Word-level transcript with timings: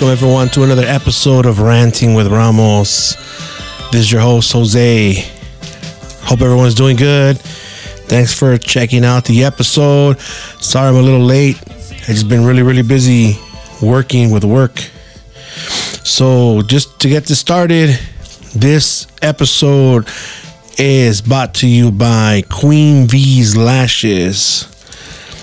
Welcome, 0.00 0.16
everyone, 0.16 0.48
to 0.48 0.62
another 0.62 0.86
episode 0.86 1.44
of 1.44 1.60
Ranting 1.60 2.14
with 2.14 2.28
Ramos. 2.28 3.16
This 3.92 4.00
is 4.00 4.10
your 4.10 4.22
host, 4.22 4.50
Jose. 4.50 5.12
Hope 6.22 6.40
everyone's 6.40 6.74
doing 6.74 6.96
good. 6.96 7.38
Thanks 8.08 8.32
for 8.32 8.56
checking 8.56 9.04
out 9.04 9.26
the 9.26 9.44
episode. 9.44 10.18
Sorry 10.18 10.88
I'm 10.88 10.96
a 10.96 11.02
little 11.02 11.20
late. 11.20 11.58
I've 11.68 12.06
just 12.06 12.30
been 12.30 12.46
really, 12.46 12.62
really 12.62 12.80
busy 12.80 13.38
working 13.82 14.30
with 14.30 14.42
work. 14.42 14.78
So, 16.02 16.62
just 16.62 16.98
to 17.00 17.10
get 17.10 17.24
this 17.24 17.38
started, 17.38 17.90
this 18.56 19.06
episode 19.20 20.08
is 20.78 21.20
brought 21.20 21.52
to 21.56 21.68
you 21.68 21.90
by 21.90 22.44
Queen 22.48 23.06
V's 23.06 23.54
Lashes. 23.54 24.66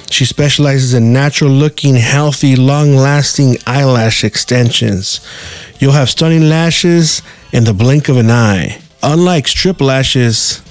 She 0.09 0.25
specializes 0.25 0.93
in 0.93 1.13
natural 1.13 1.51
looking, 1.51 1.95
healthy, 1.95 2.55
long 2.55 2.95
lasting 2.95 3.57
eyelash 3.67 4.23
extensions. 4.23 5.19
You'll 5.79 5.91
have 5.91 6.09
stunning 6.09 6.49
lashes 6.49 7.21
in 7.51 7.65
the 7.65 7.73
blink 7.73 8.09
of 8.09 8.17
an 8.17 8.31
eye. 8.31 8.79
Unlike 9.03 9.47
strip 9.47 9.81
lashes, 9.81 10.61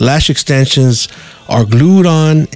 lash 0.00 0.30
extensions 0.30 1.08
are 1.48 1.64
glued 1.64 2.06
on 2.06 2.48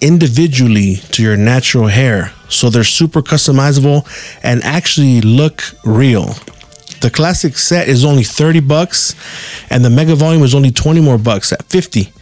individually 0.00 0.96
to 1.12 1.22
your 1.22 1.36
natural 1.36 1.88
hair, 1.88 2.32
so 2.48 2.70
they're 2.70 2.84
super 2.84 3.22
customizable 3.22 4.06
and 4.42 4.62
actually 4.62 5.20
look 5.20 5.62
real. 5.84 6.34
The 7.00 7.10
classic 7.10 7.56
set 7.56 7.88
is 7.88 8.04
only 8.04 8.24
30 8.24 8.60
bucks 8.60 9.14
and 9.70 9.84
the 9.84 9.90
mega 9.90 10.14
volume 10.14 10.42
is 10.42 10.54
only 10.54 10.72
20 10.72 11.00
more 11.00 11.18
bucks 11.18 11.52
at 11.52 11.62
50. 11.64 12.12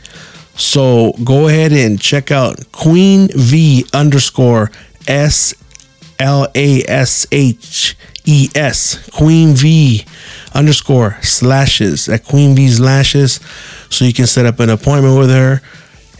So 0.56 1.12
go 1.24 1.48
ahead 1.48 1.72
and 1.72 2.00
check 2.00 2.30
out 2.30 2.72
Queen 2.72 3.28
V 3.34 3.84
underscore 3.92 4.70
S 5.06 5.54
L 6.18 6.48
A 6.54 6.82
S 6.88 7.26
H 7.30 7.96
E 8.24 8.48
S 8.54 9.08
Queen 9.10 9.54
V 9.54 10.04
underscore 10.54 11.18
slashes 11.22 12.08
at 12.08 12.24
Queen 12.24 12.56
V's 12.56 12.80
lashes 12.80 13.40
so 13.90 14.04
you 14.04 14.12
can 14.12 14.26
set 14.26 14.46
up 14.46 14.58
an 14.60 14.70
appointment 14.70 15.18
with 15.18 15.30
her 15.30 15.60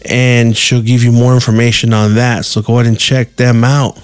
and 0.05 0.57
she'll 0.57 0.83
give 0.83 1.03
you 1.03 1.13
more 1.13 1.35
information 1.35 1.93
on 1.93 2.15
that. 2.15 2.45
So 2.45 2.63
go 2.63 2.75
ahead 2.75 2.87
and 2.87 2.99
check 2.99 3.37
them 3.37 3.65
out. 3.65 3.97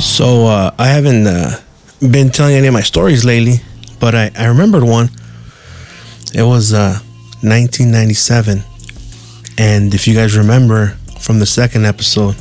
So 0.00 0.46
uh, 0.46 0.74
I 0.78 0.86
haven't 0.88 1.26
uh, 1.26 1.60
been 2.00 2.30
telling 2.30 2.54
any 2.54 2.68
of 2.68 2.74
my 2.74 2.82
stories 2.82 3.24
lately, 3.24 3.60
but 4.00 4.14
I, 4.14 4.30
I 4.38 4.46
remembered 4.46 4.84
one. 4.84 5.10
It 6.34 6.42
was 6.42 6.72
uh, 6.72 6.98
1997. 7.42 8.62
And 9.58 9.94
if 9.94 10.06
you 10.06 10.14
guys 10.14 10.36
remember 10.36 10.96
from 11.20 11.38
the 11.38 11.46
second 11.46 11.86
episode, 11.86 12.36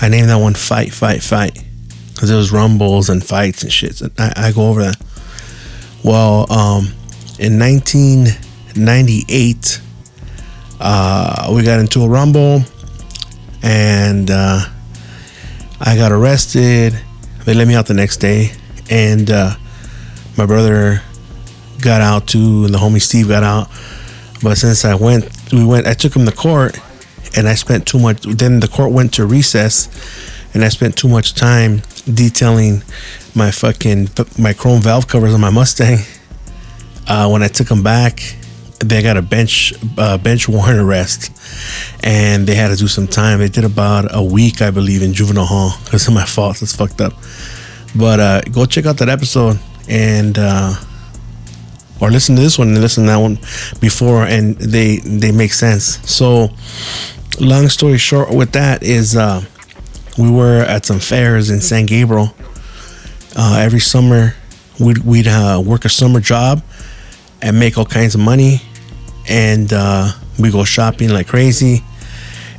I 0.00 0.08
named 0.08 0.30
that 0.30 0.36
one 0.36 0.54
Fight, 0.54 0.92
Fight, 0.92 1.22
Fight. 1.22 1.58
Because 2.12 2.28
there 2.28 2.38
was 2.38 2.52
rumbles 2.52 3.10
and 3.10 3.24
fights 3.24 3.62
and 3.62 3.72
shit. 3.72 3.96
So 3.96 4.08
I, 4.18 4.32
I 4.36 4.52
go 4.52 4.68
over 4.68 4.82
that. 4.84 4.96
Well, 6.04 6.52
um, 6.52 6.86
in 7.38 7.58
1998, 7.58 9.80
uh, 10.80 11.52
we 11.54 11.62
got 11.62 11.78
into 11.80 12.02
a 12.02 12.08
rumble 12.08 12.62
and 13.62 14.30
uh, 14.30 14.60
I 15.80 15.96
got 15.96 16.12
arrested. 16.12 16.94
They 17.44 17.54
let 17.54 17.66
me 17.66 17.74
out 17.74 17.86
the 17.86 17.94
next 17.94 18.18
day. 18.18 18.52
And 18.90 19.30
uh, 19.30 19.54
my 20.36 20.46
brother 20.46 21.02
got 21.80 22.00
out 22.00 22.26
too, 22.26 22.64
and 22.64 22.74
the 22.74 22.78
homie 22.78 23.00
Steve 23.00 23.28
got 23.28 23.42
out. 23.42 23.68
But 24.42 24.56
since 24.56 24.84
I 24.84 24.94
went, 24.94 25.30
we 25.52 25.64
went, 25.64 25.86
I 25.86 25.94
took 25.94 26.14
him 26.14 26.26
to 26.26 26.32
court 26.32 26.78
and 27.36 27.48
I 27.48 27.54
spent 27.54 27.86
too 27.86 27.98
much. 27.98 28.22
Then 28.22 28.60
the 28.60 28.68
court 28.68 28.92
went 28.92 29.14
to 29.14 29.26
recess 29.26 29.88
and 30.52 30.64
I 30.64 30.68
spent 30.68 30.96
too 30.96 31.08
much 31.08 31.34
time 31.34 31.82
detailing 32.12 32.82
my 33.34 33.50
fucking 33.50 34.08
my 34.38 34.52
chrome 34.52 34.80
valve 34.80 35.08
covers 35.08 35.34
on 35.34 35.40
my 35.40 35.50
Mustang. 35.50 35.98
Uh, 37.06 37.28
when 37.28 37.42
I 37.42 37.48
took 37.48 37.68
them 37.68 37.82
back, 37.82 38.20
they 38.78 39.02
got 39.02 39.16
a 39.16 39.22
bench 39.22 39.74
uh, 39.98 40.16
bench 40.18 40.48
warrant 40.48 40.78
arrest, 40.78 41.32
and 42.02 42.46
they 42.46 42.54
had 42.54 42.68
to 42.68 42.76
do 42.76 42.86
some 42.86 43.06
time. 43.06 43.38
They 43.38 43.48
did 43.48 43.64
about 43.64 44.14
a 44.14 44.22
week, 44.22 44.62
I 44.62 44.70
believe, 44.70 45.02
in 45.02 45.12
juvenile 45.12 45.44
hall 45.44 45.72
because 45.84 46.06
of 46.08 46.14
my 46.14 46.24
fault. 46.24 46.62
It's 46.62 46.74
fucked 46.74 47.00
up. 47.00 47.14
But 47.94 48.20
uh, 48.20 48.40
go 48.52 48.64
check 48.64 48.86
out 48.86 48.98
that 48.98 49.08
episode 49.08 49.58
and 49.88 50.38
uh, 50.38 50.74
or 52.00 52.10
listen 52.10 52.36
to 52.36 52.42
this 52.42 52.58
one 52.58 52.68
and 52.68 52.80
listen 52.80 53.04
to 53.04 53.10
that 53.10 53.16
one 53.16 53.36
before, 53.80 54.24
and 54.24 54.56
they 54.56 54.98
they 54.98 55.32
make 55.32 55.52
sense. 55.52 55.98
So, 56.10 56.50
long 57.40 57.68
story 57.68 57.98
short, 57.98 58.34
with 58.34 58.52
that 58.52 58.82
is 58.82 59.16
uh, 59.16 59.42
we 60.18 60.30
were 60.30 60.60
at 60.60 60.84
some 60.84 61.00
fairs 61.00 61.50
in 61.50 61.60
San 61.60 61.86
Gabriel. 61.86 62.34
Uh, 63.36 63.58
every 63.60 63.80
summer, 63.80 64.34
we'd, 64.78 64.98
we'd 64.98 65.26
uh, 65.26 65.60
work 65.64 65.84
a 65.84 65.88
summer 65.88 66.20
job 66.20 66.62
and 67.42 67.58
make 67.58 67.76
all 67.76 67.84
kinds 67.84 68.14
of 68.14 68.20
money, 68.20 68.62
and 69.28 69.72
uh, 69.72 70.12
we 70.38 70.50
go 70.50 70.64
shopping 70.64 71.10
like 71.10 71.26
crazy. 71.26 71.82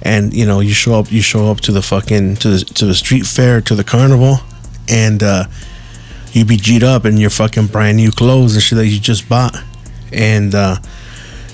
And 0.01 0.33
you 0.33 0.45
know, 0.45 0.59
you 0.59 0.73
show 0.73 0.99
up, 0.99 1.11
you 1.11 1.21
show 1.21 1.49
up 1.49 1.61
to 1.61 1.71
the 1.71 1.81
fucking 1.81 2.35
to 2.37 2.49
the 2.49 2.65
to 2.65 2.85
the 2.85 2.93
street 2.93 3.25
fair, 3.25 3.61
to 3.61 3.75
the 3.75 3.83
carnival, 3.83 4.37
and 4.89 5.23
uh, 5.23 5.45
you 6.35 6.45
be 6.45 6.57
G'd 6.57 6.83
up 6.83 7.05
in 7.05 7.17
your 7.17 7.29
fucking 7.29 7.67
brand 7.67 7.97
new 7.97 8.11
clothes 8.11 8.55
and 8.55 8.63
shit 8.63 8.77
that 8.77 8.87
you 8.87 8.99
just 8.99 9.29
bought, 9.29 9.55
and 10.11 10.53
uh, 10.53 10.77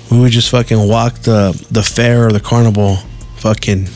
we 0.09 0.19
would 0.19 0.31
just 0.31 0.50
fucking 0.50 0.88
walk 0.88 1.14
the 1.19 1.52
the 1.72 1.84
fair 1.84 2.28
or 2.28 2.31
the 2.31 2.40
carnival, 2.40 2.97
fucking 3.38 3.88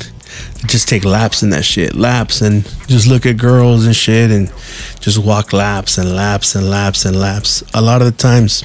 just 0.68 0.88
take 0.88 1.06
laps 1.06 1.44
in 1.44 1.50
that 1.50 1.64
shit, 1.64 1.96
laps, 1.96 2.42
and 2.42 2.64
just 2.88 3.08
look 3.08 3.26
at 3.26 3.38
girls 3.38 3.86
and 3.86 3.96
shit, 3.96 4.32
and 4.32 4.52
just 5.00 5.18
walk 5.18 5.54
laps 5.54 5.98
and 5.98 6.16
laps 6.16 6.56
and 6.56 6.70
laps 6.70 7.06
and 7.06 7.20
laps. 7.20 7.64
A 7.74 7.82
lot 7.82 8.02
of 8.02 8.06
the 8.06 8.18
times, 8.18 8.64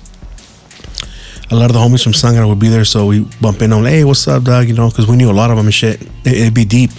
a 1.51 1.57
lot 1.57 1.67
of 1.67 1.73
the 1.73 1.79
homies 1.79 2.03
from 2.03 2.13
Sangra 2.13 2.47
would 2.49 2.59
be 2.59 2.69
there, 2.69 2.85
so 2.85 3.07
we 3.07 3.21
bump 3.41 3.63
in 3.63 3.73
on, 3.73 3.85
hey, 3.85 4.05
what's 4.05 4.27
up, 4.29 4.45
dog? 4.45 4.69
You 4.69 4.75
know, 4.75 4.89
because 4.89 5.07
we 5.07 5.17
knew 5.17 5.31
a 5.31 5.33
lot 5.33 5.51
of 5.51 5.57
them 5.57 5.67
and 5.67 5.75
shit. 5.75 6.03
It, 6.25 6.45
would 6.45 6.55
be 6.55 6.65
deep, 6.65 6.91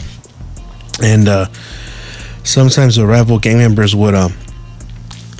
and 1.01 1.27
uh, 1.27 1.45
sometimes 2.43 2.95
the 2.95 3.05
rival 3.05 3.39
gang 3.39 3.57
members 3.57 3.95
would 3.95 4.15
um 4.15 4.33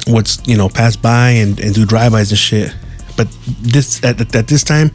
would 0.07 0.29
you 0.45 0.57
know 0.57 0.69
pass 0.69 0.95
by 0.95 1.29
and, 1.31 1.59
and 1.59 1.73
do 1.73 1.85
drive-bys 1.85 2.31
and 2.31 2.39
shit. 2.39 2.75
But 3.17 3.28
this 3.62 4.03
at, 4.03 4.35
at 4.35 4.47
this 4.47 4.63
time, 4.63 4.91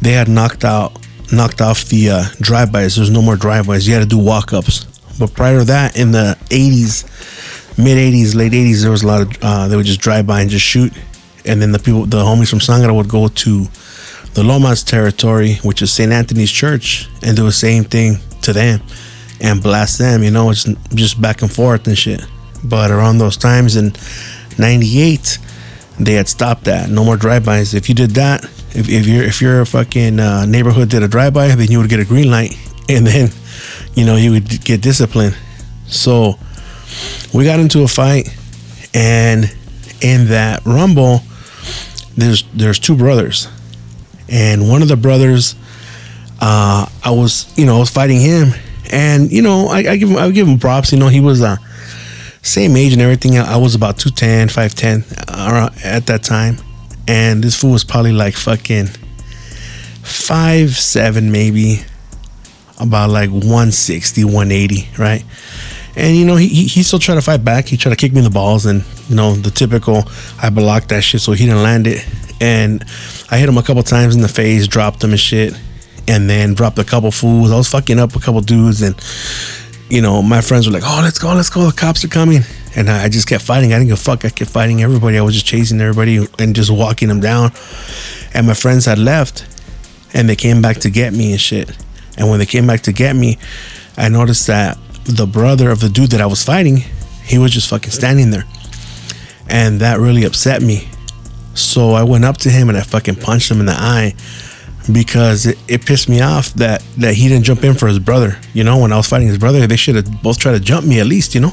they 0.00 0.12
had 0.12 0.28
knocked 0.28 0.64
out 0.64 1.02
knocked 1.32 1.60
off 1.60 1.84
the 1.86 2.10
uh, 2.10 2.24
drive-bys. 2.40 2.96
There's 2.96 3.10
no 3.10 3.22
more 3.22 3.36
drive-bys. 3.36 3.86
You 3.86 3.94
had 3.94 4.00
to 4.00 4.08
do 4.08 4.18
walk-ups. 4.18 4.84
But 5.18 5.34
prior 5.34 5.60
to 5.60 5.64
that, 5.64 5.98
in 5.98 6.12
the 6.12 6.36
80s, 6.50 7.78
mid 7.78 7.96
80s, 7.96 8.34
late 8.34 8.52
80s, 8.52 8.82
there 8.82 8.90
was 8.90 9.02
a 9.02 9.06
lot 9.06 9.22
of 9.22 9.38
uh, 9.42 9.68
they 9.68 9.76
would 9.76 9.86
just 9.86 10.00
drive 10.00 10.26
by 10.26 10.42
and 10.42 10.50
just 10.50 10.64
shoot, 10.64 10.92
and 11.44 11.60
then 11.60 11.72
the 11.72 11.78
people, 11.78 12.06
the 12.06 12.22
homies 12.22 12.50
from 12.50 12.58
Sangra 12.58 12.94
would 12.94 13.08
go 13.08 13.28
to 13.28 13.66
the 14.34 14.44
Lomas 14.44 14.82
territory, 14.82 15.54
which 15.62 15.80
is 15.80 15.90
St. 15.90 16.12
Anthony's 16.12 16.50
Church, 16.52 17.08
and 17.22 17.36
do 17.36 17.44
the 17.44 17.52
same 17.52 17.84
thing 17.84 18.18
to 18.42 18.52
them 18.52 18.80
and 19.40 19.62
blast 19.62 19.98
them. 19.98 20.22
You 20.22 20.30
know, 20.30 20.50
it's 20.50 20.64
just 20.94 21.20
back 21.20 21.42
and 21.42 21.52
forth 21.52 21.86
and 21.86 21.96
shit. 21.96 22.20
But 22.64 22.90
around 22.90 23.18
those 23.18 23.36
times 23.36 23.76
in 23.76 23.92
'98, 24.58 25.38
they 25.98 26.14
had 26.14 26.28
stopped 26.28 26.64
that. 26.64 26.90
No 26.90 27.04
more 27.04 27.16
drive-bys. 27.16 27.74
If 27.74 27.88
you 27.88 27.94
did 27.94 28.10
that, 28.12 28.44
if, 28.74 28.88
if 28.88 29.06
your 29.06 29.22
if 29.22 29.40
your 29.40 29.64
fucking 29.64 30.20
uh, 30.20 30.44
neighborhood 30.46 30.90
did 30.90 31.02
a 31.02 31.08
drive-by, 31.08 31.54
then 31.54 31.70
you 31.70 31.78
would 31.78 31.88
get 31.88 32.00
a 32.00 32.04
green 32.04 32.30
light, 32.30 32.56
and 32.88 33.06
then 33.06 33.30
you 33.94 34.04
know 34.04 34.16
you 34.16 34.32
would 34.32 34.64
get 34.64 34.82
disciplined. 34.82 35.36
So 35.86 36.38
we 37.32 37.44
got 37.44 37.60
into 37.60 37.82
a 37.82 37.88
fight, 37.88 38.28
and 38.94 39.52
in 40.02 40.28
that 40.28 40.64
rumble, 40.66 41.22
there's 42.16 42.44
there's 42.54 42.78
two 42.78 42.96
brothers, 42.96 43.48
and 44.28 44.68
one 44.68 44.82
of 44.82 44.88
the 44.88 44.96
brothers, 44.96 45.54
uh, 46.40 46.86
I 47.04 47.10
was 47.10 47.52
you 47.56 47.64
know 47.64 47.76
I 47.76 47.78
was 47.80 47.90
fighting 47.90 48.20
him, 48.20 48.52
and 48.90 49.32
you 49.32 49.42
know 49.42 49.68
I, 49.68 49.78
I 49.78 49.96
give 49.96 50.10
him 50.10 50.16
I 50.16 50.30
give 50.30 50.46
him 50.46 50.58
props. 50.58 50.92
You 50.92 50.98
know 50.98 51.08
he 51.08 51.20
was 51.20 51.42
uh 51.42 51.56
same 52.46 52.76
age 52.76 52.92
and 52.92 53.02
everything. 53.02 53.38
I 53.38 53.56
was 53.56 53.74
about 53.74 53.98
210, 53.98 54.48
5'10 54.48 55.24
uh, 55.28 55.70
at 55.84 56.06
that 56.06 56.22
time. 56.22 56.58
And 57.08 57.42
this 57.42 57.60
fool 57.60 57.72
was 57.72 57.84
probably 57.84 58.12
like 58.12 58.34
fucking 58.34 58.86
five 60.02 60.76
seven 60.76 61.30
maybe, 61.30 61.80
about 62.80 63.10
like 63.10 63.30
160, 63.30 64.24
180, 64.24 64.88
right? 64.98 65.24
And 65.96 66.16
you 66.16 66.24
know, 66.24 66.36
he, 66.36 66.48
he 66.48 66.82
still 66.82 66.98
tried 66.98 67.14
to 67.14 67.22
fight 67.22 67.44
back. 67.44 67.66
He 67.66 67.76
tried 67.76 67.90
to 67.90 67.96
kick 67.96 68.12
me 68.12 68.18
in 68.18 68.24
the 68.24 68.30
balls, 68.30 68.66
and 68.66 68.84
you 69.08 69.16
know, 69.16 69.34
the 69.34 69.50
typical 69.50 70.04
I 70.42 70.50
blocked 70.50 70.90
that 70.90 71.02
shit 71.02 71.22
so 71.22 71.32
he 71.32 71.46
didn't 71.46 71.62
land 71.62 71.86
it. 71.86 72.06
And 72.40 72.84
I 73.30 73.38
hit 73.38 73.48
him 73.48 73.56
a 73.56 73.62
couple 73.62 73.82
times 73.82 74.14
in 74.14 74.20
the 74.20 74.28
face, 74.28 74.68
dropped 74.68 75.02
him 75.02 75.10
and 75.10 75.20
shit, 75.20 75.54
and 76.06 76.28
then 76.28 76.54
dropped 76.54 76.78
a 76.78 76.84
couple 76.84 77.10
fools. 77.10 77.50
I 77.50 77.56
was 77.56 77.68
fucking 77.68 77.98
up 77.98 78.14
a 78.14 78.20
couple 78.20 78.40
dudes, 78.42 78.82
and 78.82 78.94
you 79.88 80.00
know, 80.00 80.22
my 80.22 80.40
friends 80.40 80.66
were 80.66 80.72
like, 80.72 80.82
"Oh, 80.84 81.00
let's 81.02 81.18
go, 81.18 81.34
let's 81.34 81.50
go! 81.50 81.66
The 81.66 81.76
cops 81.76 82.04
are 82.04 82.08
coming!" 82.08 82.42
And 82.74 82.90
I 82.90 83.08
just 83.08 83.28
kept 83.28 83.42
fighting. 83.44 83.72
I 83.72 83.76
didn't 83.78 83.88
give 83.88 83.98
a 83.98 84.00
fuck. 84.00 84.24
I 84.24 84.30
kept 84.30 84.50
fighting 84.50 84.82
everybody. 84.82 85.16
I 85.18 85.22
was 85.22 85.34
just 85.34 85.46
chasing 85.46 85.80
everybody 85.80 86.26
and 86.38 86.54
just 86.54 86.70
walking 86.70 87.08
them 87.08 87.20
down. 87.20 87.52
And 88.34 88.46
my 88.46 88.54
friends 88.54 88.84
had 88.84 88.98
left, 88.98 89.46
and 90.12 90.28
they 90.28 90.36
came 90.36 90.60
back 90.60 90.78
to 90.78 90.90
get 90.90 91.12
me 91.12 91.32
and 91.32 91.40
shit. 91.40 91.70
And 92.18 92.28
when 92.28 92.38
they 92.38 92.46
came 92.46 92.66
back 92.66 92.82
to 92.82 92.92
get 92.92 93.14
me, 93.14 93.38
I 93.96 94.08
noticed 94.08 94.46
that 94.48 94.78
the 95.04 95.26
brother 95.26 95.70
of 95.70 95.80
the 95.80 95.88
dude 95.88 96.10
that 96.10 96.20
I 96.20 96.26
was 96.26 96.42
fighting, 96.42 96.82
he 97.24 97.38
was 97.38 97.52
just 97.52 97.68
fucking 97.68 97.92
standing 97.92 98.30
there. 98.30 98.44
And 99.48 99.80
that 99.80 100.00
really 100.00 100.24
upset 100.24 100.62
me. 100.62 100.88
So 101.54 101.92
I 101.92 102.02
went 102.02 102.24
up 102.24 102.36
to 102.38 102.50
him 102.50 102.68
and 102.68 102.76
I 102.76 102.82
fucking 102.82 103.16
punched 103.16 103.50
him 103.50 103.60
in 103.60 103.66
the 103.66 103.72
eye 103.72 104.14
because 104.92 105.46
it, 105.46 105.58
it 105.68 105.84
pissed 105.84 106.08
me 106.08 106.20
off 106.20 106.52
that 106.54 106.82
that 106.98 107.14
he 107.14 107.28
didn't 107.28 107.44
jump 107.44 107.64
in 107.64 107.74
for 107.74 107.88
his 107.88 107.98
brother. 107.98 108.38
You 108.52 108.64
know, 108.64 108.78
when 108.78 108.92
I 108.92 108.96
was 108.96 109.08
fighting 109.08 109.28
his 109.28 109.38
brother, 109.38 109.66
they 109.66 109.76
should 109.76 109.96
have 109.96 110.22
both 110.22 110.38
tried 110.38 110.52
to 110.52 110.60
jump 110.60 110.86
me 110.86 111.00
at 111.00 111.06
least, 111.06 111.34
you 111.34 111.40
know? 111.40 111.52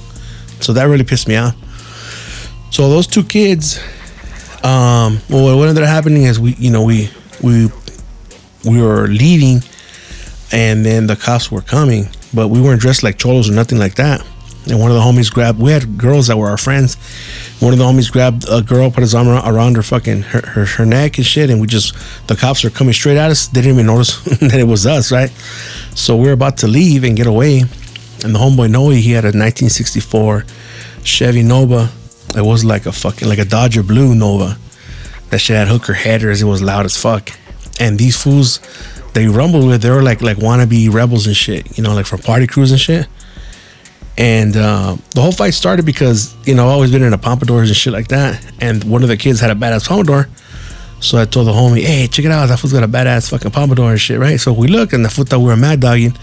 So 0.60 0.74
that 0.74 0.86
really 0.86 1.04
pissed 1.04 1.28
me 1.28 1.36
off. 1.36 1.56
So 2.72 2.90
those 2.90 3.08
two 3.08 3.24
kids, 3.24 3.80
um, 4.64 5.20
well, 5.30 5.58
what 5.58 5.68
ended 5.68 5.84
up 5.84 5.90
happening 5.90 6.24
is 6.24 6.40
we, 6.40 6.54
you 6.56 6.72
know, 6.72 6.84
we 6.84 7.10
we 7.42 7.70
we 8.66 8.82
were 8.82 9.08
leaving, 9.08 9.62
and 10.52 10.86
then 10.86 11.08
the 11.08 11.16
cops 11.16 11.52
were 11.52 11.62
coming, 11.62 12.08
but 12.34 12.48
we 12.48 12.62
weren't 12.62 12.82
dressed 12.82 13.04
like 13.04 13.18
cholos 13.18 13.50
or 13.50 13.54
nothing 13.54 13.78
like 13.78 13.96
that. 13.96 14.26
And 14.70 14.80
one 14.80 14.92
of 14.92 14.96
the 14.96 15.04
homies 15.04 15.32
grabbed. 15.32 15.60
We 15.60 15.72
had 15.72 15.98
girls 15.98 16.28
that 16.28 16.38
were 16.38 16.48
our 16.48 16.58
friends. 16.58 16.96
One 17.60 17.74
of 17.74 17.80
the 17.80 17.86
homies 17.86 18.12
grabbed 18.12 18.46
a 18.50 18.62
girl, 18.62 18.90
put 18.92 19.02
his 19.02 19.14
arm 19.14 19.28
around 19.28 19.76
her 19.76 19.84
fucking 19.84 20.22
her, 20.22 20.42
her, 20.48 20.66
her 20.66 20.86
neck 20.86 21.18
and 21.18 21.26
shit, 21.26 21.50
and 21.50 21.60
we 21.60 21.68
just 21.68 21.94
the 22.28 22.36
cops 22.36 22.64
were 22.64 22.70
coming 22.70 22.94
straight 22.94 23.18
at 23.18 23.30
us. 23.30 23.48
They 23.48 23.62
didn't 23.62 23.76
even 23.76 23.88
notice 23.88 24.24
that 24.24 24.56
it 24.56 24.68
was 24.68 24.86
us, 24.86 25.12
right? 25.12 25.30
So 25.96 26.16
we 26.16 26.30
are 26.30 26.34
about 26.34 26.58
to 26.60 26.68
leave 26.68 27.04
and 27.04 27.18
get 27.18 27.28
away, 27.28 27.60
and 27.60 28.34
the 28.34 28.40
homeboy 28.40 28.72
Noe, 28.72 28.90
he 28.90 29.12
had 29.12 29.26
a 29.26 29.36
1964 29.36 30.46
Chevy 31.04 31.44
Nova. 31.44 31.90
It 32.36 32.42
was 32.42 32.64
like 32.64 32.86
a 32.86 32.92
fucking 32.92 33.28
like 33.28 33.40
a 33.40 33.46
Dodger 33.46 33.84
Blue 33.84 34.16
Nova. 34.16 34.58
That 35.30 35.40
shit 35.40 35.58
had 35.58 35.68
hooker 35.68 35.94
headers. 35.94 36.42
It 36.42 36.46
was 36.46 36.62
loud 36.62 36.86
as 36.86 36.96
fuck. 36.96 37.32
And 37.80 37.98
these 37.98 38.22
fools, 38.22 38.60
they 39.14 39.28
rumbled 39.28 39.68
with. 39.68 39.82
They 39.82 39.90
were 39.90 40.04
like 40.04 40.22
like 40.22 40.38
wannabe 40.38 40.94
rebels 40.94 41.28
and 41.28 41.36
shit. 41.36 41.78
You 41.78 41.84
know, 41.84 41.94
like 41.94 42.06
from 42.06 42.20
party 42.20 42.48
crews 42.48 42.72
and 42.72 42.80
shit. 42.80 43.08
And 44.18 44.56
uh, 44.56 44.98
the 45.12 45.22
whole 45.22 45.32
fight 45.32 45.54
started 45.54 45.86
because 45.86 46.36
you 46.46 46.54
know 46.54 46.66
I've 46.66 46.74
always 46.74 46.92
been 46.92 47.02
into 47.02 47.18
pompadours 47.18 47.70
and 47.70 47.78
shit 47.78 47.94
like 47.94 48.10
that. 48.10 48.44
And 48.60 48.84
one 48.84 49.02
of 49.02 49.10
the 49.10 49.18
kids 49.18 49.40
had 49.40 49.50
a 49.50 49.56
badass 49.56 49.88
pompadour. 49.88 50.30
So 51.00 51.18
I 51.18 51.26
told 51.26 51.48
the 51.48 51.52
homie, 51.52 51.84
"Hey, 51.84 52.08
check 52.08 52.26
it 52.26 52.32
out! 52.32 52.48
That 52.48 52.60
fool's 52.60 52.74
got 52.74 52.84
a 52.84 52.88
badass 52.88 53.30
fucking 53.32 53.52
pompadour 53.52 53.92
and 53.92 54.00
shit, 54.00 54.20
right?" 54.20 54.40
So 54.40 54.54
we 54.54 54.68
look, 54.68 54.94
and 54.94 55.04
the 55.04 55.10
fool 55.10 55.26
thought 55.26 55.40
we 55.40 55.48
were 55.48 55.58
mad 55.58 55.80
dogging. 55.80 56.16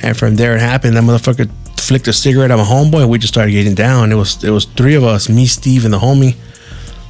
And 0.00 0.16
from 0.16 0.36
there, 0.36 0.54
it 0.54 0.60
happened. 0.60 0.96
That 0.96 1.02
motherfucker 1.02 1.50
flicked 1.80 2.06
a 2.08 2.12
cigarette 2.12 2.50
at 2.50 2.56
my 2.56 2.64
homeboy, 2.64 3.02
and 3.02 3.10
we 3.10 3.18
just 3.18 3.34
started 3.34 3.52
getting 3.52 3.74
down. 3.74 4.12
It 4.12 4.16
was 4.16 4.42
it 4.44 4.50
was 4.50 4.64
three 4.64 4.94
of 4.94 5.04
us, 5.04 5.28
me, 5.28 5.46
Steve, 5.46 5.84
and 5.84 5.92
the 5.92 5.98
homie, 5.98 6.36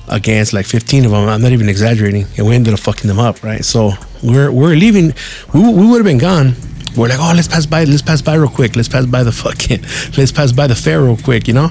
against 0.09 0.53
like 0.53 0.67
15 0.67 1.05
of 1.05 1.11
them. 1.11 1.29
I'm 1.29 1.43
not 1.43 1.53
even 1.53 1.69
exaggerating, 1.69 2.27
and 2.39 2.47
we 2.47 2.55
ended 2.55 2.73
up 2.73 2.81
fucking 2.81 3.07
them 3.07 3.19
up, 3.19 3.43
right? 3.43 3.65
So 3.65 3.93
we're 4.23 4.51
we're 4.51 4.75
leaving. 4.77 5.12
We, 5.53 5.61
we 5.61 5.87
would 5.87 5.99
have 5.99 6.05
been 6.07 6.19
gone 6.19 6.55
we're 6.97 7.09
like, 7.09 7.19
oh, 7.21 7.33
let's 7.35 7.49
pass 7.49 7.67
by, 7.67 7.85
let's 7.85 8.03
pass 8.03 8.23
by 8.23 8.35
real 8.35 8.49
quick. 8.49 8.75
Let's 8.75 8.89
pass 8.89 9.05
by 9.05 9.23
the 9.23 9.33
fucking, 9.33 9.83
let's 10.17 10.33
pass 10.33 10.53
by 10.53 10.67
the 10.67 10.75
fair 10.75 11.03
real 11.03 11.17
quick, 11.17 11.47
you 11.47 11.55
know? 11.55 11.71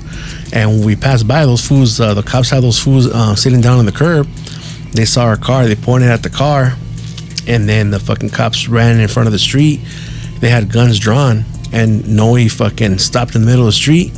And 0.54 0.69
when 0.69 0.86
we 0.86 0.95
passed 0.95 1.27
by 1.27 1.45
those 1.45 1.66
fools, 1.66 2.00
uh, 2.00 2.13
the 2.13 2.24
cops 2.24 2.50
had 2.50 2.63
those 2.63 2.80
fools 2.80 3.07
uh, 3.07 3.36
sitting 3.36 3.62
down 3.62 3.80
on 3.80 3.86
the 3.86 3.92
curb. 3.92 4.27
They 4.94 5.06
saw 5.06 5.25
our 5.25 5.38
car, 5.38 5.66
they 5.66 5.75
pointed 5.75 6.10
at 6.10 6.24
the 6.24 6.30
car, 6.30 6.74
and 7.48 7.68
then 7.68 7.89
the 7.89 8.00
fucking 8.00 8.30
cops 8.30 8.68
ran 8.68 9.00
in 9.00 9.07
front 9.07 9.27
of 9.27 9.33
the 9.33 9.39
street. 9.39 9.81
They 10.39 10.50
had 10.50 10.72
guns 10.72 11.00
drawn, 11.00 11.44
and 11.74 12.07
Noe 12.07 12.48
fucking 12.48 13.00
stopped 13.00 13.36
in 13.36 13.42
the 13.42 13.48
middle 13.48 13.63
of 13.63 13.68
the 13.68 13.72
street, 13.74 14.13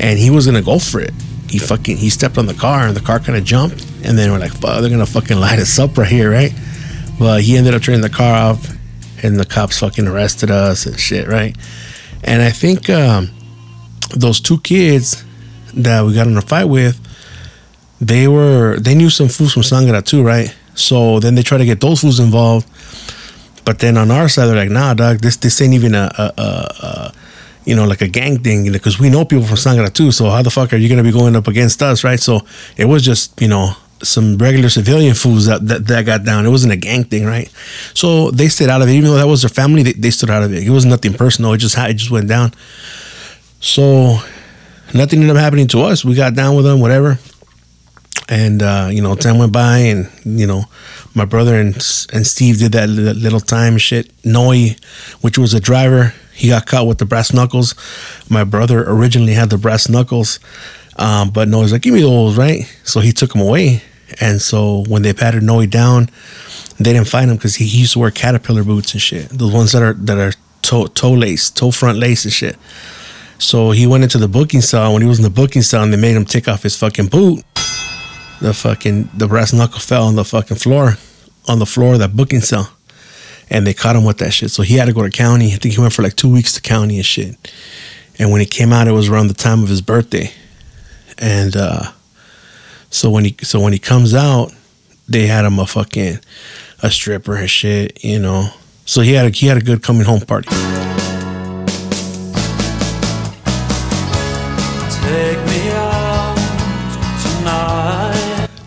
and 0.00 0.18
he 0.18 0.30
was 0.30 0.46
gonna 0.46 0.62
go 0.62 0.78
for 0.78 1.00
it. 1.00 1.12
He 1.48 1.58
fucking, 1.58 1.96
he 1.96 2.10
stepped 2.10 2.38
on 2.38 2.46
the 2.46 2.54
car, 2.54 2.88
and 2.88 2.96
the 2.96 3.00
car 3.00 3.20
kind 3.20 3.38
of 3.38 3.44
jumped, 3.44 3.86
and 4.04 4.18
then 4.18 4.32
we're 4.32 4.40
like, 4.40 4.52
fuck, 4.52 4.80
they're 4.80 4.90
gonna 4.90 5.06
fucking 5.06 5.38
light 5.40 5.60
us 5.60 5.78
up 5.78 5.96
right 5.96 6.08
here, 6.08 6.30
right? 6.30 6.52
But 7.18 7.42
he 7.42 7.56
ended 7.56 7.74
up 7.74 7.82
turning 7.82 8.00
the 8.00 8.10
car 8.10 8.34
off 8.34 8.74
and 9.24 9.40
the 9.40 9.44
cops 9.44 9.78
fucking 9.78 10.06
arrested 10.06 10.50
us 10.50 10.86
and 10.86 11.00
shit, 11.00 11.26
right? 11.26 11.56
And 12.22 12.42
I 12.42 12.50
think 12.50 12.88
um, 12.90 13.30
those 14.14 14.40
two 14.40 14.60
kids 14.60 15.24
that 15.74 16.04
we 16.04 16.14
got 16.14 16.26
in 16.26 16.36
a 16.36 16.42
fight 16.42 16.66
with, 16.66 17.00
they 18.00 18.28
were 18.28 18.76
they 18.78 18.94
knew 18.94 19.10
some 19.10 19.28
fools 19.28 19.52
from 19.54 19.62
Sangra 19.62 20.04
too, 20.04 20.22
right? 20.22 20.54
So 20.74 21.20
then 21.20 21.34
they 21.34 21.42
try 21.42 21.58
to 21.58 21.64
get 21.64 21.80
those 21.80 22.00
fools 22.00 22.20
involved. 22.20 22.68
But 23.64 23.78
then 23.78 23.96
on 23.96 24.10
our 24.10 24.28
side, 24.28 24.46
they're 24.46 24.56
like, 24.56 24.70
nah, 24.70 24.94
dog, 24.94 25.20
this 25.20 25.36
this 25.36 25.60
ain't 25.60 25.74
even 25.74 25.94
a, 25.94 26.10
a, 26.18 26.32
a, 26.36 26.86
a 26.86 27.12
you 27.64 27.74
know, 27.74 27.86
like 27.86 28.02
a 28.02 28.08
gang 28.08 28.42
thing, 28.42 28.70
because 28.70 28.98
we 29.00 29.08
know 29.08 29.24
people 29.24 29.46
from 29.46 29.56
Sangra 29.56 29.92
too. 29.92 30.12
So 30.12 30.28
how 30.28 30.42
the 30.42 30.50
fuck 30.50 30.72
are 30.72 30.76
you 30.76 30.88
gonna 30.88 31.02
be 31.02 31.12
going 31.12 31.34
up 31.34 31.48
against 31.48 31.82
us, 31.82 32.04
right? 32.04 32.20
So 32.20 32.42
it 32.76 32.84
was 32.84 33.02
just, 33.02 33.40
you 33.40 33.48
know, 33.48 33.74
some 34.04 34.38
regular 34.38 34.68
civilian 34.68 35.14
fools 35.14 35.46
that, 35.46 35.66
that, 35.66 35.86
that 35.86 36.06
got 36.06 36.24
down. 36.24 36.46
It 36.46 36.50
wasn't 36.50 36.72
a 36.72 36.76
gang 36.76 37.04
thing, 37.04 37.24
right? 37.24 37.50
So 37.94 38.30
they 38.30 38.48
stayed 38.48 38.68
out 38.68 38.82
of 38.82 38.88
it. 38.88 38.92
Even 38.92 39.10
though 39.10 39.16
that 39.16 39.26
was 39.26 39.42
their 39.42 39.48
family, 39.48 39.82
they, 39.82 39.92
they 39.92 40.10
stood 40.10 40.30
out 40.30 40.42
of 40.42 40.52
it. 40.52 40.62
It 40.62 40.70
was 40.70 40.84
nothing 40.84 41.14
personal. 41.14 41.52
It 41.52 41.58
just 41.58 41.76
it 41.78 41.94
just 41.94 42.10
went 42.10 42.28
down. 42.28 42.52
So 43.60 44.18
nothing 44.94 45.20
ended 45.20 45.36
up 45.36 45.40
happening 45.40 45.68
to 45.68 45.80
us. 45.80 46.04
We 46.04 46.14
got 46.14 46.34
down 46.34 46.56
with 46.56 46.64
them, 46.64 46.80
whatever. 46.80 47.18
And 48.28 48.62
uh, 48.62 48.88
you 48.90 49.02
know, 49.02 49.14
time 49.16 49.38
went 49.38 49.52
by, 49.52 49.78
and 49.78 50.08
you 50.24 50.46
know, 50.46 50.64
my 51.14 51.24
brother 51.26 51.60
and 51.60 51.74
and 52.12 52.26
Steve 52.26 52.58
did 52.58 52.72
that 52.72 52.88
little 52.88 53.40
time 53.40 53.76
shit. 53.76 54.10
Noe, 54.24 54.68
which 55.20 55.36
was 55.36 55.52
a 55.52 55.60
driver, 55.60 56.14
he 56.32 56.48
got 56.48 56.66
caught 56.66 56.86
with 56.86 56.98
the 56.98 57.06
brass 57.06 57.32
knuckles. 57.32 57.74
My 58.28 58.44
brother 58.44 58.84
originally 58.86 59.34
had 59.34 59.50
the 59.50 59.58
brass 59.58 59.88
knuckles. 59.88 60.40
Um, 60.96 61.30
but 61.30 61.48
Noe's 61.48 61.72
like, 61.72 61.82
give 61.82 61.94
me 61.94 62.02
those, 62.02 62.36
right? 62.36 62.62
So 62.84 63.00
he 63.00 63.12
took 63.12 63.32
them 63.32 63.42
away. 63.42 63.82
And 64.20 64.40
so 64.40 64.84
when 64.88 65.02
they 65.02 65.12
patted 65.12 65.42
Noe 65.42 65.66
down, 65.66 66.08
they 66.78 66.92
didn't 66.92 67.08
find 67.08 67.30
him 67.30 67.36
because 67.36 67.56
he, 67.56 67.66
he, 67.66 67.80
used 67.80 67.94
to 67.94 67.98
wear 67.98 68.10
caterpillar 68.10 68.64
boots 68.64 68.92
and 68.92 69.02
shit. 69.02 69.28
The 69.28 69.48
ones 69.48 69.72
that 69.72 69.82
are 69.82 69.94
that 69.94 70.18
are 70.18 70.32
toe 70.62 70.86
toe 70.86 71.12
lace, 71.12 71.50
toe 71.50 71.70
front 71.70 71.98
lace 71.98 72.24
and 72.24 72.32
shit. 72.32 72.56
So 73.38 73.70
he 73.70 73.86
went 73.86 74.04
into 74.04 74.18
the 74.18 74.28
booking 74.28 74.60
cell. 74.60 74.92
When 74.92 75.02
he 75.02 75.08
was 75.08 75.18
in 75.18 75.24
the 75.24 75.30
booking 75.30 75.62
cell, 75.62 75.82
and 75.82 75.92
they 75.92 75.96
made 75.96 76.16
him 76.16 76.24
take 76.24 76.48
off 76.48 76.62
his 76.62 76.76
fucking 76.76 77.08
boot. 77.08 77.44
The 78.40 78.52
fucking 78.52 79.10
the 79.14 79.28
brass 79.28 79.52
knuckle 79.52 79.80
fell 79.80 80.04
on 80.04 80.16
the 80.16 80.24
fucking 80.24 80.58
floor, 80.58 80.98
on 81.48 81.58
the 81.58 81.66
floor 81.66 81.94
of 81.94 82.00
that 82.00 82.16
booking 82.16 82.40
cell, 82.40 82.70
and 83.48 83.66
they 83.66 83.72
caught 83.72 83.96
him 83.96 84.04
with 84.04 84.18
that 84.18 84.32
shit. 84.32 84.50
So 84.50 84.62
he 84.62 84.74
had 84.74 84.86
to 84.86 84.92
go 84.92 85.02
to 85.02 85.10
county. 85.10 85.46
I 85.54 85.56
think 85.56 85.74
he 85.74 85.80
went 85.80 85.92
for 85.92 86.02
like 86.02 86.16
two 86.16 86.30
weeks 86.30 86.52
to 86.54 86.60
county 86.60 86.96
and 86.96 87.06
shit. 87.06 87.36
And 88.18 88.30
when 88.30 88.40
he 88.40 88.46
came 88.46 88.72
out, 88.72 88.86
it 88.86 88.92
was 88.92 89.08
around 89.08 89.28
the 89.28 89.34
time 89.34 89.62
of 89.62 89.68
his 89.68 89.80
birthday 89.80 90.30
and 91.18 91.56
uh, 91.56 91.90
so 92.94 93.10
when 93.10 93.24
he 93.24 93.34
so 93.42 93.58
when 93.58 93.72
he 93.72 93.78
comes 93.80 94.14
out, 94.14 94.52
they 95.08 95.26
had 95.26 95.44
him 95.44 95.58
a 95.58 95.66
fucking 95.66 96.20
a 96.80 96.90
stripper 96.90 97.34
and 97.34 97.50
shit, 97.50 98.04
you 98.04 98.20
know. 98.20 98.50
So 98.86 99.00
he 99.00 99.14
had 99.14 99.26
a 99.26 99.30
he 99.30 99.48
had 99.48 99.56
a 99.56 99.60
good 99.60 99.82
coming 99.82 100.04
home 100.04 100.20
party. 100.20 100.48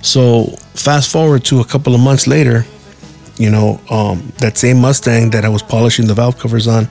So 0.02 0.46
fast 0.76 1.10
forward 1.10 1.46
to 1.46 1.62
a 1.62 1.66
couple 1.66 1.96
of 1.96 2.02
months 2.02 2.28
later, 2.28 2.66
you 3.38 3.50
know, 3.50 3.80
um, 3.90 4.34
that 4.40 4.58
same 4.58 4.80
Mustang 4.80 5.30
that 5.30 5.46
I 5.46 5.50
was 5.50 5.62
polishing 5.62 6.08
the 6.08 6.14
valve 6.14 6.38
covers 6.38 6.68
on, 6.68 6.90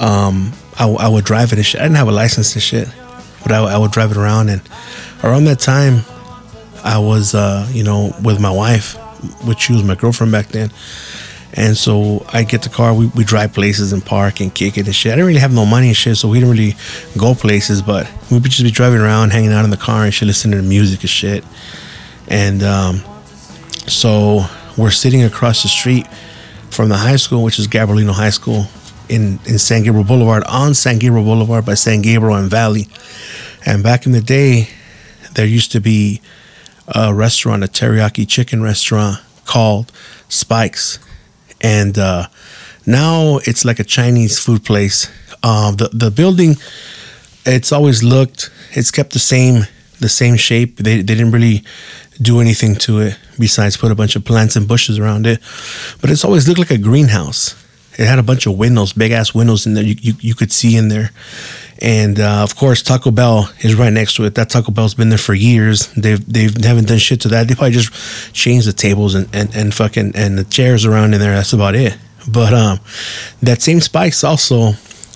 um, 0.00 0.52
I, 0.78 0.88
I 0.88 1.08
would 1.08 1.24
drive 1.24 1.52
it 1.52 1.58
and 1.58 1.66
shit. 1.66 1.80
I 1.80 1.84
didn't 1.84 1.96
have 1.96 2.08
a 2.08 2.12
license 2.12 2.54
and 2.54 2.62
shit 2.62 2.88
but 3.42 3.52
I, 3.52 3.74
I 3.74 3.78
would 3.78 3.90
drive 3.90 4.10
it 4.10 4.16
around. 4.16 4.48
And 4.48 4.62
around 5.22 5.44
that 5.44 5.58
time, 5.58 6.02
I 6.84 6.98
was, 6.98 7.34
uh, 7.34 7.68
you 7.72 7.84
know, 7.84 8.14
with 8.22 8.40
my 8.40 8.50
wife, 8.50 8.94
which 9.44 9.60
she 9.60 9.72
was 9.72 9.82
my 9.82 9.94
girlfriend 9.94 10.32
back 10.32 10.48
then. 10.48 10.70
And 11.54 11.76
so 11.76 12.24
I 12.32 12.44
get 12.44 12.62
the 12.62 12.70
car, 12.70 12.94
we, 12.94 13.06
we 13.08 13.24
drive 13.24 13.52
places 13.52 13.92
and 13.92 14.04
park 14.04 14.40
and 14.40 14.54
kick 14.54 14.78
it 14.78 14.86
and 14.86 14.94
shit. 14.94 15.12
I 15.12 15.16
didn't 15.16 15.26
really 15.28 15.40
have 15.40 15.52
no 15.52 15.66
money 15.66 15.88
and 15.88 15.96
shit, 15.96 16.16
so 16.16 16.28
we 16.28 16.40
didn't 16.40 16.52
really 16.52 16.74
go 17.18 17.34
places, 17.34 17.82
but 17.82 18.10
we'd 18.30 18.42
just 18.44 18.62
be 18.62 18.70
driving 18.70 19.00
around, 19.00 19.32
hanging 19.32 19.52
out 19.52 19.64
in 19.64 19.70
the 19.70 19.76
car 19.76 20.04
and 20.04 20.14
shit, 20.14 20.26
listening 20.26 20.58
to 20.58 20.66
music 20.66 21.00
and 21.00 21.10
shit. 21.10 21.44
And 22.28 22.62
um, 22.62 23.02
so 23.86 24.46
we're 24.78 24.90
sitting 24.90 25.24
across 25.24 25.62
the 25.62 25.68
street 25.68 26.06
from 26.70 26.88
the 26.88 26.96
high 26.96 27.16
school, 27.16 27.42
which 27.42 27.58
is 27.58 27.68
Gabrielino 27.68 28.12
High 28.12 28.30
School 28.30 28.64
in, 29.10 29.38
in 29.44 29.58
San 29.58 29.82
Gabriel 29.82 30.04
Boulevard, 30.04 30.44
on 30.44 30.72
San 30.72 30.98
Gabriel 30.98 31.24
Boulevard 31.24 31.66
by 31.66 31.74
San 31.74 32.00
Gabriel 32.00 32.36
and 32.36 32.50
Valley. 32.50 32.88
And 33.66 33.82
back 33.82 34.06
in 34.06 34.12
the 34.12 34.22
day, 34.22 34.70
there 35.34 35.46
used 35.46 35.72
to 35.72 35.80
be 35.80 36.22
a 36.88 37.14
restaurant, 37.14 37.64
a 37.64 37.66
teriyaki 37.66 38.28
chicken 38.28 38.62
restaurant 38.62 39.20
called 39.44 39.92
Spikes. 40.28 40.98
And 41.60 41.98
uh, 41.98 42.26
now 42.86 43.38
it's 43.44 43.64
like 43.64 43.78
a 43.78 43.84
Chinese 43.84 44.38
food 44.38 44.64
place. 44.64 45.10
Uh, 45.42 45.72
the, 45.72 45.88
the 45.92 46.10
building, 46.10 46.56
it's 47.44 47.72
always 47.72 48.02
looked, 48.02 48.50
it's 48.72 48.90
kept 48.90 49.12
the 49.12 49.18
same 49.18 49.66
the 50.02 50.08
same 50.08 50.36
shape. 50.36 50.76
They, 50.76 50.96
they 50.96 51.14
didn't 51.14 51.30
really 51.30 51.64
do 52.20 52.40
anything 52.40 52.74
to 52.76 53.00
it 53.00 53.18
besides 53.38 53.76
put 53.76 53.90
a 53.90 53.94
bunch 53.94 54.16
of 54.16 54.24
plants 54.24 54.56
and 54.56 54.68
bushes 54.68 54.98
around 54.98 55.26
it. 55.26 55.40
But 56.00 56.10
it's 56.10 56.24
always 56.24 56.46
looked 56.46 56.58
like 56.58 56.70
a 56.70 56.78
greenhouse. 56.78 57.56
It 57.98 58.06
had 58.06 58.18
a 58.18 58.22
bunch 58.22 58.46
of 58.46 58.58
windows, 58.58 58.92
big 58.92 59.12
ass 59.12 59.34
windows 59.34 59.66
in 59.66 59.74
there. 59.74 59.84
You, 59.84 59.96
you, 60.00 60.14
you 60.20 60.34
could 60.34 60.52
see 60.52 60.76
in 60.76 60.88
there. 60.88 61.10
And 61.82 62.20
uh, 62.20 62.44
of 62.44 62.54
course, 62.54 62.80
Taco 62.80 63.10
Bell 63.10 63.52
is 63.58 63.74
right 63.74 63.92
next 63.92 64.14
to 64.14 64.24
it. 64.24 64.36
That 64.36 64.50
Taco 64.50 64.70
Bell's 64.70 64.94
been 64.94 65.08
there 65.08 65.18
for 65.18 65.34
years. 65.34 65.88
They've 65.94 66.24
they've 66.32 66.54
they 66.54 66.68
haven't 66.68 66.86
done 66.86 66.98
shit 66.98 67.20
to 67.22 67.28
that. 67.28 67.48
They 67.48 67.56
probably 67.56 67.72
just 67.72 67.92
changed 68.32 68.68
the 68.68 68.72
tables 68.72 69.16
and, 69.16 69.28
and, 69.34 69.52
and 69.56 69.74
fucking 69.74 70.12
and 70.14 70.38
the 70.38 70.44
chairs 70.44 70.84
around 70.84 71.12
in 71.12 71.20
there. 71.20 71.34
That's 71.34 71.52
about 71.52 71.74
it. 71.74 71.98
But 72.30 72.54
um, 72.54 72.78
that 73.42 73.62
same 73.62 73.80
Spikes 73.80 74.22
also, 74.22 74.74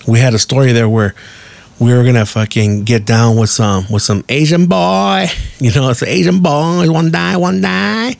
we 0.09 0.19
had 0.19 0.33
a 0.33 0.39
story 0.39 0.73
there 0.73 0.89
where 0.89 1.15
we 1.79 1.93
were 1.93 2.03
gonna 2.03 2.25
fucking 2.25 2.83
get 2.83 3.05
down 3.05 3.37
with 3.37 3.49
some 3.49 3.85
with 3.89 4.01
some 4.01 4.25
Asian 4.27 4.65
boy. 4.65 5.27
You 5.59 5.71
know, 5.71 5.89
it's 5.89 6.01
an 6.01 6.09
Asian 6.09 6.41
boy, 6.41 6.91
one 6.91 7.11
die, 7.11 7.37
one 7.37 7.61
die. 7.61 8.17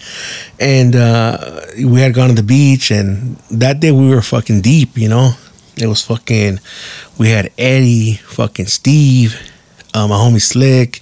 And 0.57 0.95
uh, 0.95 1.61
we 1.75 1.99
had 1.99 2.13
gone 2.13 2.29
to 2.29 2.35
the 2.35 2.43
beach, 2.43 2.91
and 2.91 3.35
that 3.51 3.81
day 3.81 3.91
we 3.91 4.07
were 4.07 4.21
fucking 4.21 4.61
deep. 4.61 4.97
You 4.97 5.09
know, 5.09 5.31
it 5.77 5.87
was 5.87 6.03
fucking. 6.03 6.59
We 7.17 7.29
had 7.29 7.51
Eddie, 7.57 8.13
fucking 8.13 8.67
Steve, 8.67 9.39
uh, 9.93 10.07
my 10.07 10.15
homie 10.15 10.41
Slick, 10.41 11.01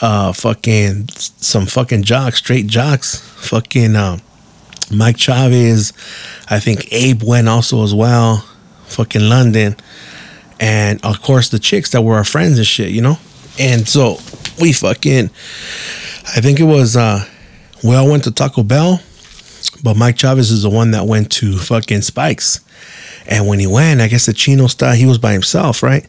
uh, 0.00 0.32
fucking 0.32 1.08
some 1.08 1.66
fucking 1.66 2.02
jocks, 2.02 2.38
straight 2.38 2.66
jocks, 2.66 3.18
fucking 3.18 3.96
uh, 3.96 4.18
Mike 4.92 5.18
Chavez. 5.18 5.92
I 6.48 6.60
think 6.60 6.92
Abe 6.92 7.22
went 7.22 7.48
also 7.48 7.82
as 7.82 7.94
well. 7.94 8.38
Fucking 8.86 9.28
London 9.28 9.76
and 10.60 11.04
of 11.04 11.20
course 11.20 11.48
the 11.48 11.58
chicks 11.58 11.90
that 11.90 12.02
were 12.02 12.14
our 12.14 12.24
friends 12.24 12.58
and 12.58 12.66
shit, 12.66 12.90
you 12.90 13.02
know. 13.02 13.18
And 13.58 13.88
so 13.88 14.18
we 14.60 14.72
fucking, 14.72 15.26
I 15.26 16.40
think 16.40 16.60
it 16.60 16.64
was, 16.64 16.96
uh, 16.96 17.24
we 17.82 17.94
all 17.94 18.10
went 18.10 18.24
to 18.24 18.30
Taco 18.30 18.62
Bell, 18.62 19.00
but 19.82 19.96
Mike 19.96 20.16
Chavez 20.16 20.50
is 20.50 20.62
the 20.62 20.70
one 20.70 20.92
that 20.92 21.06
went 21.06 21.30
to 21.32 21.56
fucking 21.58 22.02
Spikes. 22.02 22.60
And 23.26 23.46
when 23.46 23.58
he 23.58 23.66
went, 23.66 24.00
I 24.00 24.08
guess 24.08 24.26
the 24.26 24.32
Chino 24.32 24.66
style, 24.66 24.94
he 24.94 25.06
was 25.06 25.18
by 25.18 25.32
himself, 25.32 25.82
right? 25.82 26.06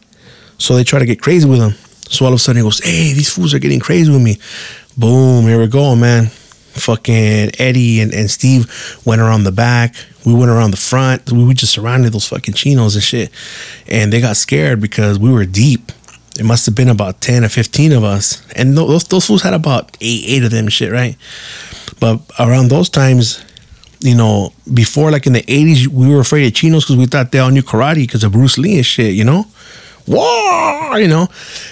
So 0.58 0.74
they 0.74 0.84
try 0.84 0.98
to 0.98 1.06
get 1.06 1.20
crazy 1.20 1.48
with 1.48 1.60
him. 1.60 1.72
So 2.08 2.24
all 2.24 2.32
of 2.32 2.36
a 2.36 2.38
sudden 2.38 2.62
he 2.62 2.62
goes, 2.62 2.78
hey, 2.84 3.12
these 3.12 3.32
fools 3.32 3.54
are 3.54 3.58
getting 3.58 3.80
crazy 3.80 4.10
with 4.10 4.22
me. 4.22 4.38
Boom, 4.96 5.44
here 5.44 5.58
we 5.58 5.66
go, 5.66 5.96
man. 5.96 6.26
Fucking 6.26 7.52
Eddie 7.58 8.00
and, 8.00 8.12
and 8.12 8.30
Steve 8.30 9.00
went 9.04 9.20
around 9.20 9.44
the 9.44 9.52
back. 9.52 9.94
We 10.24 10.34
went 10.34 10.50
around 10.50 10.72
the 10.72 10.76
front. 10.76 11.30
We, 11.32 11.44
we 11.44 11.54
just 11.54 11.72
surrounded 11.72 12.12
those 12.12 12.28
fucking 12.28 12.54
chinos 12.54 12.94
and 12.94 13.04
shit. 13.04 13.30
And 13.86 14.12
they 14.12 14.20
got 14.20 14.36
scared 14.36 14.80
because 14.80 15.18
we 15.18 15.32
were 15.32 15.46
deep. 15.46 15.92
It 16.38 16.44
must 16.44 16.66
have 16.66 16.74
been 16.74 16.90
about 16.90 17.22
10 17.22 17.44
or 17.44 17.48
15 17.48 17.92
of 17.92 18.04
us. 18.04 18.46
And 18.54 18.76
those, 18.76 19.04
those 19.04 19.26
fools 19.26 19.42
had 19.42 19.54
about 19.54 19.96
eight, 20.02 20.24
eight 20.26 20.44
of 20.44 20.50
them 20.50 20.68
shit, 20.68 20.92
right? 20.92 21.16
But 21.98 22.20
around 22.38 22.68
those 22.68 22.90
times, 22.90 23.42
you 24.00 24.14
know, 24.14 24.52
before 24.72 25.10
like 25.10 25.26
in 25.26 25.32
the 25.32 25.42
80s, 25.42 25.88
we 25.88 26.08
were 26.08 26.20
afraid 26.20 26.46
of 26.46 26.54
chinos 26.54 26.84
because 26.84 26.96
we 26.96 27.06
thought 27.06 27.32
they 27.32 27.38
all 27.38 27.50
knew 27.50 27.62
karate 27.62 28.06
because 28.06 28.24
of 28.24 28.32
Bruce 28.32 28.58
Lee 28.58 28.76
and 28.76 28.86
shit, 28.86 29.14
you 29.14 29.24
know? 29.24 29.46
Whoa, 30.06 30.96
you 30.96 31.08
know? 31.08 31.28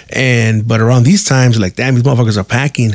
And, 0.09 0.67
but 0.67 0.81
around 0.81 1.03
these 1.03 1.23
times, 1.23 1.59
like, 1.59 1.75
damn, 1.75 1.95
these 1.95 2.03
motherfuckers 2.03 2.37
are 2.37 2.43
packing 2.43 2.91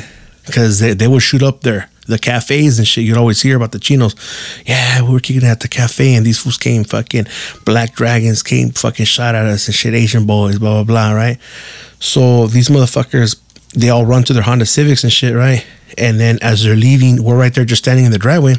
because 0.47 0.81
they, 0.81 0.95
they 0.95 1.09
would 1.09 1.23
shoot 1.23 1.43
up 1.43 1.63
their, 1.63 1.89
the 2.07 2.19
cafes 2.19 2.79
and 2.79 2.87
shit, 2.87 3.05
you'd 3.05 3.17
always 3.17 3.41
hear 3.41 3.57
about 3.57 3.73
the 3.73 3.79
chinos. 3.79 4.15
Yeah, 4.67 5.03
we 5.03 5.13
were 5.13 5.21
kicking 5.21 5.45
at 5.45 5.61
the 5.61 5.69
cafe 5.69 6.15
and 6.15 6.27
these 6.27 6.39
fools 6.39 6.59
came 6.59 6.85
fucking 6.85 7.27
black 7.65 7.95
dragons 7.95 8.43
came 8.43 8.71
fucking 8.71 9.07
shot 9.07 9.35
at 9.35 9.47
us 9.47 9.67
and 9.67 9.75
shit, 9.75 9.95
Asian 9.95 10.27
boys, 10.27 10.59
blah 10.59 10.83
blah 10.83 10.85
blah, 10.85 11.13
right? 11.17 11.39
So 12.01 12.49
these 12.49 12.69
motherfuckers, 12.69 13.41
they 13.75 13.91
all 13.91 14.05
run 14.05 14.25
to 14.25 14.33
their 14.33 14.43
Honda 14.43 14.67
Civics 14.67 15.05
and 15.05 15.13
shit, 15.13 15.35
right? 15.35 15.65
And 15.97 16.19
then 16.19 16.39
as 16.43 16.65
they're 16.65 16.77
leaving, 16.77 17.23
we're 17.23 17.39
right 17.39 17.55
there 17.55 17.65
just 17.65 17.85
standing 17.85 18.05
in 18.05 18.11
the 18.11 18.19
driveway. 18.19 18.57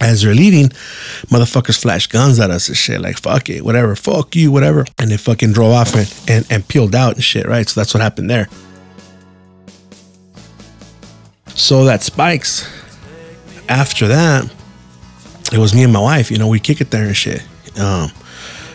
As 0.00 0.22
they're 0.22 0.34
leaving, 0.34 0.68
motherfuckers 1.26 1.80
flash 1.80 2.06
guns 2.06 2.38
at 2.38 2.50
us 2.50 2.68
and 2.68 2.76
shit, 2.76 3.00
like 3.00 3.18
fuck 3.18 3.50
it, 3.50 3.64
whatever, 3.64 3.96
fuck 3.96 4.36
you, 4.36 4.52
whatever. 4.52 4.86
And 4.98 5.10
they 5.10 5.16
fucking 5.16 5.52
drove 5.52 5.72
off 5.72 5.94
and, 5.94 6.14
and, 6.28 6.46
and 6.50 6.68
peeled 6.68 6.94
out 6.94 7.14
and 7.14 7.24
shit, 7.24 7.46
right? 7.46 7.68
So 7.68 7.80
that's 7.80 7.94
what 7.94 8.00
happened 8.00 8.30
there. 8.30 8.48
So 11.54 11.84
that 11.86 12.02
spikes. 12.02 12.68
After 13.68 14.06
that, 14.08 14.50
it 15.52 15.58
was 15.58 15.74
me 15.74 15.82
and 15.82 15.92
my 15.92 16.00
wife. 16.00 16.30
You 16.30 16.38
know, 16.38 16.48
we 16.48 16.60
kick 16.60 16.80
it 16.80 16.90
there 16.90 17.06
and 17.06 17.16
shit. 17.16 17.42
Um, 17.78 18.12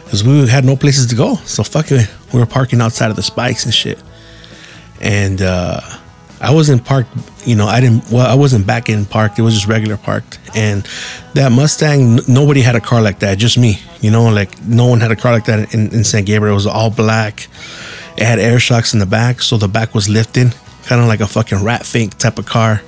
because 0.04 0.24
we 0.24 0.48
had 0.48 0.64
no 0.64 0.76
places 0.76 1.08
to 1.08 1.16
go. 1.16 1.38
So 1.38 1.64
fuck 1.64 1.92
it, 1.92 2.08
we 2.32 2.40
were 2.40 2.46
parking 2.46 2.82
outside 2.82 3.10
of 3.10 3.16
the 3.16 3.24
spikes 3.24 3.66
and 3.66 3.74
shit. 3.74 3.98
And 5.02 5.42
uh, 5.42 5.82
I 6.44 6.52
wasn't 6.52 6.84
parked. 6.84 7.10
You 7.48 7.56
know, 7.56 7.68
I 7.68 7.80
didn't. 7.80 8.12
Well, 8.12 8.28
I 8.28 8.36
wasn't 8.36 8.68
back 8.68 8.90
in 8.90 9.06
parked. 9.06 9.40
It 9.40 9.44
was 9.44 9.54
just 9.54 9.68
regular 9.68 9.96
parked. 9.96 10.40
And 10.54 10.86
that 11.36 11.54
Mustang, 11.54 12.20
n- 12.20 12.20
nobody 12.28 12.62
had 12.62 12.76
a 12.76 12.82
car 12.82 13.02
like 13.02 13.20
that. 13.20 13.38
Just 13.38 13.58
me. 13.58 13.80
You 14.02 14.12
know, 14.12 14.30
like 14.30 14.62
no 14.62 14.88
one 14.88 15.00
had 15.00 15.12
a 15.12 15.16
car 15.16 15.32
like 15.32 15.46
that 15.46 15.74
in, 15.74 15.94
in 15.94 16.04
San 16.04 16.26
Gabriel. 16.26 16.54
It 16.54 16.56
was 16.56 16.68
all 16.68 16.90
black. 16.90 17.48
It 18.18 18.26
had 18.26 18.40
air 18.40 18.60
shocks 18.60 18.94
in 18.94 19.00
the 19.00 19.06
back, 19.06 19.42
so 19.42 19.58
the 19.58 19.70
back 19.70 19.96
was 19.96 20.10
lifting, 20.10 20.52
kind 20.84 21.02
of 21.02 21.08
like 21.08 21.22
a 21.22 21.28
fucking 21.28 21.64
rat 21.64 21.86
fink 21.86 22.18
type 22.18 22.38
of 22.38 22.46
car. 22.46 22.82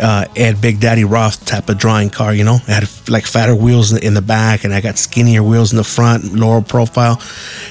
Uh, 0.00 0.26
had 0.36 0.60
Big 0.60 0.78
Daddy 0.78 1.04
Roth 1.04 1.44
type 1.44 1.68
of 1.68 1.78
drawing 1.78 2.10
car, 2.10 2.34
you 2.34 2.44
know. 2.44 2.56
It 2.56 2.68
had 2.68 2.88
like 3.08 3.26
fatter 3.26 3.54
wheels 3.54 3.92
in 3.92 4.14
the 4.14 4.22
back, 4.22 4.64
and 4.64 4.74
I 4.74 4.80
got 4.80 4.98
skinnier 4.98 5.42
wheels 5.42 5.72
in 5.72 5.76
the 5.76 5.84
front, 5.84 6.34
lower 6.34 6.60
profile, 6.60 7.20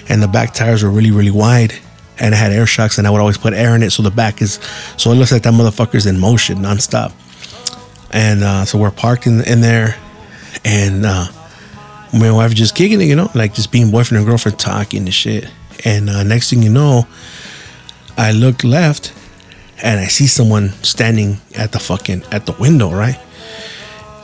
and 0.09 0.23
the 0.23 0.27
back 0.27 0.53
tires 0.53 0.83
were 0.83 0.89
really, 0.89 1.11
really 1.11 1.31
wide. 1.31 1.73
And 2.19 2.33
it 2.33 2.37
had 2.37 2.51
air 2.51 2.65
shocks, 2.65 2.97
and 2.97 3.05
I 3.05 3.11
would 3.11 3.21
always 3.21 3.37
put 3.37 3.53
air 3.53 3.75
in 3.75 3.83
it, 3.83 3.91
so 3.91 4.01
the 4.01 4.09
back 4.09 4.41
is, 4.41 4.59
so 4.97 5.11
it 5.11 5.15
looks 5.15 5.31
like 5.31 5.43
that 5.43 5.53
motherfucker's 5.53 6.07
in 6.07 6.19
motion 6.19 6.57
nonstop. 6.57 7.13
And 8.11 8.43
uh, 8.43 8.65
so 8.65 8.79
we're 8.79 8.91
parked 8.91 9.27
in, 9.27 9.41
in 9.41 9.61
there, 9.61 9.95
and 10.65 11.05
uh, 11.05 11.27
my 12.13 12.31
wife 12.31 12.53
just 12.53 12.75
kicking 12.75 13.01
it, 13.01 13.05
you 13.05 13.15
know, 13.15 13.29
like 13.35 13.53
just 13.53 13.71
being 13.71 13.91
boyfriend 13.91 14.19
and 14.19 14.27
girlfriend 14.27 14.59
talking 14.59 15.03
and 15.03 15.13
shit. 15.13 15.49
And 15.85 16.09
uh, 16.09 16.23
next 16.23 16.49
thing 16.49 16.63
you 16.63 16.69
know, 16.69 17.07
I 18.17 18.31
look 18.31 18.63
left 18.63 19.13
and 19.83 19.99
I 19.99 20.07
see 20.07 20.27
someone 20.27 20.69
standing 20.83 21.37
at 21.55 21.71
the 21.71 21.79
fucking 21.79 22.23
at 22.31 22.45
the 22.45 22.53
window, 22.53 22.91
right? 22.91 23.19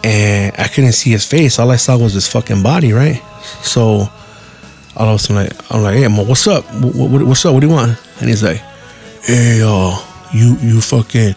And 0.04 0.54
I 0.58 0.68
couldn't 0.68 0.94
see 0.94 1.12
his 1.12 1.26
face. 1.26 1.60
All 1.60 1.72
I 1.72 1.78
saw 1.78 1.98
was 1.98 2.14
his 2.14 2.28
fucking 2.28 2.64
body, 2.64 2.92
right? 2.92 3.22
So 3.62 4.08
all 4.96 5.10
of 5.10 5.16
a 5.16 5.20
sudden, 5.20 5.44
like, 5.44 5.72
I'm 5.72 5.82
like, 5.82 5.96
"Hey, 5.96 6.08
Mo, 6.08 6.24
what's 6.24 6.48
up? 6.48 6.66
What, 6.76 7.10
what, 7.10 7.24
what's 7.24 7.46
up? 7.46 7.54
What 7.54 7.62
do 7.62 7.68
you 7.68 7.74
want?" 7.74 7.98
And 8.20 8.30
he's 8.30 8.44
like, 8.44 8.62
"Hey, 9.24 9.62
uh, 9.64 9.98
you 10.34 10.58
you 10.62 10.82
fucking." 10.82 11.36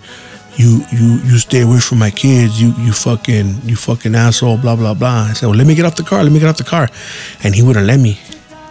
You 0.59 0.81
you 0.91 1.21
you 1.23 1.37
stay 1.37 1.61
away 1.61 1.81
from 1.81 1.99
my 1.99 2.11
kids. 2.11 2.59
You 2.59 2.73
you 2.79 2.93
fucking 2.93 3.61
you 3.65 3.77
fucking 3.77 4.15
asshole. 4.15 4.57
Blah 4.57 4.77
blah 4.77 4.95
blah. 4.95 5.29
I 5.29 5.33
said, 5.35 5.49
well, 5.49 5.55
let 5.55 5.67
me 5.67 5.75
get 5.75 5.85
off 5.85 5.97
the 5.97 6.03
car. 6.03 6.23
Let 6.23 6.33
me 6.33 6.39
get 6.39 6.49
off 6.49 6.57
the 6.57 6.65
car, 6.65 6.89
and 7.45 7.55
he 7.55 7.61
wouldn't 7.63 7.85
let 7.87 8.01
me. 8.01 8.19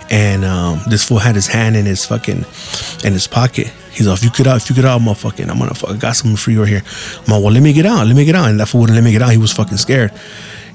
And 0.10 0.44
um, 0.44 0.82
this 0.88 1.08
fool 1.08 1.20
had 1.20 1.36
his 1.36 1.46
hand 1.46 1.76
in 1.76 1.86
his 1.86 2.04
fucking 2.04 2.44
in 3.04 3.14
his 3.14 3.28
pocket. 3.28 3.68
He's 3.92 4.08
like, 4.08 4.18
if 4.18 4.24
you 4.24 4.32
get 4.32 4.48
out, 4.48 4.58
if 4.58 4.70
you 4.70 4.76
get 4.76 4.86
out, 4.86 5.00
motherfucking, 5.02 5.48
I'm 5.48 5.60
gonna 5.60 5.76
fucking 5.76 6.00
got 6.00 6.16
something 6.16 6.38
for 6.38 6.50
you 6.50 6.62
right 6.62 6.70
here. 6.70 6.82
I'm 7.20 7.34
like, 7.34 7.44
well, 7.44 7.52
let 7.52 7.62
me 7.62 7.72
get 7.72 7.86
out, 7.86 8.08
let 8.08 8.16
me 8.16 8.26
get 8.26 8.36
out. 8.36 8.50
And 8.50 8.60
that 8.60 8.68
fool 8.68 8.82
wouldn't 8.82 8.96
let 8.96 9.04
me 9.04 9.12
get 9.12 9.22
out. 9.22 9.30
He 9.30 9.38
was 9.38 9.54
fucking 9.54 9.78
scared. 9.78 10.12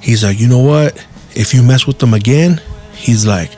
He's 0.01 0.23
like, 0.23 0.39
you 0.39 0.47
know 0.49 0.61
what? 0.61 0.95
If 1.35 1.53
you 1.55 1.63
mess 1.65 1.89
with 1.89 1.99
them 1.99 2.15
again, 2.15 2.61
he's 2.95 3.27
like, 3.27 3.51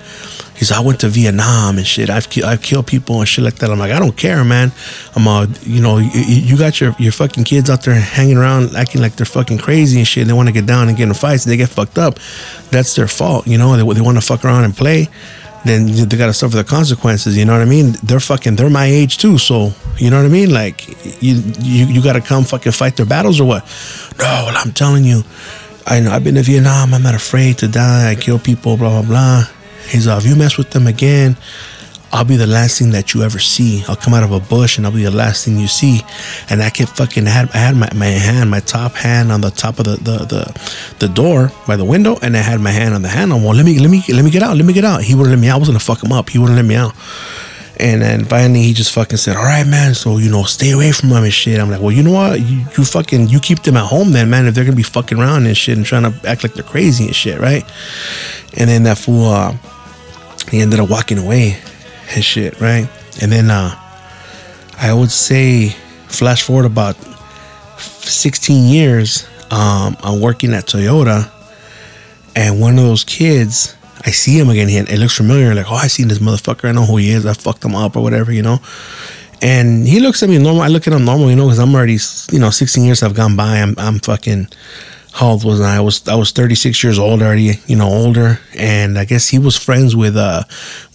he's 0.62 0.70
I 0.70 0.80
went 0.80 1.00
to 1.00 1.08
Vietnam 1.08 1.76
and 1.76 1.86
shit. 1.86 2.08
I've 2.08 2.28
I've 2.44 2.62
killed 2.62 2.86
people 2.86 3.18
and 3.18 3.28
shit 3.28 3.44
like 3.44 3.56
that. 3.56 3.70
I'm 3.70 3.78
like, 3.78 3.90
I 3.90 3.98
don't 3.98 4.16
care, 4.16 4.44
man. 4.44 4.70
I'm 5.16 5.26
uh, 5.26 5.46
you 5.62 5.82
know, 5.82 5.98
you, 5.98 6.10
you 6.14 6.56
got 6.56 6.80
your 6.80 6.94
your 6.98 7.12
fucking 7.12 7.44
kids 7.44 7.68
out 7.68 7.82
there 7.82 7.94
hanging 7.94 8.38
around 8.38 8.76
acting 8.76 9.02
like 9.02 9.16
they're 9.16 9.26
fucking 9.26 9.58
crazy 9.58 9.98
and 9.98 10.06
shit. 10.06 10.26
They 10.26 10.32
want 10.32 10.48
to 10.48 10.52
get 10.52 10.66
down 10.66 10.88
and 10.88 10.96
get 10.96 11.08
in 11.08 11.14
fights 11.14 11.44
and 11.44 11.52
they 11.52 11.56
get 11.56 11.68
fucked 11.68 11.98
up. 11.98 12.18
That's 12.70 12.94
their 12.94 13.08
fault, 13.08 13.46
you 13.46 13.58
know. 13.58 13.76
They 13.76 13.94
they 13.94 14.00
want 14.00 14.18
to 14.18 14.24
fuck 14.24 14.44
around 14.44 14.64
and 14.64 14.76
play 14.76 15.08
then 15.64 15.86
they 15.86 16.16
gotta 16.16 16.32
suffer 16.32 16.56
the 16.56 16.64
consequences. 16.64 17.36
You 17.36 17.44
know 17.44 17.52
what 17.52 17.62
I 17.62 17.66
mean? 17.66 17.94
They're 18.02 18.20
fucking. 18.20 18.56
They're 18.56 18.70
my 18.70 18.86
age 18.86 19.18
too. 19.18 19.38
So 19.38 19.72
you 19.96 20.10
know 20.10 20.16
what 20.16 20.26
I 20.26 20.28
mean? 20.28 20.52
Like 20.52 20.88
you, 21.22 21.34
you, 21.60 21.86
you 21.86 22.02
gotta 22.02 22.20
come 22.20 22.44
fucking 22.44 22.72
fight 22.72 22.96
their 22.96 23.06
battles 23.06 23.40
or 23.40 23.44
what? 23.44 23.62
No, 24.18 24.24
well, 24.46 24.56
I'm 24.56 24.72
telling 24.72 25.04
you, 25.04 25.22
I 25.86 26.00
know 26.00 26.10
I've 26.10 26.24
been 26.24 26.34
to 26.34 26.42
Vietnam. 26.42 26.94
I'm 26.94 27.02
not 27.02 27.14
afraid 27.14 27.58
to 27.58 27.68
die. 27.68 28.10
I 28.10 28.14
kill 28.16 28.40
people. 28.40 28.76
Blah 28.76 29.02
blah 29.02 29.08
blah. 29.08 29.61
He's 29.88 30.06
like, 30.06 30.18
if 30.18 30.26
you 30.26 30.36
mess 30.36 30.56
with 30.56 30.70
them 30.70 30.86
again, 30.86 31.36
I'll 32.12 32.24
be 32.26 32.36
the 32.36 32.46
last 32.46 32.78
thing 32.78 32.90
that 32.90 33.14
you 33.14 33.22
ever 33.22 33.38
see. 33.38 33.82
I'll 33.88 33.96
come 33.96 34.12
out 34.12 34.22
of 34.22 34.32
a 34.32 34.40
bush 34.40 34.76
and 34.76 34.86
I'll 34.86 34.92
be 34.92 35.02
the 35.02 35.10
last 35.10 35.46
thing 35.46 35.56
you 35.58 35.66
see. 35.66 36.02
And 36.50 36.62
I 36.62 36.68
kept 36.68 36.96
fucking 36.96 37.26
I 37.26 37.30
had 37.30 37.50
I 37.54 37.56
had 37.56 37.74
my, 37.74 37.88
my 37.94 38.06
hand, 38.06 38.50
my 38.50 38.60
top 38.60 38.92
hand 38.92 39.32
on 39.32 39.40
the 39.40 39.50
top 39.50 39.78
of 39.78 39.86
the, 39.86 39.92
the 39.92 40.18
the 40.26 40.96
the 40.98 41.08
door 41.08 41.50
by 41.66 41.76
the 41.76 41.86
window, 41.86 42.18
and 42.20 42.36
I 42.36 42.40
had 42.40 42.60
my 42.60 42.70
hand 42.70 42.94
on 42.94 43.00
the 43.00 43.08
handle. 43.08 43.38
Well, 43.38 43.54
let 43.54 43.64
me 43.64 43.78
let 43.78 43.90
me 43.90 44.04
let 44.10 44.24
me 44.24 44.30
get 44.30 44.42
out, 44.42 44.56
let 44.58 44.66
me 44.66 44.74
get 44.74 44.84
out. 44.84 45.02
He 45.02 45.14
wouldn't 45.14 45.30
let 45.30 45.40
me 45.40 45.48
out. 45.48 45.56
I 45.56 45.58
was 45.58 45.68
gonna 45.68 45.80
fuck 45.80 46.04
him 46.04 46.12
up. 46.12 46.28
He 46.28 46.38
wouldn't 46.38 46.56
let 46.56 46.66
me 46.66 46.74
out. 46.74 46.92
And 47.80 48.02
then 48.02 48.26
finally 48.26 48.62
he 48.62 48.74
just 48.74 48.92
fucking 48.92 49.16
said, 49.16 49.34
All 49.34 49.44
right, 49.44 49.66
man, 49.66 49.94
so 49.94 50.18
you 50.18 50.30
know, 50.30 50.42
stay 50.42 50.72
away 50.72 50.92
from 50.92 51.08
them 51.08 51.24
and 51.24 51.32
shit. 51.32 51.58
I'm 51.58 51.70
like, 51.70 51.80
Well, 51.80 51.92
you 51.92 52.02
know 52.02 52.12
what? 52.12 52.38
You, 52.40 52.58
you 52.76 52.84
fucking 52.84 53.28
you 53.28 53.40
keep 53.40 53.62
them 53.62 53.78
at 53.78 53.86
home 53.86 54.12
then, 54.12 54.28
man, 54.28 54.46
if 54.46 54.54
they're 54.54 54.64
gonna 54.64 54.76
be 54.76 54.82
fucking 54.82 55.18
around 55.18 55.46
and 55.46 55.56
shit 55.56 55.78
and 55.78 55.86
trying 55.86 56.02
to 56.02 56.28
act 56.28 56.42
like 56.42 56.52
they're 56.52 56.62
crazy 56.62 57.06
and 57.06 57.16
shit, 57.16 57.40
right? 57.40 57.64
And 58.58 58.68
then 58.68 58.82
that 58.82 58.98
fool 58.98 59.24
uh, 59.24 59.56
he 60.52 60.60
ended 60.60 60.78
up 60.78 60.90
walking 60.90 61.18
away 61.18 61.58
and 62.14 62.22
shit, 62.22 62.60
right? 62.60 62.88
And 63.20 63.32
then 63.32 63.50
uh, 63.50 63.74
I 64.78 64.92
would 64.92 65.10
say, 65.10 65.70
flash 66.08 66.42
forward 66.42 66.66
about 66.66 66.96
16 67.78 68.68
years, 68.68 69.26
um, 69.50 69.96
I'm 70.02 70.20
working 70.20 70.52
at 70.54 70.66
Toyota, 70.66 71.30
and 72.36 72.60
one 72.60 72.78
of 72.78 72.84
those 72.84 73.02
kids, 73.02 73.76
I 74.04 74.10
see 74.10 74.38
him 74.38 74.50
again. 74.50 74.68
He, 74.68 74.78
it 74.78 74.98
looks 74.98 75.16
familiar. 75.16 75.54
Like, 75.54 75.70
oh, 75.70 75.74
I 75.74 75.86
seen 75.86 76.08
this 76.08 76.18
motherfucker. 76.18 76.68
I 76.68 76.72
know 76.72 76.84
who 76.84 76.96
he 76.96 77.10
is. 77.10 77.26
I 77.26 77.34
fucked 77.34 77.64
him 77.64 77.74
up 77.74 77.96
or 77.96 78.02
whatever, 78.02 78.32
you 78.32 78.42
know. 78.42 78.58
And 79.40 79.86
he 79.86 80.00
looks 80.00 80.22
at 80.22 80.28
me 80.28 80.38
normal. 80.38 80.62
I 80.62 80.68
look 80.68 80.86
at 80.86 80.92
him 80.92 81.04
normal, 81.04 81.30
you 81.30 81.36
know, 81.36 81.46
because 81.46 81.58
I'm 81.58 81.74
already, 81.74 81.98
you 82.30 82.38
know, 82.38 82.50
16 82.50 82.84
years 82.84 83.00
have 83.00 83.14
gone 83.14 83.36
by. 83.36 83.58
I'm, 83.58 83.74
I'm 83.78 83.98
fucking, 83.98 84.48
how 85.12 85.28
old 85.32 85.44
was 85.44 85.60
I? 85.60 85.76
I 85.76 85.80
was 85.80 86.08
I 86.08 86.14
was 86.14 86.30
36 86.32 86.82
years 86.82 86.98
old 86.98 87.22
already, 87.22 87.54
you 87.66 87.76
know, 87.76 87.88
older, 87.88 88.40
and 88.56 88.98
I 88.98 89.04
guess 89.04 89.28
he 89.28 89.38
was 89.38 89.56
friends 89.56 89.94
with 89.94 90.16
uh 90.16 90.44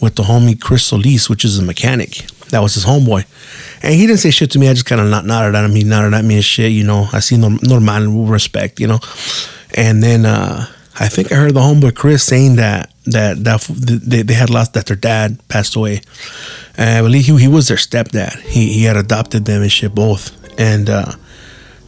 with 0.02 0.16
the 0.16 0.24
homie 0.24 0.60
Chris 0.60 0.86
Solis, 0.86 1.30
which 1.30 1.46
is 1.46 1.60
a 1.60 1.64
mechanic. 1.64 2.26
That 2.50 2.62
was 2.62 2.74
his 2.74 2.86
homeboy, 2.86 3.26
and 3.84 3.94
he 3.94 4.08
didn't 4.08 4.20
say 4.20 4.32
shit 4.32 4.52
to 4.52 4.60
me. 4.60 4.70
I 4.70 4.74
just 4.74 4.86
kind 4.86 5.02
of 5.02 5.26
nodded 5.26 5.56
at 5.56 5.66
him. 5.66 5.76
He 5.76 5.84
nodded 5.84 6.14
at 6.14 6.26
me 6.26 6.36
and 6.36 6.44
shit, 6.44 6.72
you 6.72 6.84
know. 6.84 7.08
I 7.14 7.20
see 7.20 7.38
normal 7.38 8.26
respect, 8.26 8.80
you 8.80 8.88
know, 8.88 9.00
and 9.76 10.02
then 10.02 10.26
uh 10.26 10.66
I 11.00 11.10
think 11.10 11.32
I 11.32 11.36
heard 11.36 11.54
the 11.54 11.60
homeboy 11.60 11.96
Chris 11.96 12.24
saying 12.24 12.56
that 12.56 12.92
that 13.06 13.44
that 13.44 13.62
they, 13.70 14.24
they 14.24 14.34
had 14.34 14.50
lost 14.50 14.74
that 14.74 14.88
their 14.88 14.96
dad 14.96 15.40
passed 15.48 15.76
away. 15.76 16.02
And 16.76 16.90
I 16.90 17.02
believe 17.02 17.26
he, 17.26 17.38
he 17.38 17.48
was 17.48 17.68
their 17.68 17.78
stepdad. 17.78 18.40
He 18.42 18.74
he 18.74 18.86
had 18.86 18.98
adopted 18.98 19.46
them 19.46 19.62
and 19.62 19.72
shit 19.72 19.94
both, 19.94 20.32
and. 20.60 20.90
uh 20.90 21.12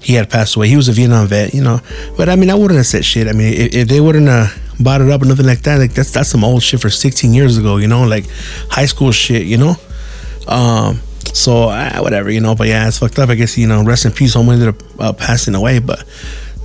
he 0.02 0.14
had 0.14 0.30
passed 0.30 0.56
away. 0.56 0.70
He 0.70 0.76
was 0.76 0.88
a 0.88 0.94
Vietnam 0.94 1.28
vet, 1.28 1.54
you 1.54 1.62
know. 1.62 1.80
But 2.18 2.30
I 2.30 2.36
mean, 2.36 2.50
I 2.50 2.56
wouldn't 2.56 2.78
have 2.78 2.88
said 2.88 3.06
shit. 3.06 3.28
I 3.28 3.34
mean, 3.34 3.54
if, 3.54 3.76
if 3.76 3.88
they 3.88 4.00
wouldn't 4.00 4.28
have 4.28 4.58
bought 4.80 5.02
it 5.02 5.10
up 5.10 5.22
or 5.22 5.26
nothing 5.26 5.46
like 5.46 5.62
that, 5.64 5.78
like 5.78 5.94
that's 5.94 6.12
that's 6.12 6.30
some 6.30 6.44
old 6.44 6.64
shit 6.64 6.82
for 6.82 6.90
16 6.90 7.34
years 7.34 7.58
ago, 7.58 7.78
you 7.78 7.88
know, 7.88 8.06
like 8.06 8.26
high 8.70 8.86
school 8.86 9.12
shit, 9.12 9.46
you 9.46 9.58
know. 9.58 9.76
Um, 10.48 11.02
so 11.34 11.70
uh, 11.70 12.00
whatever, 12.00 12.30
you 12.30 12.40
know. 12.40 12.56
But 12.56 12.68
yeah, 12.68 12.88
it's 12.88 13.00
fucked 13.00 13.20
up. 13.20 13.30
I 13.30 13.36
guess 13.36 13.58
you 13.58 13.68
know, 13.68 13.84
rest 13.84 14.06
in 14.06 14.12
peace. 14.12 14.34
Home 14.34 14.50
ended 14.50 14.70
up 14.70 14.84
uh, 15.00 15.14
passing 15.14 15.56
away, 15.56 15.80
but 15.80 16.04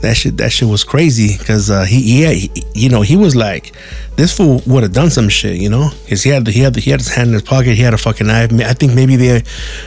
that 0.05 0.17
shit 0.17 0.37
that 0.37 0.53
shit 0.53 0.69
was 0.69 0.85
crazy 0.85 1.37
because 1.39 1.71
uh, 1.71 1.85
he, 1.85 2.23
had, 2.23 2.37
he 2.37 2.51
you 2.75 2.89
know 2.89 3.03
he 3.03 3.17
was 3.17 3.35
like 3.35 3.73
this 4.17 4.37
fool 4.37 4.63
would 4.67 4.83
have 4.83 4.93
done 4.93 5.11
some 5.11 5.29
shit 5.29 5.57
you 5.57 5.69
know? 5.69 5.91
Because 6.05 6.23
he 6.23 6.31
had 6.31 6.47
he 6.47 6.61
had 6.61 6.77
he 6.77 6.91
had 6.91 7.01
his 7.01 7.09
hand 7.09 7.29
in 7.29 7.35
his 7.35 7.43
pocket 7.43 7.75
he 7.75 7.83
had 7.83 7.95
a 7.95 7.99
fucking 7.99 8.27
knife. 8.27 8.53
I 8.53 8.75
think 8.75 8.95
maybe 8.95 9.17
they 9.17 9.43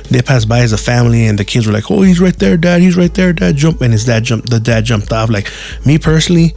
they 0.09 0.21
passed 0.21 0.49
by 0.49 0.59
as 0.59 0.73
a 0.73 0.77
family 0.77 1.25
and 1.25 1.37
the 1.37 1.45
kids 1.45 1.67
were 1.67 1.73
like 1.73 1.89
oh 1.89 2.01
he's 2.01 2.19
right 2.19 2.37
there 2.37 2.57
dad 2.57 2.81
he's 2.81 2.97
right 2.97 3.13
there 3.13 3.31
dad 3.31 3.55
jump 3.55 3.81
and 3.81 3.93
his 3.93 4.05
dad 4.05 4.23
jumped 4.23 4.49
the 4.49 4.59
dad 4.59 4.85
jumped 4.85 5.11
off. 5.11 5.29
Like 5.29 5.51
me 5.85 5.97
personally 5.97 6.55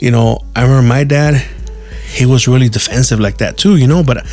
you 0.00 0.10
know 0.10 0.40
I 0.56 0.62
remember 0.62 0.88
my 0.88 1.04
dad 1.04 1.46
he 2.06 2.26
was 2.26 2.46
really 2.46 2.68
defensive 2.68 3.20
like 3.20 3.38
that 3.38 3.58
too 3.58 3.76
you 3.76 3.86
know? 3.86 4.02
But 4.02 4.26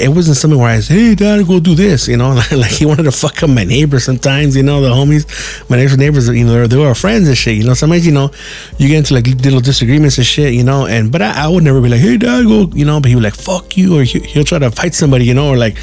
it 0.00 0.08
wasn't 0.08 0.36
something 0.36 0.58
where 0.58 0.70
I 0.70 0.80
said, 0.80 0.94
"Hey, 0.94 1.14
Dad, 1.14 1.46
go 1.46 1.58
do 1.58 1.74
this," 1.74 2.06
you 2.06 2.16
know. 2.16 2.30
like 2.52 2.70
he 2.70 2.86
wanted 2.86 3.04
to 3.04 3.12
fuck 3.12 3.42
up 3.42 3.50
my 3.50 3.64
neighbors 3.64 4.04
sometimes, 4.04 4.56
you 4.56 4.62
know, 4.62 4.80
the 4.80 4.90
homies, 4.90 5.24
my 5.68 5.76
neighbors, 5.76 5.98
neighbors, 5.98 6.28
you 6.28 6.44
know, 6.44 6.66
they 6.66 6.76
were 6.76 6.94
friends 6.94 7.26
and 7.26 7.36
shit, 7.36 7.56
you 7.56 7.64
know. 7.64 7.74
Sometimes, 7.74 8.06
you 8.06 8.12
know, 8.12 8.30
you 8.78 8.88
get 8.88 8.98
into 8.98 9.14
like 9.14 9.26
little 9.26 9.60
disagreements 9.60 10.16
and 10.18 10.26
shit, 10.26 10.54
you 10.54 10.62
know. 10.62 10.86
And 10.86 11.10
but 11.10 11.22
I, 11.22 11.44
I 11.44 11.48
would 11.48 11.64
never 11.64 11.80
be 11.80 11.88
like, 11.88 12.00
"Hey, 12.00 12.16
Dad, 12.16 12.44
go," 12.44 12.68
you 12.74 12.84
know. 12.84 13.00
But 13.00 13.08
he 13.08 13.14
would 13.16 13.24
like, 13.24 13.34
"Fuck 13.34 13.76
you," 13.76 13.98
or 13.98 14.04
he, 14.04 14.20
will 14.36 14.44
try 14.44 14.58
to 14.58 14.70
fight 14.70 14.94
somebody, 14.94 15.24
you 15.24 15.34
know, 15.34 15.48
or 15.48 15.56
like 15.56 15.76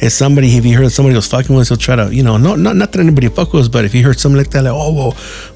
if 0.00 0.12
somebody, 0.12 0.48
if 0.56 0.64
he 0.64 0.72
heard 0.72 0.90
somebody 0.90 1.14
was 1.14 1.28
fucking 1.28 1.54
with, 1.54 1.62
us, 1.62 1.68
he'll 1.68 1.78
try 1.78 1.96
to, 1.96 2.14
you 2.14 2.22
know, 2.22 2.36
not 2.36 2.58
not 2.58 2.74
not 2.76 2.92
that 2.92 3.00
anybody 3.00 3.28
fuck 3.28 3.52
with 3.52 3.62
us, 3.62 3.68
but 3.68 3.84
if 3.84 3.92
he 3.92 4.02
heard 4.02 4.18
something 4.18 4.38
like 4.38 4.50
that, 4.50 4.64
like, 4.64 4.74
"Oh, 4.74 4.92
well, 4.92 5.10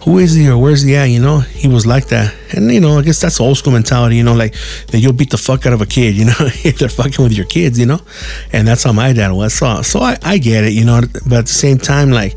who 0.04 0.18
is 0.18 0.34
he 0.34 0.48
or 0.48 0.58
where's 0.58 0.82
he 0.82 0.94
at?" 0.94 1.06
You 1.06 1.20
know, 1.20 1.40
he 1.40 1.66
was 1.66 1.84
like 1.84 2.06
that, 2.08 2.32
and 2.52 2.70
you 2.70 2.80
know, 2.80 2.98
I 2.98 3.02
guess 3.02 3.20
that's 3.20 3.40
old 3.40 3.58
school 3.58 3.72
mentality, 3.72 4.16
you 4.16 4.22
know, 4.22 4.34
like 4.34 4.54
that 4.88 5.00
you'll 5.00 5.12
beat 5.12 5.30
the 5.30 5.38
fuck 5.38 5.66
out 5.66 5.72
of 5.72 5.80
a 5.80 5.86
kid, 5.86 6.14
you 6.14 6.26
know, 6.26 6.34
if 6.64 6.78
they're 6.78 6.88
fucking 6.88 7.22
with 7.22 7.32
your 7.32 7.46
kids, 7.46 7.78
you 7.78 7.86
know, 7.86 8.00
and 8.52 8.66
that's 8.66 8.82
how 8.82 8.92
my 8.92 9.12
dad 9.12 9.32
was. 9.32 9.54
So, 9.54 9.82
so 9.82 10.00
I, 10.00 10.16
I 10.22 10.38
get 10.38 10.64
it, 10.64 10.72
you 10.72 10.84
know, 10.84 11.00
but 11.26 11.38
at 11.38 11.46
the 11.46 11.52
same 11.52 11.78
time, 11.78 12.10
like, 12.10 12.36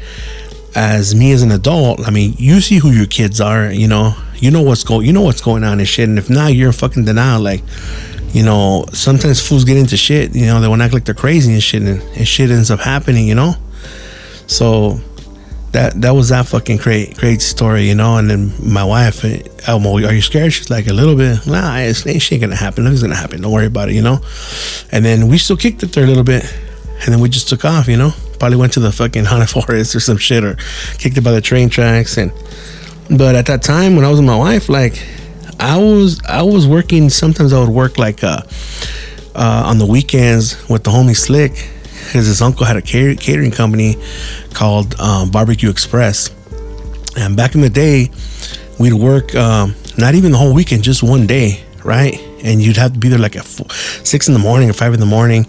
as 0.76 1.16
me 1.16 1.32
as 1.32 1.42
an 1.42 1.52
adult, 1.52 2.08
I 2.08 2.12
mean, 2.12 2.36
you 2.38 2.62
see 2.62 2.78
who 2.78 2.92
your 2.92 3.08
kids 3.08 3.42
are, 3.42 3.72
you 3.72 3.88
know, 3.88 4.16
you 4.36 4.52
know 4.52 4.62
what's 4.62 4.84
going, 4.84 5.08
you 5.08 5.14
know 5.14 5.22
what's 5.22 5.42
going 5.42 5.64
on 5.64 5.80
and 5.80 5.88
shit. 5.88 6.08
And 6.08 6.20
if 6.20 6.30
not, 6.30 6.54
you're 6.54 6.68
in 6.68 6.74
fucking 6.74 7.06
denial. 7.06 7.42
Like, 7.42 7.64
you 8.34 8.44
know, 8.44 8.86
sometimes 8.94 9.46
fools 9.46 9.64
get 9.64 9.78
into 9.78 9.98
shit, 9.98 10.36
you 10.36 10.46
know, 10.46 10.62
they 10.62 10.68
want 10.68 10.82
to 10.82 10.86
act 10.86 10.94
like 10.94 11.06
they're 11.06 11.16
crazy 11.16 11.54
and 11.54 11.64
shit, 11.64 11.82
and, 11.82 12.02
and 12.02 12.28
shit 12.28 12.52
ends 12.52 12.70
up 12.70 12.80
happening, 12.80 13.28
you 13.28 13.36
know. 13.36 13.56
So 14.46 15.00
that 15.72 16.02
that 16.02 16.12
was 16.12 16.30
that 16.30 16.48
fucking 16.48 16.78
great 16.78 17.18
great 17.18 17.42
story, 17.42 17.88
you 17.88 17.96
know. 17.96 18.18
And 18.18 18.30
then 18.30 18.54
my 18.62 18.84
wife, 18.84 19.24
Elmo, 19.68 19.96
are 19.96 20.14
you 20.14 20.22
scared? 20.22 20.54
She's 20.54 20.70
like 20.70 20.88
a 20.88 20.94
little 20.94 21.16
bit. 21.16 21.46
Nah, 21.46 21.78
it's, 21.78 22.06
it 22.06 22.32
ain't 22.32 22.42
gonna 22.42 22.56
happen. 22.56 22.84
Nothing's 22.84 23.02
gonna 23.02 23.16
happen. 23.16 23.42
Don't 23.42 23.52
worry 23.52 23.66
about 23.66 23.90
it, 23.90 23.96
you 23.96 24.02
know. 24.02 24.20
And 24.92 25.04
then 25.04 25.28
we 25.28 25.38
still 25.38 25.58
kicked 25.58 25.84
it 25.84 25.94
there 25.94 26.04
a 26.04 26.08
little 26.08 26.24
bit, 26.24 26.44
and 27.04 27.14
then 27.14 27.20
we 27.20 27.30
just 27.30 27.50
took 27.50 27.66
off, 27.66 27.88
you 27.88 27.98
know. 27.98 28.12
Probably 28.40 28.58
went 28.58 28.74
to 28.74 28.80
the 28.80 28.92
fucking 28.92 29.26
haunted 29.32 29.50
forest 29.50 29.96
or 29.96 30.00
some 30.00 30.18
shit, 30.18 30.44
or 30.44 30.56
kicked 30.98 31.18
it 31.18 31.24
by 31.24 31.32
the 31.32 31.42
train 31.42 31.70
tracks. 31.70 32.18
And 32.18 32.32
but 33.10 33.36
at 33.36 33.46
that 33.48 33.62
time 33.62 33.96
when 33.96 34.06
I 34.06 34.10
was 34.10 34.20
with 34.20 34.28
my 34.28 34.38
wife, 34.38 34.70
like 34.70 35.04
I 35.60 35.78
was 35.78 36.22
I 36.28 36.44
was 36.44 36.66
working. 36.66 37.10
Sometimes 37.10 37.52
I 37.52 37.60
would 37.60 37.70
work 37.70 37.98
like 37.98 38.24
uh, 38.24 38.42
uh 39.36 39.64
on 39.66 39.80
the 39.80 39.86
weekends 39.86 40.70
with 40.70 40.84
the 40.84 40.92
homie 40.92 41.16
Slick 41.16 41.72
because 42.08 42.26
his 42.26 42.42
uncle 42.42 42.66
had 42.66 42.78
a 42.78 42.82
catering 42.82 43.52
company 43.52 43.98
called 44.54 44.98
um, 45.00 45.30
Barbecue 45.30 45.70
Express. 45.70 46.34
And 47.18 47.36
back 47.36 47.54
in 47.54 47.62
the 47.62 47.70
day, 47.70 48.12
we'd 48.80 48.94
work 48.94 49.36
um, 49.36 49.76
not 49.98 50.16
even 50.16 50.32
the 50.32 50.38
whole 50.38 50.54
weekend, 50.54 50.84
just 50.84 51.04
one 51.04 51.28
day, 51.28 51.64
right? 51.84 52.18
And 52.44 52.62
you'd 52.62 52.78
have 52.78 52.94
to 52.94 53.00
be 53.00 53.10
there 53.10 53.20
like 53.20 53.36
at 53.36 53.44
four, 53.44 53.70
six 54.04 54.28
in 54.28 54.34
the 54.34 54.40
morning 54.40 54.70
or 54.70 54.74
five 54.74 54.94
in 54.94 55.00
the 55.00 55.06
morning 55.06 55.48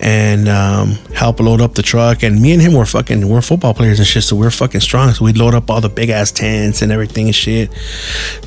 and 0.00 0.48
um, 0.48 0.90
help 1.14 1.40
load 1.40 1.60
up 1.60 1.74
the 1.74 1.82
truck. 1.82 2.22
And 2.22 2.40
me 2.40 2.52
and 2.52 2.62
him 2.62 2.74
were 2.74 2.86
fucking, 2.86 3.28
we're 3.28 3.40
football 3.40 3.74
players 3.74 3.98
and 3.98 4.06
shit, 4.06 4.22
so 4.22 4.36
we're 4.36 4.52
fucking 4.52 4.80
strong. 4.80 5.10
So 5.10 5.24
we'd 5.24 5.36
load 5.36 5.54
up 5.54 5.68
all 5.68 5.80
the 5.80 5.88
big 5.88 6.10
ass 6.10 6.30
tents 6.30 6.80
and 6.80 6.92
everything 6.92 7.26
and 7.26 7.34
shit. 7.34 7.70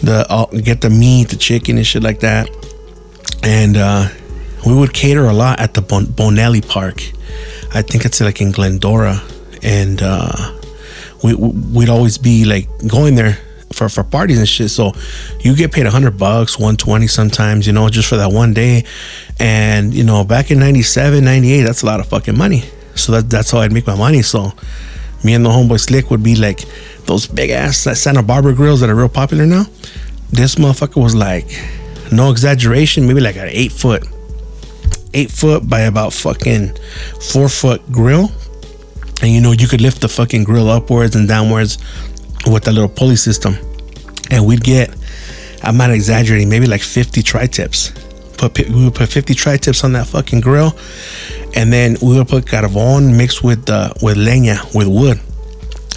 The 0.02 0.26
uh, 0.30 0.46
get 0.46 0.80
the 0.80 0.90
meat, 0.90 1.30
the 1.30 1.36
chicken 1.36 1.78
and 1.78 1.86
shit 1.86 2.04
like 2.04 2.22
that. 2.22 2.50
And 3.44 3.76
uh, 3.76 4.08
we 4.66 4.74
would 4.74 4.94
cater 4.94 5.26
a 5.26 5.34
lot 5.34 5.60
at 5.60 5.74
the 5.74 5.82
bon- 5.82 6.06
Bonelli 6.06 6.66
Park 6.66 7.02
I 7.73 7.81
think 7.81 8.05
it's 8.05 8.19
like 8.21 8.41
in 8.41 8.51
Glendora, 8.51 9.21
and 9.63 10.01
uh, 10.01 10.60
we 11.23 11.36
we'd 11.36 11.89
always 11.89 12.17
be 12.17 12.45
like 12.45 12.67
going 12.88 13.15
there 13.15 13.38
for, 13.73 13.89
for 13.89 14.03
parties 14.03 14.38
and 14.38 14.47
shit. 14.47 14.69
So 14.69 14.93
you 15.39 15.55
get 15.55 15.71
paid 15.71 15.86
hundred 15.88 16.17
bucks, 16.17 16.57
120 16.57 17.07
sometimes, 17.07 17.67
you 17.67 17.73
know, 17.73 17.89
just 17.89 18.10
for 18.10 18.17
that 18.17 18.31
one 18.31 18.53
day. 18.53 18.84
And, 19.39 19.93
you 19.93 20.03
know, 20.03 20.23
back 20.23 20.51
in 20.51 20.60
97, 20.60 21.23
98, 21.23 21.63
that's 21.63 21.81
a 21.81 21.86
lot 21.86 21.99
of 21.99 22.07
fucking 22.07 22.38
money. 22.38 22.63
So 22.95 23.13
that, 23.13 23.29
that's 23.29 23.51
how 23.51 23.60
I'd 23.60 23.71
make 23.71 23.88
my 23.88 23.95
money. 23.95 24.21
So 24.21 24.51
me 25.23 25.34
and 25.34 25.45
the 25.45 25.49
homeboy 25.49 25.79
Slick 25.79 26.10
would 26.12 26.23
be 26.23 26.36
like 26.36 26.63
those 27.05 27.27
big 27.27 27.49
ass 27.49 27.77
Santa 27.99 28.23
Barbara 28.23 28.53
grills 28.53 28.81
that 28.81 28.89
are 28.89 28.95
real 28.95 29.10
popular 29.10 29.45
now. 29.45 29.65
This 30.29 30.55
motherfucker 30.55 31.01
was 31.01 31.15
like, 31.15 31.47
no 32.12 32.31
exaggeration, 32.31 33.07
maybe 33.07 33.21
like 33.21 33.38
an 33.38 33.47
eight 33.49 33.71
foot 33.71 34.05
eight 35.13 35.32
foot 35.32 35.67
by 35.69 35.82
about 35.82 36.13
fucking 36.13 36.78
four 37.32 37.50
foot 37.50 37.82
grill. 37.91 38.32
And 39.21 39.32
you 39.32 39.41
know, 39.41 39.52
you 39.52 39.67
could 39.67 39.82
lift 39.82 40.02
the 40.02 40.10
fucking 40.10 40.43
grill 40.43 40.69
upwards 40.69 41.15
and 41.15 41.28
downwards 41.28 41.78
with 42.47 42.63
that 42.63 42.74
little 42.74 42.89
pulley 42.89 43.15
system. 43.15 43.56
And 44.32 44.45
we'd 44.45 44.63
get, 44.63 44.95
I'm 45.63 45.78
not 45.78 45.91
exaggerating, 45.91 46.50
maybe 46.50 46.65
like 46.65 46.82
50 46.82 47.21
tri 47.21 47.47
tips. 47.47 47.91
Put, 48.38 48.58
we 48.69 48.86
would 48.86 48.95
put 48.95 49.10
50 49.10 49.34
tri 49.36 49.58
tips 49.58 49.84
on 49.84 49.93
that 49.93 50.08
fucking 50.08 50.41
grill. 50.41 50.74
And 51.56 51.71
then 51.71 51.97
we 52.02 52.17
would 52.17 52.28
put 52.28 52.47
carbon 52.47 53.15
mixed 53.17 53.43
with 53.43 53.69
uh, 53.69 53.93
with 54.02 54.17
leña, 54.17 54.74
with 54.74 54.88
wood. 54.88 55.19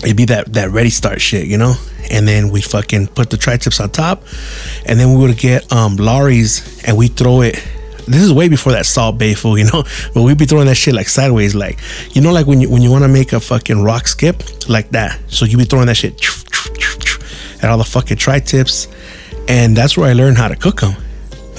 It'd 0.02 0.16
be 0.16 0.26
that, 0.26 0.52
that 0.52 0.70
ready 0.70 0.90
start 0.90 1.20
shit, 1.20 1.46
you 1.46 1.56
know? 1.56 1.74
And 2.10 2.28
then 2.28 2.50
we 2.50 2.60
fucking 2.60 3.06
put 3.08 3.30
the 3.30 3.38
tri 3.38 3.56
tips 3.56 3.80
on 3.80 3.90
top. 3.90 4.22
And 4.84 5.00
then 5.00 5.14
we 5.14 5.16
would 5.16 5.38
get 5.38 5.72
um, 5.72 5.96
Lawry's 5.96 6.84
and 6.84 6.98
we 6.98 7.08
throw 7.08 7.40
it 7.40 7.56
this 8.06 8.22
is 8.22 8.32
way 8.32 8.48
before 8.48 8.72
that 8.72 8.86
Salt 8.86 9.18
Bae 9.18 9.34
fool, 9.34 9.58
you 9.58 9.64
know. 9.64 9.84
But 10.14 10.22
we'd 10.22 10.38
be 10.38 10.46
throwing 10.46 10.66
that 10.66 10.76
shit 10.76 10.94
like 10.94 11.08
sideways, 11.08 11.54
like 11.54 11.80
you 12.12 12.20
know, 12.20 12.32
like 12.32 12.46
when 12.46 12.60
you 12.60 12.70
when 12.70 12.82
you 12.82 12.90
want 12.90 13.04
to 13.04 13.08
make 13.08 13.32
a 13.32 13.40
fucking 13.40 13.82
rock 13.82 14.06
skip 14.06 14.42
like 14.68 14.90
that. 14.90 15.18
So 15.28 15.44
you'd 15.44 15.58
be 15.58 15.64
throwing 15.64 15.86
that 15.86 15.96
shit 15.96 16.14
at 17.62 17.70
all 17.70 17.78
the 17.78 17.84
fucking 17.84 18.18
tri 18.18 18.40
tips, 18.40 18.88
and 19.48 19.76
that's 19.76 19.96
where 19.96 20.08
I 20.08 20.12
learned 20.12 20.38
how 20.38 20.48
to 20.48 20.56
cook 20.56 20.80
them. 20.80 20.94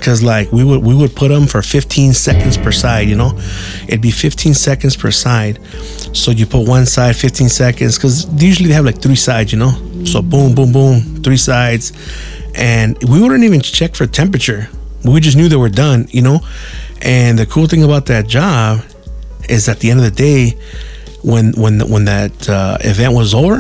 Cause 0.01 0.21
like 0.21 0.51
we 0.51 0.63
would 0.63 0.83
we 0.83 0.93
would 0.93 1.15
put 1.15 1.29
them 1.29 1.47
for 1.47 1.63
15 1.63 2.13
seconds 2.13 2.57
per 2.57 2.71
side, 2.71 3.07
you 3.07 3.15
know. 3.15 3.31
It'd 3.87 4.01
be 4.01 4.11
15 4.11 4.53
seconds 4.53 4.95
per 4.95 5.09
side. 5.09 5.59
So 6.13 6.29
you 6.31 6.45
put 6.45 6.67
one 6.67 6.85
side 6.85 7.15
15 7.15 7.49
seconds, 7.49 7.97
cause 7.97 8.27
usually 8.41 8.67
they 8.67 8.75
have 8.75 8.85
like 8.85 9.01
three 9.01 9.15
sides, 9.15 9.51
you 9.51 9.57
know. 9.57 9.71
So 10.05 10.21
boom, 10.21 10.53
boom, 10.53 10.71
boom, 10.71 11.23
three 11.23 11.37
sides, 11.37 11.91
and 12.53 13.01
we 13.09 13.19
wouldn't 13.19 13.43
even 13.43 13.61
check 13.61 13.95
for 13.95 14.05
temperature 14.05 14.69
we 15.13 15.19
just 15.19 15.37
knew 15.37 15.47
they 15.49 15.55
were 15.55 15.69
done, 15.69 16.07
you 16.09 16.21
know. 16.21 16.39
And 17.01 17.37
the 17.37 17.45
cool 17.45 17.67
thing 17.67 17.83
about 17.83 18.05
that 18.07 18.27
job 18.27 18.83
is 19.49 19.69
at 19.69 19.79
the 19.79 19.91
end 19.91 19.99
of 19.99 20.05
the 20.05 20.11
day, 20.11 20.57
when 21.21 21.53
when 21.53 21.79
when 21.89 22.05
that 22.05 22.49
uh, 22.49 22.77
event 22.81 23.13
was 23.13 23.33
over, 23.33 23.59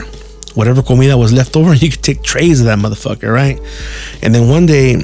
whatever 0.53 0.81
comida 0.81 1.17
was 1.17 1.33
left 1.33 1.55
over, 1.55 1.73
you 1.83 1.89
could 1.89 2.03
take 2.03 2.23
trays 2.23 2.59
of 2.61 2.67
that 2.67 2.79
motherfucker, 2.79 3.31
right? 3.31 3.59
And 4.21 4.33
then 4.33 4.49
one 4.49 4.65
day, 4.65 4.97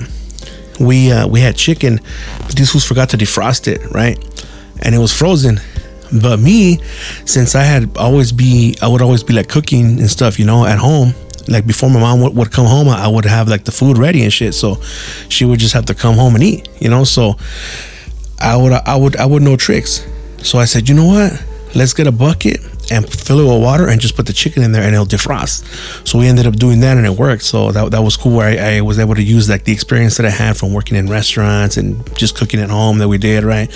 we 0.79 1.11
uh, 1.11 1.27
we 1.27 1.41
had 1.41 1.55
chicken, 1.55 1.99
but 2.39 2.55
these 2.55 2.71
fools 2.71 2.85
forgot 2.85 3.09
to 3.09 3.17
defrost 3.17 3.67
it, 3.67 3.91
right? 3.91 4.17
And 4.83 4.95
it 4.95 4.99
was 4.99 5.15
frozen. 5.15 5.59
But 6.21 6.39
me, 6.39 6.79
since 7.25 7.55
I 7.55 7.63
had 7.63 7.95
always 7.95 8.33
be, 8.33 8.75
I 8.81 8.87
would 8.89 9.01
always 9.01 9.23
be 9.23 9.33
like 9.33 9.47
cooking 9.47 9.97
and 9.97 10.09
stuff, 10.09 10.39
you 10.39 10.45
know, 10.45 10.65
at 10.65 10.77
home 10.77 11.13
like 11.47 11.65
before 11.65 11.89
my 11.89 11.99
mom 11.99 12.21
would, 12.21 12.35
would 12.35 12.51
come 12.51 12.65
home, 12.65 12.87
I 12.87 13.07
would 13.07 13.25
have 13.25 13.47
like 13.47 13.65
the 13.65 13.71
food 13.71 13.97
ready 13.97 14.23
and 14.23 14.31
shit. 14.31 14.53
So 14.53 14.81
she 15.29 15.45
would 15.45 15.59
just 15.59 15.73
have 15.73 15.85
to 15.85 15.93
come 15.93 16.15
home 16.15 16.35
and 16.35 16.43
eat, 16.43 16.67
you 16.79 16.89
know. 16.89 17.03
So 17.03 17.35
I 18.39 18.57
would 18.57 18.73
I 18.73 18.95
would 18.95 19.15
I 19.17 19.25
would 19.25 19.43
know 19.43 19.55
tricks. 19.55 20.05
So 20.43 20.57
I 20.57 20.65
said, 20.65 20.89
you 20.89 20.95
know 20.95 21.05
what? 21.05 21.43
let's 21.75 21.93
get 21.93 22.07
a 22.07 22.11
bucket 22.11 22.59
and 22.91 23.09
fill 23.09 23.39
it 23.39 23.53
with 23.53 23.63
water 23.63 23.87
and 23.87 24.01
just 24.01 24.15
put 24.15 24.25
the 24.25 24.33
chicken 24.33 24.63
in 24.63 24.73
there 24.73 24.83
and 24.83 24.93
it'll 24.93 25.05
defrost. 25.05 25.65
So 26.05 26.19
we 26.19 26.27
ended 26.27 26.45
up 26.45 26.55
doing 26.57 26.81
that 26.81 26.97
and 26.97 27.05
it 27.05 27.13
worked. 27.13 27.43
So 27.43 27.71
that, 27.71 27.91
that 27.91 28.01
was 28.01 28.17
cool. 28.17 28.37
Where 28.37 28.47
I, 28.47 28.77
I 28.77 28.81
was 28.81 28.99
able 28.99 29.15
to 29.15 29.23
use 29.23 29.49
like 29.49 29.63
the 29.63 29.71
experience 29.71 30.17
that 30.17 30.25
I 30.25 30.29
had 30.29 30.57
from 30.57 30.73
working 30.73 30.97
in 30.97 31.07
restaurants 31.07 31.77
and 31.77 32.05
just 32.17 32.35
cooking 32.35 32.59
at 32.59 32.69
home 32.69 32.97
that 32.97 33.07
we 33.07 33.17
did, 33.17 33.43
right? 33.43 33.69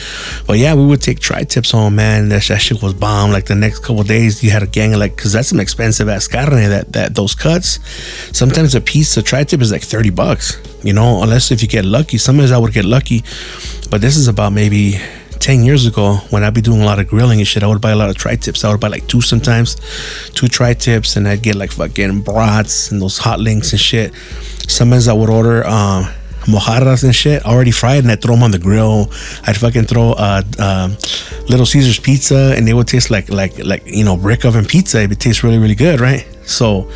But 0.46 0.58
yeah, 0.60 0.76
we 0.76 0.86
would 0.86 1.02
take 1.02 1.20
tri 1.20 1.44
tips 1.44 1.72
home, 1.72 1.96
man. 1.96 2.30
That, 2.30 2.44
that 2.44 2.60
shit 2.60 2.84
was 2.84 2.94
bomb. 2.94 3.32
Like 3.32 3.46
the 3.46 3.56
next 3.56 3.80
couple 3.80 4.04
days, 4.04 4.44
you 4.44 4.52
had 4.52 4.64
a 4.64 4.68
gang 4.68 4.94
of 4.94 5.00
like, 5.00 5.16
cause 5.16 5.32
that's 5.32 5.48
some 5.48 5.60
expensive 5.62 6.10
ass 6.10 6.28
carne 6.28 6.70
that, 6.70 6.92
that 6.92 7.16
those 7.16 7.34
cuts. 7.34 7.80
Sometimes 8.38 8.76
a 8.76 8.82
piece 8.82 9.16
of 9.16 9.24
tri 9.24 9.46
tip 9.46 9.62
is 9.62 9.72
like 9.72 9.82
30 9.82 10.10
bucks, 10.10 10.62
you 10.84 10.92
know, 10.92 11.24
unless 11.24 11.52
if 11.52 11.62
you 11.62 11.68
get 11.68 11.86
lucky. 11.86 12.18
Sometimes 12.18 12.52
I 12.52 12.58
would 12.58 12.74
get 12.74 12.86
lucky, 12.86 13.24
but 13.90 14.02
this 14.02 14.18
is 14.18 14.28
about 14.28 14.52
maybe 14.52 15.00
10 15.46 15.64
years 15.64 15.86
ago 15.86 16.16
when 16.32 16.44
I'd 16.44 16.56
be 16.56 16.62
doing 16.62 16.82
a 16.82 16.86
lot 16.86 16.98
of 16.98 17.08
grilling 17.08 17.38
and 17.38 17.48
shit, 17.48 17.62
I 17.62 17.68
would 17.68 17.80
buy 17.80 17.92
a 17.92 17.96
lot 17.96 18.10
of 18.10 18.16
tri 18.16 18.36
tips. 18.36 18.64
I 18.64 18.72
would 18.72 18.80
buy 18.80 18.88
like 18.88 19.06
two 19.08 19.22
sometimes, 19.22 19.76
two 20.32 20.48
tri 20.48 20.74
tips, 20.74 21.18
and 21.18 21.28
I'd 21.28 21.44
get 21.44 21.56
like 21.56 21.72
fucking 21.72 22.22
brats 22.22 22.90
and 22.90 23.00
those 23.00 23.20
hot 23.20 23.40
links 23.40 23.72
and 23.72 23.80
shit. 23.80 24.12
Sometimes 24.68 25.08
I 25.08 25.14
would 25.14 25.30
order 25.30 25.64
um, 25.68 26.06
mojarras 26.46 27.04
and 27.04 27.14
shit 27.14 27.46
already 27.46 27.70
fried 27.70 28.00
and 28.00 28.12
I'd 28.12 28.24
throw 28.24 28.34
them 28.34 28.42
on 28.42 28.50
the 28.50 28.58
grill. 28.58 29.12
I'd 29.46 29.56
fucking 29.56 29.84
throw 29.84 30.14
uh, 30.14 30.42
uh, 30.58 30.90
Little 31.48 31.68
Caesars 31.68 32.00
pizza 32.00 32.56
and 32.58 32.68
they 32.68 32.74
would 32.74 32.88
taste 32.88 33.12
like, 33.12 33.30
like, 33.30 33.60
like, 33.60 33.86
you 33.86 34.04
know, 34.04 34.18
brick 34.18 34.46
oven 34.46 34.66
pizza. 34.66 35.04
It 35.04 35.10
would 35.10 35.22
taste 35.22 35.44
really, 35.44 35.60
really 35.60 35.76
good, 35.76 36.00
right? 36.00 36.28
So, 36.48 36.90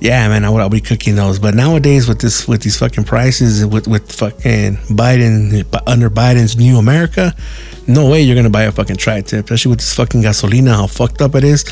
yeah, 0.00 0.26
man, 0.26 0.44
I 0.44 0.50
would 0.50 0.60
I'll 0.60 0.68
be 0.68 0.80
cooking 0.80 1.14
those. 1.14 1.38
But 1.38 1.54
nowadays, 1.54 2.08
with 2.08 2.20
this, 2.20 2.48
with 2.48 2.62
these 2.62 2.78
fucking 2.78 3.04
prices, 3.04 3.64
with 3.64 3.88
with 3.88 4.12
fucking 4.12 4.76
Biden 4.88 5.64
under 5.86 6.10
Biden's 6.10 6.56
new 6.56 6.78
America, 6.78 7.34
no 7.88 8.08
way 8.10 8.22
you're 8.22 8.36
gonna 8.36 8.50
buy 8.50 8.64
a 8.64 8.72
fucking 8.72 8.96
tri 8.96 9.20
tip, 9.20 9.44
especially 9.44 9.70
with 9.70 9.78
this 9.80 9.94
fucking 9.94 10.22
gasolina, 10.22 10.74
how 10.74 10.86
fucked 10.86 11.20
up 11.20 11.34
it 11.34 11.44
is. 11.44 11.64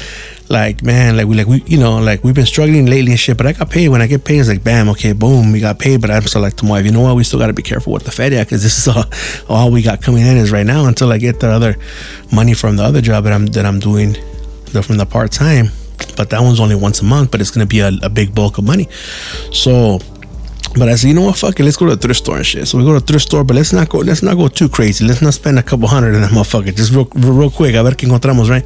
Like, 0.48 0.82
man, 0.82 1.16
like 1.16 1.26
we 1.26 1.36
like 1.36 1.46
we 1.46 1.62
you 1.66 1.78
know, 1.78 1.98
like 1.98 2.22
we've 2.22 2.34
been 2.34 2.46
struggling 2.46 2.86
lately 2.86 3.12
and 3.12 3.20
shit, 3.20 3.36
but 3.36 3.46
I 3.46 3.52
got 3.52 3.70
paid. 3.70 3.88
When 3.88 4.02
I 4.02 4.06
get 4.06 4.24
paid, 4.24 4.40
it's 4.40 4.48
like 4.48 4.62
bam, 4.62 4.88
okay, 4.90 5.12
boom, 5.12 5.52
we 5.52 5.60
got 5.60 5.78
paid. 5.78 6.00
But 6.00 6.10
I'm 6.10 6.22
still 6.22 6.42
like 6.42 6.54
tomorrow, 6.54 6.80
you 6.80 6.92
know 6.92 7.00
what, 7.00 7.16
we 7.16 7.24
still 7.24 7.38
gotta 7.38 7.52
be 7.52 7.62
careful 7.62 7.92
with 7.92 8.04
the 8.04 8.10
Feria 8.10 8.44
because 8.44 8.62
this 8.62 8.78
is 8.78 8.88
all, 8.88 9.04
all 9.48 9.70
we 9.70 9.82
got 9.82 10.02
coming 10.02 10.26
in 10.26 10.36
is 10.36 10.52
right 10.52 10.66
now 10.66 10.86
until 10.86 11.12
I 11.12 11.18
get 11.18 11.40
the 11.40 11.48
other 11.48 11.76
money 12.32 12.54
from 12.54 12.76
the 12.76 12.84
other 12.84 13.00
job 13.00 13.24
that 13.24 13.32
I'm 13.32 13.46
that 13.46 13.66
I'm 13.66 13.80
doing 13.80 14.14
from 14.82 14.96
the 14.96 15.06
part 15.06 15.30
time 15.30 15.68
but 16.16 16.30
that 16.30 16.40
one's 16.40 16.60
only 16.60 16.74
once 16.74 17.00
a 17.00 17.04
month, 17.04 17.30
but 17.30 17.40
it's 17.40 17.50
gonna 17.50 17.66
be 17.66 17.80
a, 17.80 17.90
a 18.02 18.08
big 18.08 18.34
bulk 18.34 18.58
of 18.58 18.64
money. 18.64 18.88
So 19.52 20.00
but 20.76 20.88
I 20.88 20.96
said, 20.96 21.08
you 21.08 21.14
know 21.14 21.22
what, 21.22 21.36
fuck 21.36 21.58
it, 21.58 21.62
let's 21.62 21.76
go 21.76 21.86
to 21.86 21.92
a 21.92 21.96
thrift 21.96 22.18
store 22.18 22.36
and 22.36 22.46
shit. 22.46 22.66
So 22.66 22.78
we 22.78 22.84
go 22.84 22.90
to 22.90 22.96
a 22.96 23.00
thrift 23.00 23.26
store, 23.26 23.44
but 23.44 23.54
let's 23.54 23.72
not 23.72 23.88
go, 23.88 23.98
let's 23.98 24.22
not 24.22 24.36
go 24.36 24.48
too 24.48 24.68
crazy. 24.68 25.06
Let's 25.06 25.22
not 25.22 25.34
spend 25.34 25.58
a 25.58 25.62
couple 25.62 25.86
hundred 25.88 26.14
in 26.14 26.22
that 26.22 26.30
motherfucker. 26.30 26.74
Just 26.74 26.92
real, 26.92 27.08
real 27.14 27.50
quick, 27.50 27.74
a 27.74 27.82
ver 27.82 27.92
qué 27.92 28.08
encontramos, 28.08 28.48
right? 28.50 28.64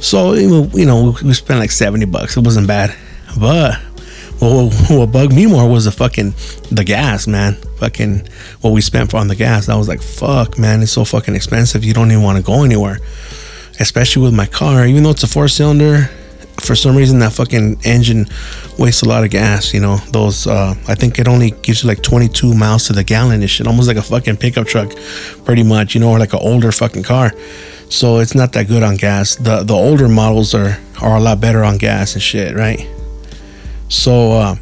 So 0.00 0.34
you 0.34 0.86
know, 0.86 1.14
we 1.24 1.34
spent 1.34 1.60
like 1.60 1.70
seventy 1.70 2.06
bucks. 2.06 2.36
It 2.36 2.44
wasn't 2.44 2.66
bad, 2.66 2.94
but 3.38 3.74
what, 4.40 4.72
what 4.90 5.06
bugged 5.12 5.32
me 5.32 5.46
more 5.46 5.68
was 5.68 5.84
the 5.84 5.92
fucking 5.92 6.34
the 6.70 6.84
gas, 6.84 7.26
man. 7.26 7.54
Fucking 7.78 8.28
what 8.60 8.70
we 8.70 8.80
spent 8.80 9.14
on 9.14 9.28
the 9.28 9.34
gas. 9.36 9.68
I 9.68 9.76
was 9.76 9.88
like, 9.88 10.02
fuck, 10.02 10.58
man, 10.58 10.82
it's 10.82 10.92
so 10.92 11.04
fucking 11.04 11.34
expensive. 11.34 11.84
You 11.84 11.94
don't 11.94 12.10
even 12.10 12.22
want 12.22 12.38
to 12.38 12.44
go 12.44 12.62
anywhere, 12.62 12.98
especially 13.80 14.22
with 14.22 14.34
my 14.34 14.46
car. 14.46 14.86
Even 14.86 15.02
though 15.02 15.10
it's 15.10 15.24
a 15.24 15.28
four 15.28 15.48
cylinder, 15.48 16.10
for 16.60 16.74
some 16.74 16.96
reason 16.96 17.20
that 17.20 17.32
fucking 17.32 17.80
engine 17.84 18.26
wastes 18.78 19.02
a 19.02 19.08
lot 19.08 19.24
of 19.24 19.30
gas 19.30 19.72
you 19.72 19.80
know 19.80 19.96
those 20.12 20.46
uh, 20.46 20.74
i 20.88 20.94
think 20.94 21.18
it 21.18 21.28
only 21.28 21.52
gives 21.62 21.82
you 21.82 21.88
like 21.88 22.02
22 22.02 22.52
miles 22.54 22.86
to 22.86 22.92
the 22.92 23.04
gallon 23.04 23.46
shit 23.46 23.66
almost 23.66 23.88
like 23.88 23.96
a 23.96 24.02
fucking 24.02 24.36
pickup 24.36 24.66
truck 24.66 24.92
pretty 25.44 25.62
much 25.62 25.94
you 25.94 26.00
know 26.00 26.10
or 26.10 26.18
like 26.18 26.32
an 26.32 26.40
older 26.42 26.72
fucking 26.72 27.02
car. 27.02 27.32
So 27.90 28.18
it's 28.18 28.34
not 28.34 28.52
that 28.52 28.68
good 28.68 28.82
on 28.82 28.96
gas. 28.96 29.36
The 29.36 29.62
the 29.62 29.74
older 29.74 30.08
models 30.08 30.54
are 30.54 30.78
are 31.00 31.16
a 31.16 31.20
lot 31.20 31.40
better 31.40 31.64
on 31.64 31.78
gas 31.78 32.14
and 32.14 32.22
shit 32.22 32.54
right? 32.54 32.86
So 33.88 34.32
uh, 34.32 34.54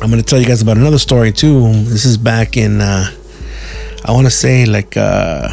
i'm 0.00 0.10
gonna 0.10 0.22
tell 0.22 0.38
you 0.38 0.46
guys 0.46 0.62
about 0.62 0.76
another 0.76 0.98
story 0.98 1.32
too. 1.32 1.72
This 1.84 2.04
is 2.04 2.16
back 2.16 2.56
in 2.56 2.80
uh, 2.80 3.10
i 4.04 4.12
want 4.12 4.26
to 4.26 4.30
say 4.30 4.64
like 4.64 4.96
uh, 4.96 5.48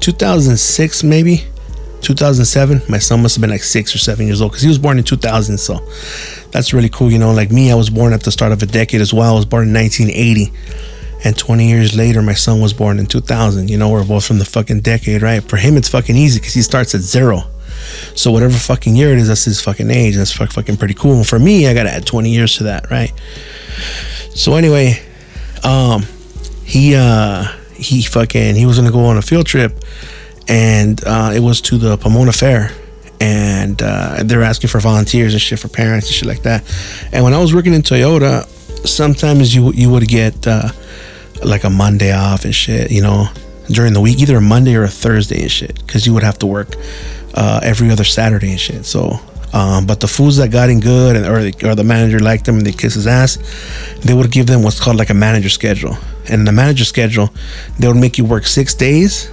2006 0.00 1.04
maybe 1.04 1.44
2007 2.02 2.82
my 2.88 2.98
son 2.98 3.22
must 3.22 3.36
have 3.36 3.40
been 3.40 3.50
like 3.50 3.62
six 3.62 3.94
or 3.94 3.98
seven 3.98 4.26
years 4.26 4.40
old 4.40 4.50
because 4.50 4.62
he 4.62 4.68
was 4.68 4.78
born 4.78 4.98
in 4.98 5.04
2000 5.04 5.58
so 5.58 5.74
that's 6.50 6.72
really 6.72 6.88
cool 6.88 7.10
you 7.10 7.18
know 7.18 7.32
like 7.32 7.50
me 7.50 7.70
i 7.70 7.74
was 7.74 7.90
born 7.90 8.12
at 8.12 8.22
the 8.22 8.30
start 8.30 8.52
of 8.52 8.62
a 8.62 8.66
decade 8.66 9.00
as 9.00 9.14
well 9.14 9.32
i 9.32 9.36
was 9.36 9.44
born 9.44 9.68
in 9.68 9.74
1980 9.74 10.52
and 11.24 11.36
20 11.36 11.68
years 11.68 11.96
later 11.96 12.20
my 12.20 12.34
son 12.34 12.60
was 12.60 12.72
born 12.72 12.98
in 12.98 13.06
2000 13.06 13.70
you 13.70 13.78
know 13.78 13.88
we're 13.88 14.04
both 14.04 14.26
from 14.26 14.38
the 14.38 14.44
fucking 14.44 14.80
decade 14.80 15.22
right? 15.22 15.42
For 15.48 15.56
him 15.56 15.76
it's 15.76 15.88
fucking 15.88 16.16
easy 16.16 16.40
because 16.40 16.54
he 16.54 16.62
starts 16.62 16.94
at 16.94 17.00
zero 17.00 17.42
so 18.14 18.30
whatever 18.30 18.54
fucking 18.54 18.96
year 18.96 19.12
it 19.12 19.18
is 19.18 19.28
that's 19.28 19.44
his 19.44 19.60
fucking 19.60 19.90
age 19.90 20.16
that's 20.16 20.32
fucking 20.32 20.76
pretty 20.76 20.94
cool 20.94 21.14
and 21.14 21.26
for 21.26 21.38
me 21.38 21.66
i 21.68 21.74
gotta 21.74 21.90
add 21.90 22.06
20 22.06 22.30
years 22.30 22.56
to 22.56 22.64
that 22.64 22.90
right? 22.90 23.12
So 24.34 24.54
anyway 24.54 25.00
um 25.64 26.02
he 26.64 26.94
uh 26.96 27.44
he 27.74 28.02
fucking 28.02 28.54
he 28.56 28.66
was 28.66 28.78
gonna 28.78 28.90
go 28.90 29.04
on 29.04 29.16
a 29.16 29.22
field 29.22 29.46
trip 29.46 29.72
and 30.48 31.02
uh, 31.04 31.32
it 31.34 31.40
was 31.40 31.60
to 31.62 31.78
the 31.78 31.96
Pomona 31.96 32.32
Fair. 32.32 32.70
And 33.20 33.80
uh, 33.80 34.24
they're 34.24 34.42
asking 34.42 34.68
for 34.68 34.80
volunteers 34.80 35.32
and 35.32 35.40
shit 35.40 35.60
for 35.60 35.68
parents 35.68 36.08
and 36.08 36.14
shit 36.14 36.26
like 36.26 36.42
that. 36.42 36.64
And 37.12 37.22
when 37.22 37.32
I 37.32 37.38
was 37.38 37.54
working 37.54 37.72
in 37.72 37.82
Toyota, 37.82 38.46
sometimes 38.84 39.54
you 39.54 39.72
you 39.72 39.90
would 39.90 40.08
get 40.08 40.46
uh, 40.46 40.70
like 41.44 41.62
a 41.62 41.70
Monday 41.70 42.12
off 42.12 42.44
and 42.44 42.54
shit, 42.54 42.90
you 42.90 43.00
know, 43.00 43.26
during 43.68 43.92
the 43.92 44.00
week, 44.00 44.18
either 44.18 44.38
a 44.38 44.40
Monday 44.40 44.74
or 44.74 44.82
a 44.82 44.88
Thursday 44.88 45.42
and 45.42 45.50
shit, 45.50 45.78
because 45.86 46.04
you 46.04 46.12
would 46.14 46.24
have 46.24 46.38
to 46.38 46.46
work 46.46 46.74
uh, 47.34 47.60
every 47.62 47.90
other 47.90 48.04
Saturday 48.04 48.50
and 48.50 48.60
shit. 48.60 48.84
So 48.84 49.20
um, 49.52 49.86
but 49.86 50.00
the 50.00 50.08
foods 50.08 50.38
that 50.38 50.50
got 50.50 50.70
in 50.70 50.80
good 50.80 51.16
and 51.16 51.26
or 51.26 51.42
the, 51.42 51.68
or 51.68 51.74
the 51.74 51.84
manager 51.84 52.18
liked 52.18 52.46
them 52.46 52.56
and 52.56 52.66
they 52.66 52.72
kiss 52.72 52.94
his 52.94 53.06
ass, 53.06 53.38
they 54.00 54.14
would 54.14 54.30
give 54.30 54.46
them 54.46 54.62
what's 54.62 54.80
called 54.80 54.96
like 54.96 55.10
a 55.10 55.14
manager 55.14 55.50
schedule. 55.50 55.96
And 56.28 56.46
the 56.46 56.52
manager 56.52 56.84
schedule, 56.84 57.30
they 57.78 57.86
would 57.86 57.96
make 57.96 58.16
you 58.16 58.24
work 58.24 58.46
six 58.46 58.74
days 58.74 59.30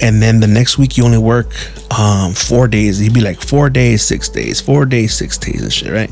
and 0.00 0.20
then 0.20 0.40
the 0.40 0.46
next 0.46 0.78
week 0.78 0.96
you 0.96 1.04
only 1.04 1.18
work 1.18 1.48
um, 1.98 2.32
four 2.32 2.68
days. 2.68 3.00
You'd 3.00 3.14
be 3.14 3.20
like 3.20 3.40
four 3.40 3.70
days, 3.70 4.02
six 4.02 4.28
days, 4.28 4.60
four 4.60 4.84
days, 4.84 5.14
six 5.14 5.38
days, 5.38 5.62
and 5.62 5.72
shit, 5.72 5.92
right? 5.92 6.10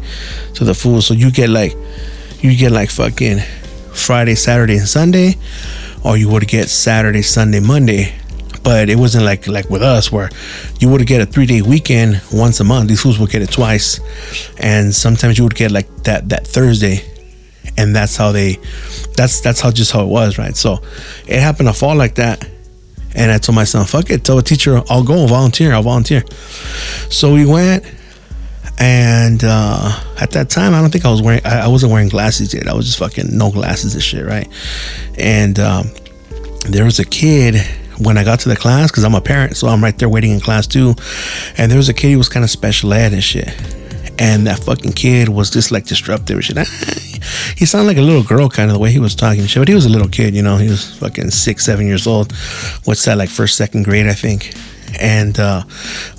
So 0.54 0.64
the 0.64 0.74
fool, 0.74 1.02
so 1.02 1.14
you 1.14 1.30
get 1.30 1.50
like, 1.50 1.74
you 2.40 2.56
get 2.56 2.72
like 2.72 2.90
fucking 2.90 3.38
Friday, 3.92 4.34
Saturday, 4.34 4.76
and 4.76 4.88
Sunday, 4.88 5.34
or 6.04 6.16
you 6.16 6.28
would 6.28 6.46
get 6.48 6.68
Saturday, 6.68 7.22
Sunday, 7.22 7.60
Monday. 7.60 8.14
But 8.62 8.88
it 8.88 8.96
wasn't 8.96 9.26
like 9.26 9.46
like 9.46 9.68
with 9.68 9.82
us 9.82 10.10
where 10.10 10.30
you 10.80 10.88
would 10.88 11.06
get 11.06 11.20
a 11.20 11.26
three 11.26 11.44
day 11.44 11.60
weekend 11.60 12.22
once 12.32 12.60
a 12.60 12.64
month. 12.64 12.88
These 12.88 13.02
fools 13.02 13.18
would 13.18 13.30
get 13.30 13.42
it 13.42 13.52
twice, 13.52 14.00
and 14.58 14.94
sometimes 14.94 15.36
you 15.36 15.44
would 15.44 15.54
get 15.54 15.70
like 15.70 16.04
that 16.04 16.30
that 16.30 16.46
Thursday, 16.46 17.02
and 17.76 17.94
that's 17.94 18.16
how 18.16 18.32
they, 18.32 18.58
that's 19.16 19.42
that's 19.42 19.60
how 19.60 19.70
just 19.70 19.92
how 19.92 20.04
it 20.04 20.08
was, 20.08 20.38
right? 20.38 20.56
So 20.56 20.78
it 21.26 21.40
happened 21.40 21.68
to 21.68 21.74
fall 21.74 21.94
like 21.94 22.14
that 22.14 22.48
and 23.14 23.30
I 23.30 23.38
told 23.38 23.56
my 23.56 23.64
son, 23.64 23.86
fuck 23.86 24.10
it, 24.10 24.24
tell 24.24 24.38
a 24.38 24.42
teacher 24.42 24.82
I'll 24.88 25.04
go 25.04 25.26
volunteer, 25.26 25.72
I'll 25.72 25.82
volunteer. 25.82 26.24
So 27.10 27.32
we 27.32 27.46
went 27.46 27.84
and 28.78 29.42
uh, 29.44 30.00
at 30.20 30.32
that 30.32 30.50
time 30.50 30.74
I 30.74 30.80
don't 30.80 30.90
think 30.90 31.04
I 31.04 31.10
was 31.10 31.22
wearing 31.22 31.40
I, 31.44 31.60
I, 31.60 31.68
wasn't 31.68 31.92
wearing 31.92 32.08
glasses 32.08 32.52
yet. 32.52 32.66
I 32.66 32.74
was 32.74 32.86
just 32.86 32.98
fucking 32.98 33.36
no 33.36 33.50
glasses 33.50 33.94
and 33.94 34.02
shit, 34.02 34.26
right? 34.26 34.48
And 35.16 35.58
um, 35.60 35.90
there 36.68 36.84
was 36.84 36.98
a 36.98 37.04
kid 37.04 37.56
when 37.98 38.18
I 38.18 38.24
got 38.24 38.40
to 38.40 38.48
the 38.48 38.56
class, 38.56 38.90
because 38.90 39.04
I'm 39.04 39.14
a 39.14 39.20
parent, 39.20 39.56
so 39.56 39.68
I'm 39.68 39.82
right 39.82 39.96
there 39.96 40.08
waiting 40.08 40.32
in 40.32 40.40
class 40.40 40.66
too. 40.66 40.94
And 41.56 41.70
there 41.70 41.78
was 41.78 41.88
a 41.88 41.94
kid 41.94 42.12
who 42.12 42.18
was 42.18 42.28
kind 42.28 42.42
of 42.42 42.50
special 42.50 42.92
ed 42.92 43.12
and 43.12 43.22
shit. 43.22 43.48
And 44.18 44.46
that 44.46 44.60
fucking 44.60 44.92
kid 44.92 45.28
was 45.28 45.50
just 45.50 45.72
like 45.72 45.86
disruptive 45.86 46.36
and 46.36 46.44
shit. 46.44 46.56
he 47.56 47.66
sounded 47.66 47.88
like 47.88 47.96
a 47.96 48.02
little 48.02 48.22
girl 48.22 48.48
kind 48.48 48.70
of 48.70 48.74
the 48.74 48.80
way 48.80 48.90
he 48.90 49.00
was 49.00 49.14
talking 49.14 49.44
shit, 49.46 49.60
but 49.60 49.68
he 49.68 49.74
was 49.74 49.86
a 49.86 49.88
little 49.90 50.08
kid, 50.08 50.34
you 50.34 50.42
know. 50.42 50.56
He 50.56 50.68
was 50.68 50.96
fucking 50.98 51.30
six, 51.30 51.64
seven 51.64 51.86
years 51.86 52.06
old. 52.06 52.32
What's 52.84 53.04
that, 53.06 53.18
like 53.18 53.28
first, 53.28 53.56
second 53.56 53.84
grade, 53.84 54.06
I 54.06 54.14
think. 54.14 54.54
And 55.00 55.38
uh, 55.40 55.64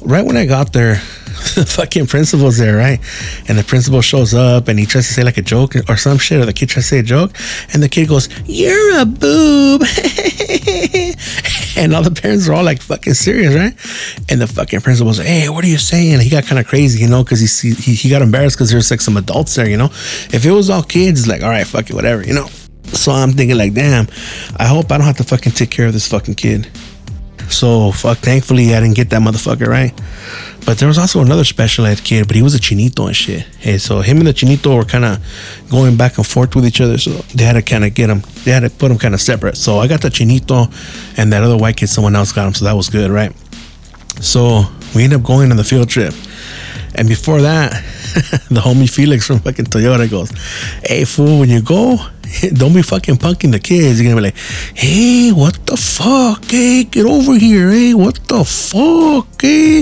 right 0.01 0.25
when 0.25 0.35
I 0.35 0.45
got 0.45 0.73
there, 0.73 0.95
the 0.95 1.24
fucking 1.67 2.07
principal's 2.07 2.57
there, 2.57 2.77
right? 2.77 2.99
And 3.47 3.57
the 3.57 3.63
principal 3.63 4.01
shows 4.01 4.33
up 4.33 4.67
and 4.67 4.79
he 4.79 4.85
tries 4.85 5.07
to 5.07 5.13
say 5.13 5.23
like 5.23 5.37
a 5.37 5.41
joke 5.41 5.75
or 5.89 5.97
some 5.97 6.17
shit, 6.17 6.41
or 6.41 6.45
the 6.45 6.53
kid 6.53 6.69
tries 6.69 6.85
to 6.85 6.89
say 6.89 6.99
a 6.99 7.03
joke, 7.03 7.31
and 7.73 7.83
the 7.83 7.89
kid 7.89 8.07
goes, 8.07 8.29
You're 8.45 8.99
a 8.99 9.05
boob. 9.05 9.81
and 11.77 11.93
all 11.93 12.03
the 12.03 12.17
parents 12.19 12.47
are 12.47 12.53
all 12.53 12.63
like 12.63 12.81
fucking 12.81 13.13
serious, 13.13 13.53
right? 13.53 13.73
And 14.29 14.41
the 14.41 14.47
fucking 14.47 14.81
principal's 14.81 15.19
like, 15.19 15.27
Hey, 15.27 15.49
what 15.49 15.63
are 15.63 15.67
you 15.67 15.77
saying? 15.77 16.21
He 16.21 16.29
got 16.29 16.45
kind 16.45 16.59
of 16.59 16.67
crazy, 16.67 17.01
you 17.01 17.09
know, 17.09 17.23
because 17.23 17.39
he, 17.39 17.71
he 17.71 17.93
he 17.93 18.09
got 18.09 18.21
embarrassed 18.21 18.57
because 18.57 18.71
there's 18.71 18.89
like 18.89 19.01
some 19.01 19.17
adults 19.17 19.55
there, 19.55 19.69
you 19.69 19.77
know. 19.77 19.89
If 20.31 20.45
it 20.45 20.51
was 20.51 20.69
all 20.69 20.83
kids, 20.83 21.27
like, 21.27 21.43
all 21.43 21.49
right, 21.49 21.67
fuck 21.67 21.89
it, 21.89 21.93
whatever, 21.93 22.25
you 22.25 22.33
know. 22.33 22.47
So 22.85 23.11
I'm 23.11 23.33
thinking 23.33 23.57
like, 23.57 23.73
damn, 23.73 24.07
I 24.57 24.65
hope 24.67 24.91
I 24.91 24.97
don't 24.97 25.07
have 25.07 25.17
to 25.17 25.23
fucking 25.23 25.53
take 25.53 25.71
care 25.71 25.87
of 25.87 25.93
this 25.93 26.07
fucking 26.07 26.35
kid. 26.35 26.69
So 27.49 27.91
fuck, 27.91 28.17
thankfully 28.19 28.73
I 28.75 28.79
didn't 28.79 28.95
get 28.95 29.09
that 29.11 29.21
motherfucker, 29.21 29.67
right? 29.67 29.93
But 30.65 30.79
there 30.79 30.87
was 30.87 30.97
also 30.97 31.21
another 31.21 31.43
special 31.43 31.85
ed 31.85 32.03
kid, 32.03 32.25
but 32.25 32.35
he 32.35 32.41
was 32.41 32.55
a 32.55 32.59
chinito 32.59 33.05
and 33.05 33.15
shit. 33.15 33.43
Hey, 33.59 33.77
so 33.77 34.01
him 34.01 34.17
and 34.17 34.27
the 34.27 34.33
chinito 34.33 34.75
were 34.75 34.83
kind 34.83 35.05
of 35.05 35.67
going 35.69 35.95
back 35.95 36.17
and 36.17 36.25
forth 36.25 36.55
with 36.55 36.65
each 36.65 36.81
other. 36.81 36.97
So 36.97 37.11
they 37.35 37.43
had 37.43 37.53
to 37.53 37.61
kind 37.61 37.85
of 37.85 37.93
get 37.93 38.09
him, 38.09 38.23
they 38.43 38.51
had 38.51 38.61
to 38.61 38.71
put 38.71 38.89
him 38.89 38.97
kind 38.97 39.13
of 39.13 39.21
separate. 39.21 39.57
So 39.57 39.77
I 39.77 39.87
got 39.87 40.01
the 40.01 40.09
chinito 40.09 40.65
and 41.17 41.31
that 41.33 41.43
other 41.43 41.57
white 41.57 41.77
kid, 41.77 41.87
someone 41.87 42.15
else 42.15 42.31
got 42.31 42.47
him. 42.47 42.53
So 42.55 42.65
that 42.65 42.73
was 42.73 42.89
good, 42.89 43.11
right? 43.11 43.31
So 44.21 44.63
we 44.95 45.03
end 45.03 45.13
up 45.13 45.21
going 45.21 45.51
on 45.51 45.57
the 45.57 45.63
field 45.63 45.87
trip. 45.87 46.15
And 46.95 47.07
before 47.07 47.41
that, 47.41 47.71
the 48.49 48.61
homie 48.61 48.89
Felix 48.89 49.27
from 49.27 49.39
fucking 49.39 49.65
Toyota 49.65 50.09
goes, 50.09 50.31
Hey, 50.83 51.05
fool, 51.05 51.41
when 51.41 51.49
you 51.49 51.61
go, 51.61 51.97
don't 52.53 52.73
be 52.73 52.81
fucking 52.81 53.15
punking 53.15 53.51
the 53.51 53.59
kids. 53.59 53.99
You're 53.99 54.11
gonna 54.11 54.21
be 54.21 54.27
like, 54.27 54.37
Hey, 54.73 55.31
what 55.31 55.65
the 55.65 55.77
fuck? 55.77 56.45
Hey, 56.49 56.83
get 56.83 57.05
over 57.05 57.35
here. 57.37 57.71
Hey, 57.71 57.93
what 57.93 58.15
the 58.27 58.43
fuck? 58.43 59.41
Hey, 59.41 59.81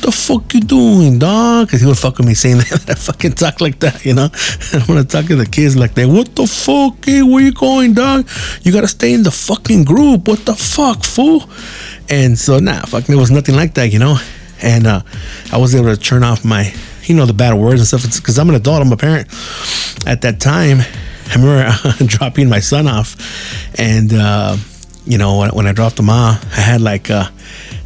the 0.00 0.12
fuck 0.12 0.52
you 0.54 0.60
doing, 0.60 1.18
dog? 1.18 1.66
Because 1.66 1.80
he 1.80 1.86
would 1.86 1.98
fuck 1.98 2.18
with 2.18 2.26
me 2.26 2.34
saying 2.34 2.56
that. 2.58 2.84
I 2.88 2.94
fucking 2.94 3.32
talk 3.32 3.60
like 3.60 3.80
that, 3.80 4.04
you 4.04 4.14
know? 4.14 4.28
I'm 4.72 4.86
gonna 4.86 5.04
talk 5.04 5.26
to 5.26 5.36
the 5.36 5.46
kids 5.46 5.76
like 5.76 5.94
that. 5.94 6.08
What 6.08 6.34
the 6.34 6.46
fuck? 6.46 7.04
Hey, 7.04 7.22
where 7.22 7.42
you 7.42 7.52
going, 7.52 7.94
dog? 7.94 8.28
You 8.62 8.72
gotta 8.72 8.88
stay 8.88 9.12
in 9.12 9.22
the 9.22 9.30
fucking 9.30 9.84
group. 9.84 10.28
What 10.28 10.44
the 10.44 10.54
fuck, 10.54 11.04
fool? 11.04 11.44
And 12.08 12.38
so, 12.38 12.58
nah, 12.58 12.82
fuck, 12.82 13.04
there 13.04 13.18
was 13.18 13.30
nothing 13.30 13.54
like 13.54 13.74
that, 13.74 13.92
you 13.92 13.98
know? 13.98 14.18
and 14.62 14.86
uh, 14.86 15.02
I 15.52 15.58
was 15.58 15.74
able 15.74 15.94
to 15.94 16.00
turn 16.00 16.22
off 16.22 16.44
my, 16.44 16.72
you 17.02 17.14
know, 17.14 17.26
the 17.26 17.34
bad 17.34 17.54
words 17.54 17.80
and 17.80 17.86
stuff. 17.86 18.16
Because 18.20 18.38
I'm 18.38 18.48
an 18.48 18.54
adult, 18.54 18.80
I'm 18.80 18.92
a 18.92 18.96
parent. 18.96 19.28
At 20.06 20.22
that 20.22 20.40
time, 20.40 20.78
I 21.32 21.36
remember 21.36 22.04
dropping 22.06 22.48
my 22.48 22.60
son 22.60 22.86
off, 22.86 23.16
and 23.78 24.12
uh, 24.12 24.56
you 25.06 25.18
know, 25.18 25.38
when, 25.38 25.50
when, 25.50 25.66
I 25.66 25.72
dropped 25.72 25.98
him 25.98 26.10
off, 26.10 26.44
I 26.56 26.60
had 26.60 26.80
like, 26.80 27.10
uh, 27.10 27.28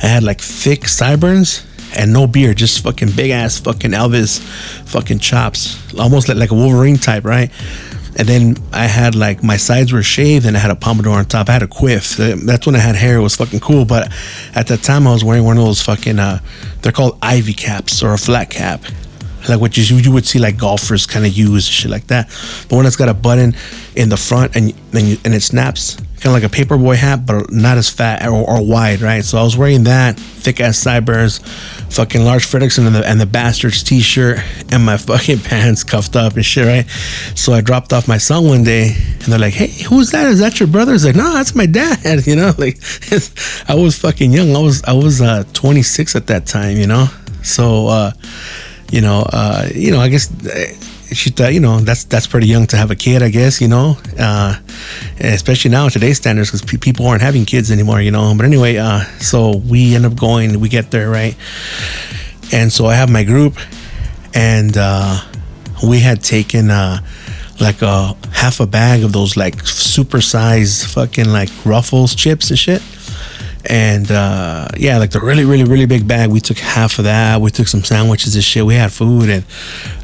I 0.03 0.07
had 0.07 0.23
like 0.23 0.41
thick 0.41 0.89
sideburns 0.89 1.65
and 1.97 2.13
no 2.13 2.27
beard, 2.27 2.57
just 2.57 2.83
fucking 2.83 3.13
big 3.13 3.31
ass 3.31 3.61
fucking 3.61 3.93
Elvis, 3.93 4.41
fucking 4.89 5.21
chops, 5.21 5.95
almost 5.95 6.29
like 6.29 6.37
like 6.37 6.51
a 6.51 6.55
Wolverine 6.55 6.97
type, 6.97 7.25
right? 7.25 7.51
And 8.19 8.27
then 8.27 8.57
I 8.73 8.87
had 8.87 9.15
like 9.15 9.43
my 9.43 9.59
sides 9.59 9.93
were 9.93 10.03
shaved 10.03 10.47
and 10.47 10.57
I 10.57 10.61
had 10.61 10.71
a 10.71 10.77
pompadour 10.77 11.13
on 11.13 11.27
top. 11.27 11.49
I 11.49 11.53
had 11.53 11.63
a 11.63 11.69
quiff. 11.69 12.17
That's 12.17 12.67
when 12.67 12.75
I 12.75 12.79
had 12.79 12.97
hair. 12.97 13.19
It 13.19 13.23
was 13.23 13.37
fucking 13.37 13.61
cool. 13.61 13.85
But 13.85 14.11
at 14.55 14.69
that 14.69 14.83
time, 14.83 15.07
I 15.07 15.13
was 15.13 15.23
wearing 15.23 15.45
one 15.45 15.59
of 15.59 15.65
those 15.65 15.83
fucking, 15.83 16.19
uh, 16.19 16.39
they're 16.81 16.93
called 16.93 17.19
ivy 17.21 17.53
caps 17.53 18.03
or 18.03 18.15
a 18.15 18.19
flat 18.19 18.49
cap. 18.49 18.83
Like 19.49 19.61
what 19.61 19.77
you, 19.77 19.97
you 19.97 20.13
would 20.13 20.27
see 20.27 20.39
like 20.39 20.59
golfers 20.59 21.07
kind 21.07 21.25
of 21.25 21.33
use, 21.33 21.67
shit 21.67 21.91
like 21.91 22.07
that. 22.09 22.29
The 22.69 22.75
one 22.75 22.85
that's 22.85 22.97
got 22.97 23.09
a 23.09 23.15
button 23.15 23.55
in 23.95 24.09
the 24.09 24.17
front 24.17 24.57
and, 24.57 24.71
and, 24.93 25.21
and 25.25 25.35
it 25.35 25.43
snaps 25.43 25.97
kind 26.21 26.35
of 26.35 26.43
like 26.43 26.51
a 26.51 26.55
paperboy 26.55 26.97
hat, 26.97 27.27
but 27.27 27.53
not 27.53 27.77
as 27.77 27.91
fat 27.91 28.27
or, 28.27 28.49
or, 28.49 28.67
wide, 28.67 29.01
right? 29.01 29.23
So 29.23 29.39
I 29.39 29.43
was 29.43 29.57
wearing 29.57 29.85
that 29.85 30.19
thick 30.19 30.61
ass 30.61 30.79
sideburns, 30.79 31.39
fucking 31.95 32.25
Lars 32.25 32.45
Frederiksen 32.45 32.87
and 32.87 32.97
the 32.97 33.07
and 33.07 33.21
the 33.21 33.27
bastards 33.27 33.83
t-shirt 33.83 34.39
and 34.73 34.85
my 34.85 34.97
fucking 34.97 35.41
pants 35.41 35.85
cuffed 35.85 36.17
up 36.17 36.35
and 36.35 36.45
shit, 36.45 36.67
right? 36.67 36.89
So 37.37 37.53
I 37.53 37.61
dropped 37.61 37.93
off 37.93 38.09
my 38.09 38.19
son 38.19 38.49
one 38.49 38.65
day, 38.65 38.95
and 38.97 39.33
they're 39.33 39.39
like, 39.39 39.53
"Hey, 39.53 39.69
who's 39.85 40.11
that? 40.13 40.27
Is 40.27 40.39
that 40.41 40.59
your 40.59 40.69
brother?" 40.69 40.95
It's 40.95 41.05
like, 41.05 41.17
"No, 41.17 41.33
that's 41.35 41.55
my 41.55 41.67
dad." 41.67 41.97
You 42.27 42.35
know, 42.35 42.53
like 42.59 42.79
I 43.69 43.75
was 43.75 43.99
fucking 43.99 44.33
young. 44.33 44.57
I 44.57 44.61
was 44.61 44.83
I 44.85 44.95
was 44.95 45.21
uh, 45.21 45.45
26 45.53 46.17
at 46.17 46.27
that 46.29 46.47
time, 46.47 46.77
you 46.77 46.87
know. 46.87 47.09
So, 47.43 47.87
uh, 47.87 48.11
you 48.90 49.01
know, 49.01 49.27
uh, 49.33 49.68
you 49.75 49.90
know, 49.90 50.01
I 50.01 50.09
guess 50.09 50.29
she 51.12 51.31
thought, 51.31 51.55
you 51.55 51.61
know, 51.61 51.81
that's 51.81 52.05
that's 52.05 52.27
pretty 52.27 52.46
young 52.46 52.66
to 52.68 52.77
have 52.77 52.90
a 52.90 52.96
kid, 52.96 53.22
I 53.22 53.29
guess, 53.29 53.61
you 53.61 53.68
know, 53.68 53.96
uh, 54.18 54.57
especially 55.20 55.70
now 55.70 55.88
today's 55.88 56.18
standards 56.18 56.51
because 56.51 56.62
pe- 56.62 56.79
people 56.79 57.07
aren't 57.07 57.22
having 57.22 57.44
kids 57.44 57.70
anymore, 57.70 58.01
you 58.01 58.11
know. 58.11 58.35
But 58.37 58.46
anyway, 58.46 58.77
uh, 58.77 59.01
so 59.20 59.57
we 59.57 59.94
end 59.94 60.07
up 60.07 60.16
going, 60.16 60.61
we 60.61 60.68
get 60.68 60.90
there, 60.90 61.09
right? 61.09 61.37
And 62.53 62.72
so 62.72 62.87
I 62.87 62.94
have 62.94 63.11
my 63.11 63.25
group, 63.25 63.57
and 64.35 64.77
uh, 64.77 65.20
we 65.87 66.01
had 66.01 66.22
taken 66.22 66.70
uh, 66.70 67.01
like 67.61 67.83
a 67.83 68.14
half 68.33 68.61
a 68.61 68.66
bag 68.66 69.03
of 69.03 69.12
those 69.12 69.37
like 69.37 69.66
super 69.66 70.20
sized 70.20 70.90
fucking 70.90 71.31
like 71.31 71.51
ruffles 71.64 72.14
chips 72.14 72.51
and 72.51 72.59
shit 72.59 72.83
and 73.69 74.11
uh, 74.11 74.69
yeah, 74.77 74.99
like 74.99 75.11
the 75.11 75.21
really, 75.21 75.45
really, 75.45 75.65
really 75.65 75.87
big 75.87 76.07
bag. 76.07 76.31
We 76.31 76.41
took 76.41 76.59
half 76.59 76.99
of 76.99 77.05
that. 77.05 77.41
We 77.41 77.51
took 77.51 77.69
some 77.69 77.85
sandwiches 77.85 78.35
and 78.35 78.45
shit. 78.45 78.65
We 78.65 78.75
had 78.75 78.93
food, 78.93 79.29
and 79.29 79.45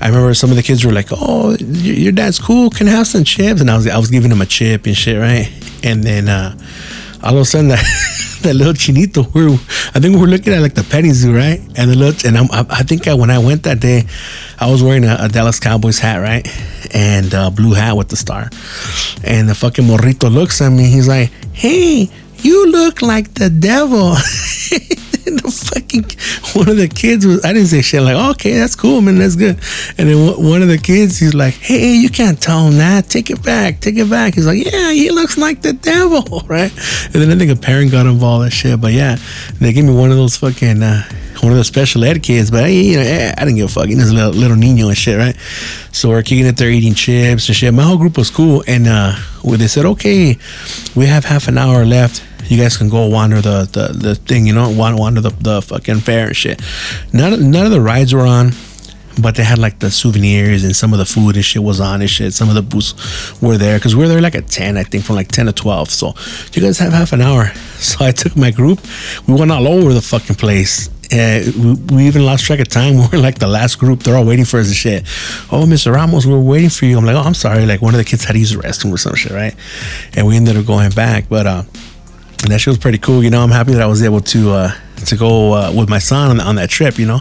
I 0.00 0.08
remember 0.08 0.34
some 0.34 0.50
of 0.50 0.56
the 0.56 0.62
kids 0.62 0.84
were 0.84 0.92
like, 0.92 1.08
"Oh, 1.10 1.56
your 1.58 2.12
dad's 2.12 2.38
cool. 2.38 2.70
Can 2.70 2.88
I 2.88 2.92
have 2.92 3.06
some 3.06 3.24
chips?" 3.24 3.60
And 3.60 3.70
I 3.70 3.76
was, 3.76 3.86
I 3.86 3.98
was 3.98 4.10
giving 4.10 4.30
them 4.30 4.40
a 4.40 4.46
chip 4.46 4.86
and 4.86 4.96
shit, 4.96 5.18
right? 5.18 5.50
And 5.84 6.02
then 6.02 6.28
uh, 6.28 6.56
all 7.22 7.34
of 7.34 7.40
a 7.40 7.44
sudden, 7.44 7.68
that 7.70 7.84
that 8.42 8.54
little 8.54 8.74
chinito, 8.74 9.32
we 9.34 9.54
I 9.94 10.00
think 10.00 10.14
we 10.14 10.20
were 10.20 10.26
looking 10.26 10.52
at 10.52 10.60
like 10.60 10.74
the 10.74 10.84
petting 10.84 11.14
zoo, 11.14 11.34
right? 11.34 11.60
And 11.76 11.90
the 11.90 11.96
little, 11.96 12.28
and 12.28 12.36
I'm, 12.36 12.48
I, 12.50 12.82
think 12.82 13.06
I, 13.06 13.14
when 13.14 13.30
I 13.30 13.38
went 13.38 13.62
that 13.64 13.80
day, 13.80 14.04
I 14.58 14.70
was 14.70 14.82
wearing 14.82 15.04
a, 15.04 15.16
a 15.20 15.28
Dallas 15.28 15.60
Cowboys 15.60 15.98
hat, 15.98 16.18
right? 16.18 16.46
And 16.94 17.32
a 17.32 17.50
blue 17.50 17.74
hat 17.74 17.96
with 17.96 18.08
the 18.08 18.16
star. 18.16 18.50
And 19.24 19.48
the 19.48 19.54
fucking 19.54 19.84
morrito 19.84 20.32
looks 20.32 20.60
at 20.60 20.70
me. 20.70 20.84
He's 20.84 21.08
like, 21.08 21.30
"Hey." 21.52 22.10
You 22.42 22.70
look 22.70 23.02
like 23.02 23.34
the 23.34 23.50
devil. 23.50 24.14
the 25.24 25.50
fucking 25.50 26.04
one 26.58 26.68
of 26.68 26.76
the 26.76 26.88
kids 26.88 27.26
was 27.26 27.44
I 27.44 27.52
didn't 27.52 27.68
say 27.68 27.82
shit 27.82 28.02
like 28.02 28.16
okay 28.36 28.58
that's 28.58 28.74
cool 28.74 29.00
man 29.00 29.18
that's 29.18 29.36
good. 29.36 29.58
And 29.98 30.08
then 30.08 30.42
one 30.42 30.62
of 30.62 30.68
the 30.68 30.78
kids 30.78 31.18
he's 31.18 31.34
like 31.34 31.54
hey 31.54 31.94
you 31.94 32.10
can't 32.10 32.40
tell 32.40 32.66
him 32.66 32.78
that. 32.78 33.08
Take 33.08 33.30
it 33.30 33.42
back 33.42 33.80
take 33.80 33.96
it 33.96 34.10
back. 34.10 34.34
He's 34.34 34.46
like 34.46 34.64
yeah 34.64 34.92
he 34.92 35.10
looks 35.10 35.38
like 35.38 35.62
the 35.62 35.72
devil 35.72 36.42
right? 36.46 36.72
And 37.04 37.14
then 37.14 37.30
I 37.30 37.36
think 37.36 37.50
a 37.50 37.56
parent 37.56 37.92
got 37.92 38.06
involved 38.06 38.44
and 38.44 38.52
shit 38.52 38.80
but 38.80 38.92
yeah 38.92 39.16
they 39.60 39.72
gave 39.72 39.84
me 39.84 39.94
one 39.94 40.10
of 40.10 40.16
those 40.16 40.36
fucking 40.36 40.82
uh, 40.82 41.04
one 41.40 41.52
of 41.52 41.58
the 41.58 41.64
special 41.64 42.04
ed 42.04 42.22
kids 42.22 42.50
but 42.50 42.70
you 42.70 42.96
know 42.96 43.02
I 43.02 43.44
didn't 43.44 43.56
give 43.56 43.70
a 43.70 43.72
fuck. 43.72 43.86
He 43.86 43.94
was 43.94 44.10
a 44.10 44.14
little, 44.14 44.32
little 44.32 44.56
Nino 44.56 44.88
and 44.88 44.96
shit 44.96 45.18
right? 45.18 45.36
So 45.92 46.08
we're 46.08 46.22
kicking 46.22 46.46
it 46.46 46.56
there 46.56 46.70
eating 46.70 46.94
chips 46.94 47.48
and 47.48 47.56
shit. 47.56 47.72
My 47.72 47.84
whole 47.84 47.98
group 47.98 48.18
was 48.18 48.30
cool 48.30 48.64
and 48.66 48.86
uh 48.88 49.16
they 49.44 49.68
said 49.68 49.84
okay 49.84 50.36
we 50.96 51.06
have 51.06 51.24
half 51.24 51.48
an 51.48 51.58
hour 51.58 51.84
left 51.84 52.22
you 52.44 52.56
guys 52.56 52.76
can 52.76 52.88
go 52.88 53.06
wander 53.06 53.40
the 53.40 53.68
the, 53.70 53.92
the 53.96 54.14
thing, 54.14 54.46
you 54.46 54.54
know, 54.54 54.70
wander, 54.70 55.20
the, 55.20 55.30
the 55.30 55.62
fucking 55.62 56.00
fair 56.00 56.28
and 56.28 56.36
shit. 56.36 56.60
None, 57.12 57.50
none 57.50 57.66
of 57.66 57.72
the 57.72 57.80
rides 57.80 58.12
were 58.12 58.26
on, 58.26 58.52
but 59.20 59.34
they 59.34 59.44
had 59.44 59.58
like 59.58 59.78
the 59.78 59.90
souvenirs 59.90 60.64
and 60.64 60.74
some 60.74 60.92
of 60.92 60.98
the 60.98 61.04
food 61.04 61.36
and 61.36 61.44
shit 61.44 61.62
was 61.62 61.80
on 61.80 62.00
and 62.00 62.10
shit. 62.10 62.32
Some 62.32 62.48
of 62.48 62.54
the 62.54 62.62
booths 62.62 63.40
were 63.42 63.58
there 63.58 63.78
because 63.78 63.94
we 63.94 64.02
were 64.02 64.08
there 64.08 64.20
like 64.20 64.34
at 64.34 64.48
10, 64.48 64.76
I 64.76 64.84
think, 64.84 65.04
from 65.04 65.16
like 65.16 65.28
10 65.28 65.46
to 65.46 65.52
12. 65.52 65.90
So 65.90 66.14
you 66.52 66.62
guys 66.62 66.78
have 66.78 66.92
half 66.92 67.12
an 67.12 67.20
hour. 67.20 67.52
So 67.82 68.04
I 68.04 68.12
took 68.12 68.36
my 68.36 68.52
group, 68.52 68.78
we 69.26 69.34
went 69.34 69.50
all 69.50 69.66
over 69.66 69.92
the 69.92 70.00
fucking 70.00 70.36
place. 70.36 70.88
Uh, 71.12 71.42
we, 71.58 71.74
we, 71.96 72.06
even 72.06 72.24
lost 72.24 72.44
track 72.44 72.60
of 72.60 72.68
time. 72.68 72.94
We 72.96 73.08
were 73.08 73.18
like 73.18 73.40
the 73.40 73.48
last 73.48 73.80
group. 73.80 74.04
They're 74.04 74.16
all 74.16 74.24
waiting 74.24 74.44
for 74.44 74.60
us 74.60 74.68
and 74.68 74.76
shit. 74.76 75.02
Oh, 75.50 75.66
Mr. 75.66 75.92
Ramos, 75.92 76.24
we're 76.24 76.38
waiting 76.38 76.70
for 76.70 76.84
you. 76.84 76.96
I'm 76.96 77.04
like, 77.04 77.16
oh, 77.16 77.22
I'm 77.22 77.34
sorry. 77.34 77.66
Like 77.66 77.82
one 77.82 77.92
of 77.92 77.98
the 77.98 78.04
kids 78.04 78.22
had 78.24 78.34
to 78.34 78.38
use 78.38 78.52
the 78.52 78.62
restroom 78.62 78.92
or 78.92 78.98
some 78.98 79.16
shit, 79.16 79.32
right? 79.32 79.56
And 80.14 80.28
we 80.28 80.36
ended 80.36 80.56
up 80.56 80.64
going 80.64 80.90
back. 80.90 81.28
But 81.28 81.48
uh, 81.48 81.62
and 82.42 82.50
that 82.50 82.60
shit 82.60 82.72
was 82.72 82.78
pretty 82.78 82.98
cool. 82.98 83.22
You 83.22 83.30
know, 83.30 83.42
I'm 83.42 83.50
happy 83.50 83.72
that 83.72 83.82
I 83.82 83.86
was 83.86 84.02
able 84.02 84.20
to 84.20 84.50
uh, 84.50 84.72
to 85.06 85.16
go 85.16 85.52
uh, 85.54 85.72
with 85.74 85.88
my 85.88 85.98
son 85.98 86.30
on, 86.30 86.40
on, 86.40 86.56
that 86.56 86.70
trip. 86.70 86.98
You 86.98 87.06
know, 87.06 87.20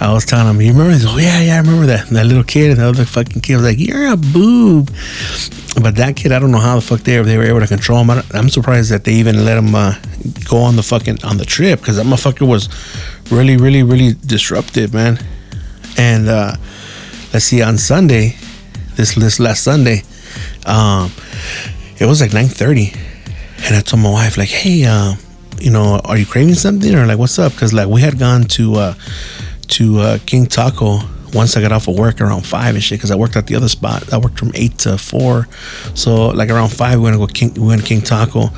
I 0.00 0.12
was 0.12 0.24
telling 0.24 0.52
him, 0.52 0.60
"You 0.60 0.72
remember?" 0.72 0.92
He's, 0.92 1.06
"Oh 1.06 1.18
yeah, 1.18 1.40
yeah, 1.40 1.54
I 1.56 1.58
remember 1.58 1.86
that." 1.86 2.08
That 2.08 2.26
little 2.26 2.44
kid 2.44 2.72
and 2.72 2.80
the 2.80 2.88
other 2.88 3.04
fucking 3.04 3.42
kid 3.42 3.56
was 3.56 3.64
like, 3.64 3.78
"You're 3.78 4.12
a 4.12 4.16
boob." 4.16 4.90
But 5.80 5.94
that 5.96 6.16
kid, 6.16 6.32
I 6.32 6.40
don't 6.40 6.50
know 6.50 6.58
how 6.58 6.74
the 6.76 6.80
fuck 6.80 7.00
they 7.00 7.20
they 7.22 7.36
were 7.36 7.44
able 7.44 7.60
to 7.60 7.66
control 7.66 8.02
him. 8.02 8.22
I'm 8.34 8.48
surprised 8.48 8.90
that 8.90 9.04
they 9.04 9.12
even 9.12 9.44
let 9.44 9.58
him 9.58 9.74
uh, 9.74 9.94
go 10.48 10.58
on 10.58 10.76
the 10.76 10.82
fucking 10.82 11.22
on 11.24 11.36
the 11.36 11.44
trip 11.44 11.80
because 11.80 11.96
that 11.96 12.06
motherfucker 12.06 12.46
was 12.46 12.68
really, 13.30 13.56
really, 13.56 13.82
really 13.82 14.14
disruptive, 14.26 14.92
man. 14.92 15.18
And 15.96 16.28
uh, 16.28 16.56
let's 17.32 17.44
see, 17.44 17.62
on 17.62 17.78
Sunday, 17.78 18.36
this 18.96 19.14
this 19.14 19.38
last 19.38 19.62
Sunday, 19.62 20.02
um, 20.66 21.12
it 22.00 22.06
was 22.06 22.20
like 22.20 22.32
9:30 22.32 23.07
and 23.64 23.76
I 23.76 23.80
told 23.80 24.02
my 24.02 24.10
wife 24.10 24.36
like, 24.36 24.48
hey, 24.48 24.84
uh, 24.84 25.14
you 25.60 25.70
know, 25.70 26.00
are 26.04 26.16
you 26.16 26.26
craving 26.26 26.54
something 26.54 26.94
or 26.94 27.06
like 27.06 27.18
what's 27.18 27.38
up? 27.38 27.52
Because 27.52 27.72
like 27.72 27.88
we 27.88 28.00
had 28.00 28.18
gone 28.18 28.44
to 28.44 28.74
uh, 28.74 28.94
to 29.68 29.98
uh, 29.98 30.18
King 30.26 30.46
Taco 30.46 31.00
once 31.34 31.56
I 31.56 31.60
got 31.60 31.72
off 31.72 31.88
of 31.88 31.98
work 31.98 32.20
around 32.20 32.46
five 32.46 32.74
and 32.74 32.82
shit 32.82 32.98
because 32.98 33.10
I 33.10 33.16
worked 33.16 33.36
at 33.36 33.46
the 33.46 33.56
other 33.56 33.68
spot. 33.68 34.12
I 34.12 34.18
worked 34.18 34.38
from 34.38 34.52
eight 34.54 34.78
to 34.80 34.96
four, 34.98 35.46
so 35.94 36.28
like 36.28 36.50
around 36.50 36.70
five 36.70 36.98
we 36.98 37.04
went 37.04 37.14
to 37.14 37.18
go 37.18 37.26
King, 37.26 37.54
we 37.54 37.66
went 37.66 37.82
to 37.82 37.86
King 37.86 38.00
Taco, 38.00 38.48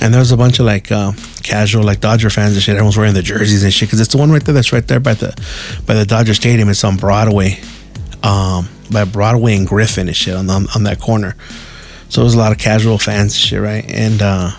and 0.00 0.12
there 0.12 0.20
was 0.20 0.32
a 0.32 0.36
bunch 0.36 0.58
of 0.58 0.66
like 0.66 0.90
uh, 0.90 1.12
casual 1.42 1.84
like 1.84 2.00
Dodger 2.00 2.30
fans 2.30 2.54
and 2.54 2.62
shit. 2.62 2.74
Everyone's 2.74 2.96
wearing 2.96 3.14
the 3.14 3.22
jerseys 3.22 3.62
and 3.62 3.72
shit 3.72 3.88
because 3.88 4.00
it's 4.00 4.12
the 4.12 4.18
one 4.18 4.30
right 4.30 4.44
there 4.44 4.54
that's 4.54 4.72
right 4.72 4.86
there 4.86 5.00
by 5.00 5.14
the 5.14 5.28
by 5.86 5.94
the 5.94 6.06
Dodger 6.06 6.34
Stadium. 6.34 6.68
It's 6.68 6.84
on 6.84 6.96
Broadway, 6.96 7.60
um, 8.22 8.68
by 8.90 9.04
Broadway 9.04 9.56
and 9.56 9.66
Griffin 9.66 10.08
and 10.08 10.16
shit 10.16 10.34
on 10.34 10.48
on, 10.50 10.66
on 10.74 10.84
that 10.84 11.00
corner. 11.00 11.36
So 12.10 12.20
it 12.22 12.24
was 12.24 12.34
a 12.34 12.38
lot 12.38 12.52
of 12.52 12.58
casual 12.58 12.98
fans 12.98 13.36
shit, 13.36 13.60
right? 13.60 13.88
And 13.88 14.20
uh, 14.20 14.50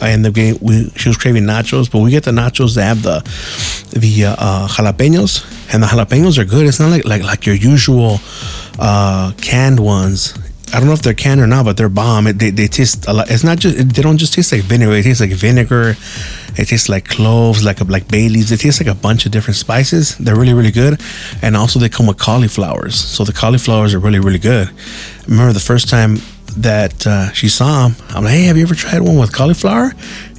I 0.00 0.10
ended 0.10 0.30
up 0.30 0.34
getting, 0.34 0.58
we, 0.60 0.90
she 0.90 1.08
was 1.08 1.16
craving 1.16 1.44
nachos, 1.44 1.90
but 1.90 2.00
we 2.00 2.10
get 2.10 2.24
the 2.24 2.30
nachos 2.30 2.74
that 2.76 2.84
have 2.84 3.02
the 3.02 3.20
the 3.98 4.26
uh, 4.26 4.36
uh, 4.38 4.68
jalapenos, 4.68 5.72
and 5.72 5.82
the 5.82 5.86
jalapenos 5.86 6.38
are 6.38 6.44
good. 6.44 6.66
It's 6.66 6.78
not 6.78 6.90
like 6.90 7.04
like 7.06 7.22
like 7.22 7.46
your 7.46 7.54
usual 7.54 8.20
uh, 8.78 9.32
canned 9.40 9.80
ones. 9.80 10.38
I 10.72 10.78
don't 10.78 10.86
know 10.86 10.92
if 10.92 11.00
they're 11.00 11.14
canned 11.14 11.40
or 11.40 11.46
not, 11.46 11.64
but 11.64 11.78
they're 11.78 11.88
bomb. 11.88 12.26
It, 12.26 12.38
they, 12.38 12.50
they 12.50 12.66
taste 12.66 13.08
a 13.08 13.14
lot. 13.14 13.30
It's 13.30 13.42
not 13.42 13.58
just 13.58 13.76
they 13.76 14.02
don't 14.02 14.18
just 14.18 14.34
taste 14.34 14.52
like 14.52 14.62
vinegar. 14.62 14.92
It 14.92 15.04
tastes 15.04 15.22
like 15.22 15.32
vinegar. 15.32 15.96
It 16.56 16.66
tastes 16.66 16.90
like 16.90 17.08
cloves, 17.08 17.64
like 17.64 17.80
a, 17.80 17.84
like 17.84 18.06
bay 18.08 18.28
leaves. 18.28 18.52
It 18.52 18.60
tastes 18.60 18.80
like 18.80 18.94
a 18.94 18.94
bunch 18.94 19.24
of 19.24 19.32
different 19.32 19.56
spices. 19.56 20.18
They're 20.18 20.36
really 20.36 20.52
really 20.52 20.70
good, 20.70 21.00
and 21.40 21.56
also 21.56 21.78
they 21.78 21.88
come 21.88 22.06
with 22.06 22.18
cauliflowers. 22.18 22.94
So 22.94 23.24
the 23.24 23.32
cauliflowers 23.32 23.94
are 23.94 23.98
really 23.98 24.20
really 24.20 24.38
good. 24.38 24.68
I 24.68 25.24
remember 25.26 25.54
the 25.54 25.60
first 25.60 25.88
time 25.88 26.18
that 26.62 27.06
uh, 27.06 27.32
she 27.32 27.48
saw 27.48 27.88
him. 27.88 27.96
I'm 28.10 28.24
like, 28.24 28.34
hey, 28.34 28.44
have 28.44 28.56
you 28.56 28.62
ever 28.62 28.74
tried 28.74 29.00
one 29.00 29.18
with 29.18 29.32
cauliflower? 29.32 29.92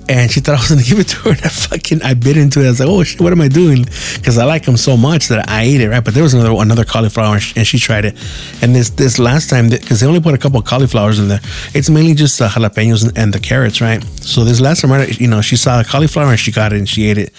and 0.10 0.32
she 0.32 0.40
thought 0.40 0.56
I 0.56 0.60
was 0.60 0.70
gonna 0.70 0.84
give 0.90 1.00
it 1.00 1.08
to 1.10 1.18
her. 1.18 1.30
And 1.32 1.42
I 1.42 1.50
fucking 1.50 2.02
I 2.02 2.16
bit 2.16 2.36
into 2.36 2.62
it. 2.62 2.66
I 2.66 2.70
was 2.70 2.80
like, 2.80 2.90
oh 2.90 3.04
shit, 3.04 3.22
what 3.22 3.32
am 3.32 3.42
I 3.42 3.48
doing? 3.48 3.84
Because 4.16 4.38
I 4.38 4.44
like 4.44 4.66
them 4.66 4.76
so 4.76 4.98
much 4.98 5.28
that 5.28 5.48
I 5.48 5.62
ate 5.62 5.82
it, 5.82 5.90
right? 5.90 6.04
But 6.04 6.16
there 6.16 6.24
was 6.24 6.34
another 6.34 6.52
another 6.60 6.84
cauliflower, 6.84 7.36
and 7.56 7.66
she 7.66 7.78
tried 7.78 8.06
it. 8.06 8.16
And 8.62 8.76
this 8.76 8.90
this 8.90 9.20
last 9.20 9.50
time, 9.50 9.70
because 9.70 10.00
they 10.00 10.08
only 10.08 10.20
put 10.20 10.34
a 10.34 10.38
couple 10.38 10.60
of 10.60 10.66
cauliflowers 10.66 11.20
in 11.20 11.28
there, 11.28 11.40
it's 11.76 11.90
mainly 11.90 12.16
just 12.16 12.42
uh, 12.42 12.50
jalapenos 12.50 13.08
and, 13.08 13.18
and, 13.18 13.34
the 13.34 13.40
carrots, 13.40 13.82
right? 13.82 14.04
So 14.22 14.44
this 14.44 14.60
last 14.60 14.82
time, 14.82 14.92
right, 14.92 15.20
you 15.20 15.28
know, 15.28 15.42
she 15.42 15.56
saw 15.56 15.80
a 15.80 15.84
cauliflower 15.84 16.32
and 16.32 16.40
she 16.40 16.52
got 16.52 16.74
it 16.74 16.80
and 16.80 16.90
she 16.90 17.08
ate 17.08 17.20
it. 17.20 17.32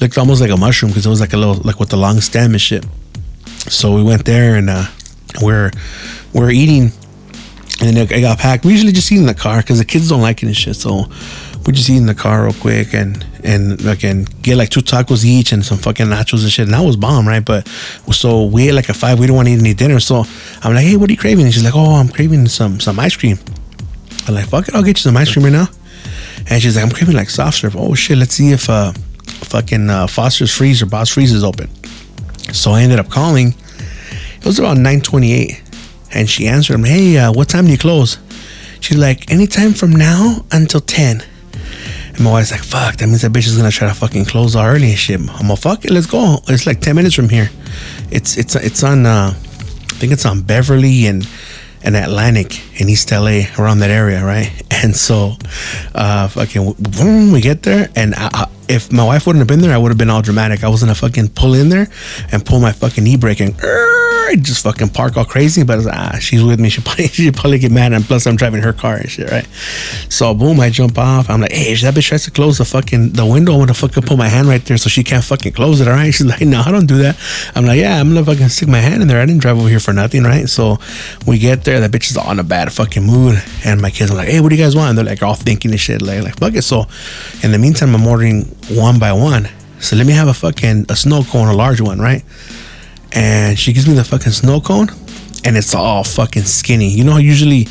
Looked 0.00 0.18
almost 0.18 0.42
like 0.42 0.50
a 0.50 0.56
mushroom 0.56 0.90
because 0.90 1.06
it 1.06 1.10
was 1.10 1.20
like 1.20 1.32
a 1.32 1.38
little 1.38 1.56
like 1.64 1.80
with 1.80 1.88
the 1.88 1.96
long 1.96 2.20
stem 2.20 2.52
and 2.52 2.60
shit. 2.60 2.84
So 3.68 3.94
we 3.94 4.02
went 4.02 4.26
there 4.26 4.56
and 4.56 4.68
uh, 4.68 4.84
we're 5.40 5.70
we're 6.34 6.50
eating 6.50 6.92
and 7.82 7.96
then 7.96 8.08
I 8.12 8.20
got 8.20 8.38
packed. 8.38 8.64
We 8.64 8.70
usually 8.70 8.92
just 8.92 9.10
eat 9.10 9.18
in 9.18 9.26
the 9.26 9.34
car 9.34 9.60
because 9.60 9.78
the 9.80 9.84
kids 9.84 10.08
don't 10.08 10.20
like 10.22 10.40
it 10.42 10.46
and 10.46 10.56
shit. 10.56 10.76
So 10.76 11.06
we 11.66 11.72
just 11.72 11.90
eat 11.90 11.96
in 11.96 12.06
the 12.06 12.14
car 12.14 12.44
real 12.44 12.52
quick 12.52 12.94
and 12.94 13.26
and 13.42 13.80
and 14.04 14.42
get 14.42 14.56
like 14.56 14.70
two 14.70 14.82
tacos 14.82 15.24
each 15.24 15.50
and 15.50 15.64
some 15.64 15.78
fucking 15.78 16.06
nachos 16.06 16.42
and 16.42 16.52
shit. 16.52 16.66
And 16.66 16.74
that 16.74 16.82
was 16.82 16.94
bomb, 16.94 17.26
right? 17.26 17.44
But 17.44 17.66
so 18.12 18.44
we 18.44 18.68
ate 18.68 18.74
like 18.74 18.88
a 18.88 18.94
five. 18.94 19.18
We 19.18 19.26
don't 19.26 19.34
want 19.34 19.48
to 19.48 19.54
eat 19.54 19.58
any 19.58 19.74
dinner. 19.74 19.98
So 19.98 20.24
I'm 20.62 20.74
like, 20.74 20.84
hey, 20.84 20.96
what 20.96 21.10
are 21.10 21.12
you 21.12 21.18
craving? 21.18 21.44
And 21.44 21.52
she's 21.52 21.64
like, 21.64 21.74
oh, 21.74 21.96
I'm 21.96 22.08
craving 22.08 22.46
some 22.46 22.78
some 22.78 23.00
ice 23.00 23.16
cream. 23.16 23.36
I'm 24.28 24.34
like, 24.34 24.46
fuck 24.46 24.68
it, 24.68 24.76
I'll 24.76 24.84
get 24.84 24.98
you 24.98 25.02
some 25.02 25.16
ice 25.16 25.32
cream 25.32 25.44
right 25.44 25.52
now. 25.52 25.66
And 26.48 26.62
she's 26.62 26.76
like, 26.76 26.84
I'm 26.84 26.92
craving 26.92 27.16
like 27.16 27.30
soft 27.30 27.58
serve. 27.58 27.74
Oh 27.76 27.94
shit, 27.94 28.16
let's 28.16 28.34
see 28.34 28.52
if 28.52 28.70
uh 28.70 28.92
fucking 28.92 29.90
uh, 29.90 30.06
Foster's 30.06 30.54
Freeze 30.54 30.82
or 30.82 30.86
Bob's 30.86 31.10
Freeze 31.10 31.32
is 31.32 31.42
open. 31.42 31.68
So 32.52 32.70
I 32.70 32.82
ended 32.82 33.00
up 33.00 33.10
calling. 33.10 33.54
It 34.38 34.46
was 34.46 34.60
about 34.60 34.76
9:28 34.76 35.61
and 36.14 36.28
she 36.28 36.46
answered 36.46 36.74
him, 36.74 36.84
Hey, 36.84 37.18
uh, 37.18 37.32
what 37.32 37.48
time 37.48 37.66
do 37.66 37.72
you 37.72 37.78
close? 37.78 38.18
She's 38.80 38.98
like, 38.98 39.30
Anytime 39.30 39.72
from 39.72 39.92
now 39.92 40.44
until 40.50 40.80
10. 40.80 41.22
And 42.08 42.20
my 42.20 42.32
wife's 42.32 42.50
like, 42.50 42.62
Fuck, 42.62 42.96
that 42.96 43.06
means 43.06 43.22
that 43.22 43.32
bitch 43.32 43.46
is 43.46 43.56
gonna 43.56 43.70
try 43.70 43.88
to 43.88 43.94
fucking 43.94 44.26
close 44.26 44.56
early 44.56 44.90
and 44.90 44.98
shit. 44.98 45.20
I'm 45.20 45.48
like, 45.48 45.58
Fuck 45.58 45.84
it, 45.84 45.90
let's 45.90 46.06
go. 46.06 46.38
It's 46.48 46.66
like 46.66 46.80
10 46.80 46.96
minutes 46.96 47.14
from 47.14 47.28
here. 47.28 47.50
It's 48.10 48.36
it's 48.36 48.54
it's 48.54 48.82
on, 48.82 49.06
uh, 49.06 49.32
I 49.34 49.94
think 49.98 50.12
it's 50.12 50.26
on 50.26 50.42
Beverly 50.42 51.06
and 51.06 51.26
and 51.84 51.96
Atlantic 51.96 52.80
in 52.80 52.88
East 52.88 53.10
LA, 53.10 53.42
around 53.58 53.80
that 53.80 53.90
area, 53.90 54.24
right? 54.24 54.50
And 54.82 54.96
so, 54.96 55.34
uh, 55.94 56.26
fucking, 56.26 56.72
boom, 56.72 57.30
we 57.30 57.40
get 57.40 57.62
there, 57.62 57.88
and 57.94 58.16
I, 58.16 58.30
I, 58.32 58.46
if 58.68 58.92
my 58.92 59.04
wife 59.04 59.26
wouldn't 59.26 59.40
have 59.40 59.48
been 59.48 59.60
there, 59.60 59.74
I 59.74 59.78
would 59.78 59.90
have 59.90 59.98
been 59.98 60.10
all 60.10 60.22
dramatic. 60.22 60.64
I 60.64 60.68
was 60.68 60.80
gonna 60.80 60.94
fucking 60.94 61.30
pull 61.30 61.54
in 61.54 61.68
there 61.68 61.88
and 62.30 62.44
pull 62.44 62.60
my 62.60 62.72
fucking 62.72 63.06
e 63.06 63.16
brake 63.16 63.40
and 63.40 63.54
just 64.36 64.62
fucking 64.62 64.90
park 64.90 65.16
all 65.16 65.24
crazy. 65.24 65.62
But 65.62 65.86
ah, 65.86 66.18
she's 66.20 66.42
with 66.42 66.60
me. 66.60 66.68
She 66.68 66.80
probably 66.80 67.06
she 67.08 67.30
probably 67.30 67.58
get 67.58 67.72
mad, 67.72 67.92
and 67.92 68.04
plus 68.04 68.26
I'm 68.26 68.36
driving 68.36 68.62
her 68.62 68.72
car 68.72 68.96
and 68.96 69.10
shit, 69.10 69.30
right? 69.30 69.46
So 70.08 70.34
boom, 70.34 70.60
I 70.60 70.70
jump 70.70 70.98
off. 70.98 71.28
I'm 71.28 71.40
like, 71.40 71.52
hey, 71.52 71.74
that 71.74 71.94
bitch 71.94 72.08
tries 72.08 72.24
to 72.24 72.30
close 72.30 72.58
the 72.58 72.64
fucking 72.64 73.10
the 73.12 73.26
window. 73.26 73.52
I'm 73.52 73.60
gonna 73.60 73.74
fucking 73.74 74.02
put 74.04 74.16
my 74.16 74.28
hand 74.28 74.48
right 74.48 74.64
there 74.64 74.76
so 74.76 74.88
she 74.88 75.04
can't 75.04 75.24
fucking 75.24 75.52
close 75.52 75.80
it. 75.80 75.88
All 75.88 75.94
right? 75.94 76.12
She's 76.14 76.26
like, 76.26 76.42
no, 76.42 76.62
I 76.64 76.70
don't 76.70 76.86
do 76.86 76.98
that. 76.98 77.18
I'm 77.54 77.66
like, 77.66 77.78
yeah, 77.78 77.98
I'm 77.98 78.08
gonna 78.08 78.24
fucking 78.24 78.48
stick 78.48 78.68
my 78.68 78.78
hand 78.78 79.02
in 79.02 79.08
there. 79.08 79.20
I 79.20 79.26
didn't 79.26 79.42
drive 79.42 79.58
over 79.58 79.68
here 79.68 79.80
for 79.80 79.92
nothing, 79.92 80.24
right? 80.24 80.48
So 80.48 80.78
we 81.26 81.38
get 81.38 81.64
there. 81.64 81.80
That 81.80 81.90
bitch 81.90 82.10
is 82.10 82.16
in 82.16 82.38
a 82.38 82.44
bad 82.44 82.72
fucking 82.72 83.04
mood, 83.04 83.42
and 83.64 83.80
my 83.80 83.90
kids 83.90 84.10
are 84.10 84.14
like, 84.14 84.28
hey, 84.28 84.40
what 84.40 84.50
do 84.50 84.56
you 84.56 84.62
guys 84.62 84.76
want? 84.76 84.90
And 84.90 84.98
they're 84.98 85.04
like 85.04 85.22
all 85.22 85.34
thinking 85.34 85.70
and 85.70 85.80
shit, 85.80 86.02
like 86.02 86.22
like 86.22 86.38
fuck 86.38 86.54
it. 86.54 86.62
So 86.62 86.86
in 87.42 87.52
the 87.52 87.58
meantime, 87.58 87.94
I'm 87.94 88.06
ordering 88.06 88.44
one 88.70 88.98
by 88.98 89.12
one. 89.12 89.48
So 89.80 89.96
let 89.96 90.06
me 90.06 90.12
have 90.12 90.28
a 90.28 90.34
fucking 90.34 90.86
a 90.88 90.96
snow 90.96 91.24
cone, 91.24 91.48
a 91.48 91.54
large 91.54 91.80
one, 91.80 91.98
right? 91.98 92.24
And 93.12 93.58
she 93.58 93.72
gives 93.72 93.88
me 93.88 93.94
the 93.94 94.04
fucking 94.04 94.32
snow 94.32 94.60
cone, 94.60 94.88
and 95.44 95.56
it's 95.56 95.74
all 95.74 96.04
fucking 96.04 96.44
skinny. 96.44 96.88
You 96.88 97.04
know, 97.04 97.16
usually 97.18 97.66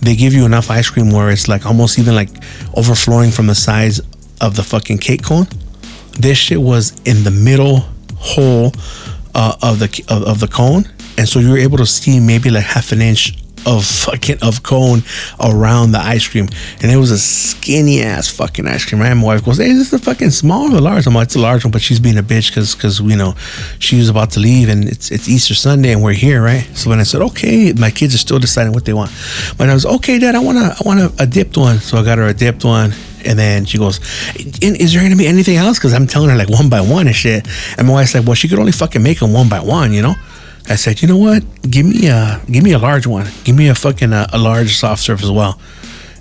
they 0.00 0.16
give 0.16 0.34
you 0.34 0.44
enough 0.44 0.70
ice 0.70 0.90
cream 0.90 1.10
where 1.10 1.30
it's 1.30 1.48
like 1.48 1.64
almost 1.64 1.98
even 1.98 2.14
like 2.14 2.30
overflowing 2.76 3.30
from 3.30 3.46
the 3.46 3.54
size 3.54 4.00
of 4.40 4.56
the 4.56 4.62
fucking 4.62 4.98
cake 4.98 5.22
cone. 5.22 5.46
This 6.18 6.38
shit 6.38 6.60
was 6.60 6.92
in 7.04 7.24
the 7.24 7.30
middle 7.30 7.84
hole 8.16 8.72
uh, 9.34 9.56
of 9.62 9.78
the 9.78 10.04
of, 10.08 10.24
of 10.24 10.40
the 10.40 10.48
cone, 10.48 10.84
and 11.16 11.28
so 11.28 11.38
you 11.38 11.50
were 11.50 11.58
able 11.58 11.78
to 11.78 11.86
see 11.86 12.20
maybe 12.20 12.50
like 12.50 12.64
half 12.64 12.92
an 12.92 13.00
inch 13.00 13.43
of 13.66 13.84
fucking 13.84 14.38
of 14.42 14.62
cone 14.62 15.02
around 15.40 15.92
the 15.92 15.98
ice 15.98 16.26
cream, 16.26 16.48
and 16.82 16.90
it 16.90 16.96
was 16.96 17.10
a 17.10 17.18
skinny 17.18 18.02
ass 18.02 18.28
fucking 18.28 18.66
ice 18.66 18.84
cream. 18.84 19.00
Right? 19.00 19.14
My 19.14 19.24
wife 19.24 19.44
goes, 19.44 19.58
"Hey, 19.58 19.68
is 19.68 19.78
this 19.78 19.90
the 19.90 19.98
fucking 19.98 20.30
small 20.30 20.68
or 20.68 20.70
the 20.70 20.80
large?" 20.80 21.06
I'm 21.06 21.14
like, 21.14 21.26
"It's 21.26 21.36
a 21.36 21.40
large 21.40 21.64
one," 21.64 21.70
but 21.70 21.82
she's 21.82 22.00
being 22.00 22.18
a 22.18 22.22
bitch 22.22 22.48
because 22.48 22.74
because 22.74 23.00
you 23.00 23.16
know 23.16 23.34
she 23.78 23.96
was 23.96 24.08
about 24.08 24.30
to 24.32 24.40
leave, 24.40 24.68
and 24.68 24.84
it's 24.84 25.10
it's 25.10 25.28
Easter 25.28 25.54
Sunday, 25.54 25.92
and 25.92 26.02
we're 26.02 26.12
here, 26.12 26.42
right? 26.42 26.66
So 26.74 26.90
when 26.90 27.00
I 27.00 27.04
said, 27.04 27.22
"Okay," 27.22 27.72
my 27.72 27.90
kids 27.90 28.14
are 28.14 28.18
still 28.18 28.38
deciding 28.38 28.72
what 28.72 28.84
they 28.84 28.92
want, 28.94 29.10
but 29.56 29.68
I 29.68 29.74
was 29.74 29.86
okay, 29.86 30.18
Dad. 30.18 30.34
I 30.34 30.40
want 30.40 30.58
a 30.58 30.76
I 30.78 30.82
want 30.84 31.14
a 31.18 31.26
dipped 31.26 31.56
one, 31.56 31.80
so 31.80 31.98
I 31.98 32.04
got 32.04 32.18
her 32.18 32.26
a 32.26 32.34
dipped 32.34 32.64
one. 32.64 32.94
And 33.26 33.38
then 33.38 33.64
she 33.64 33.78
goes, 33.78 34.00
"Is 34.60 34.92
there 34.92 35.02
gonna 35.02 35.16
be 35.16 35.26
anything 35.26 35.56
else?" 35.56 35.78
Because 35.78 35.94
I'm 35.94 36.06
telling 36.06 36.28
her 36.28 36.36
like 36.36 36.50
one 36.50 36.68
by 36.68 36.82
one 36.82 37.06
and 37.06 37.16
shit. 37.16 37.46
And 37.78 37.86
my 37.86 37.94
wife's 37.94 38.14
like, 38.14 38.26
"Well, 38.26 38.34
she 38.34 38.48
could 38.48 38.58
only 38.58 38.72
fucking 38.72 39.02
make 39.02 39.20
them 39.20 39.32
one 39.32 39.48
by 39.48 39.60
one, 39.60 39.94
you 39.94 40.02
know." 40.02 40.14
I 40.68 40.76
said, 40.76 41.02
you 41.02 41.08
know 41.08 41.18
what? 41.18 41.44
Give 41.70 41.84
me 41.84 42.08
a 42.08 42.40
give 42.50 42.64
me 42.64 42.72
a 42.72 42.78
large 42.78 43.06
one. 43.06 43.26
Give 43.44 43.54
me 43.54 43.68
a 43.68 43.74
fucking 43.74 44.12
uh, 44.12 44.28
a 44.32 44.38
large 44.38 44.76
soft 44.76 45.02
serve 45.02 45.22
as 45.22 45.30
well. 45.30 45.60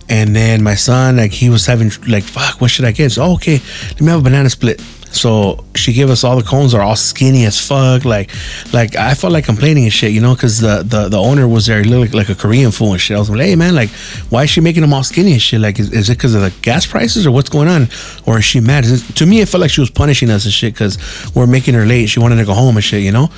And 0.09 0.35
then 0.35 0.63
my 0.63 0.75
son, 0.75 1.17
like 1.17 1.31
he 1.31 1.49
was 1.49 1.65
having 1.65 1.91
like, 2.07 2.23
fuck, 2.23 2.59
what 2.59 2.69
should 2.69 2.85
I 2.85 2.91
get? 2.91 3.11
So, 3.13 3.23
oh, 3.23 3.33
okay, 3.35 3.59
let 3.91 4.01
me 4.01 4.07
have 4.07 4.19
a 4.19 4.23
banana 4.23 4.49
split. 4.49 4.81
So 5.13 5.63
she 5.75 5.93
gave 5.93 6.09
us 6.09 6.23
all 6.23 6.35
the 6.35 6.43
cones 6.43 6.73
are 6.73 6.81
all 6.81 6.95
skinny 6.95 7.45
as 7.45 7.59
fuck. 7.65 8.03
Like, 8.03 8.31
like 8.73 8.95
I 8.95 9.13
felt 9.13 9.31
like 9.31 9.45
complaining 9.45 9.85
and 9.85 9.93
shit, 9.93 10.11
you 10.11 10.19
know, 10.19 10.33
because 10.33 10.59
the, 10.59 10.83
the 10.83 11.07
the 11.07 11.17
owner 11.17 11.47
was 11.47 11.67
there, 11.67 11.81
he 11.81 11.89
looked 11.89 12.13
like, 12.13 12.27
like 12.27 12.37
a 12.37 12.39
Korean 12.39 12.71
fool 12.71 12.91
and 12.91 12.99
shit. 12.99 13.15
I 13.15 13.19
was 13.19 13.29
like, 13.29 13.41
hey 13.41 13.55
man, 13.55 13.75
like, 13.75 13.91
why 14.29 14.43
is 14.43 14.49
she 14.49 14.59
making 14.59 14.81
them 14.81 14.91
all 14.91 15.03
skinny 15.03 15.33
and 15.33 15.41
shit? 15.41 15.61
Like, 15.61 15.79
is, 15.79 15.91
is 15.93 16.09
it 16.09 16.17
because 16.17 16.33
of 16.35 16.41
the 16.41 16.53
gas 16.61 16.85
prices 16.85 17.25
or 17.25 17.31
what's 17.31 17.49
going 17.49 17.69
on, 17.69 17.87
or 18.25 18.39
is 18.39 18.45
she 18.45 18.59
mad? 18.59 18.83
Is 18.85 19.09
it, 19.09 19.15
to 19.15 19.25
me, 19.25 19.39
it 19.39 19.47
felt 19.47 19.61
like 19.61 19.71
she 19.71 19.81
was 19.81 19.91
punishing 19.91 20.29
us 20.31 20.45
and 20.45 20.53
shit 20.53 20.73
because 20.73 20.97
we're 21.33 21.47
making 21.47 21.75
her 21.75 21.85
late. 21.85 22.09
She 22.09 22.19
wanted 22.19 22.37
to 22.37 22.45
go 22.45 22.53
home 22.53 22.75
and 22.75 22.83
shit, 22.83 23.03
you 23.03 23.11
know. 23.11 23.29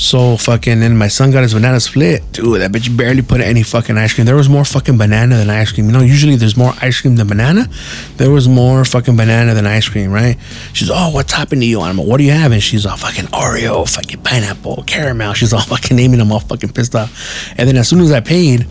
So 0.00 0.36
fucking, 0.36 0.80
and 0.84 0.96
my 0.96 1.08
son 1.08 1.32
got 1.32 1.42
his 1.42 1.54
banana 1.54 1.80
split. 1.80 2.22
Dude, 2.30 2.60
that 2.60 2.70
bitch 2.70 2.96
barely 2.96 3.20
put 3.20 3.40
any 3.40 3.64
fucking 3.64 3.98
ice 3.98 4.14
cream. 4.14 4.26
There 4.26 4.36
was 4.36 4.48
more 4.48 4.64
fucking 4.64 4.96
banana 4.96 5.36
than 5.36 5.50
ice 5.50 5.72
cream. 5.72 5.86
You 5.86 5.92
know, 5.92 6.02
usually 6.02 6.36
there's 6.36 6.56
more 6.56 6.72
ice 6.80 7.00
cream 7.00 7.16
than 7.16 7.26
banana. 7.26 7.68
There 8.16 8.30
was 8.30 8.46
more 8.48 8.84
fucking 8.84 9.16
banana 9.16 9.54
than 9.54 9.66
ice 9.66 9.88
cream, 9.88 10.12
right? 10.12 10.36
She's, 10.72 10.88
oh, 10.88 11.10
what's 11.10 11.32
topping 11.32 11.58
to 11.60 11.66
you? 11.66 11.80
I'm 11.80 11.96
like, 11.96 12.06
what 12.06 12.18
do 12.18 12.22
you 12.22 12.30
have? 12.30 12.52
And 12.52 12.62
she's 12.62 12.86
all 12.86 12.96
fucking 12.96 13.24
Oreo, 13.26 13.92
fucking 13.92 14.22
pineapple, 14.22 14.84
caramel. 14.86 15.32
She's 15.34 15.52
all 15.52 15.60
fucking 15.74 15.96
naming 15.96 16.20
them 16.20 16.30
all 16.30 16.40
fucking 16.40 16.74
pissed 16.74 16.94
off. 16.94 17.52
And 17.58 17.68
then 17.68 17.76
as 17.76 17.88
soon 17.88 18.00
as 18.00 18.12
I 18.12 18.20
paid, 18.20 18.68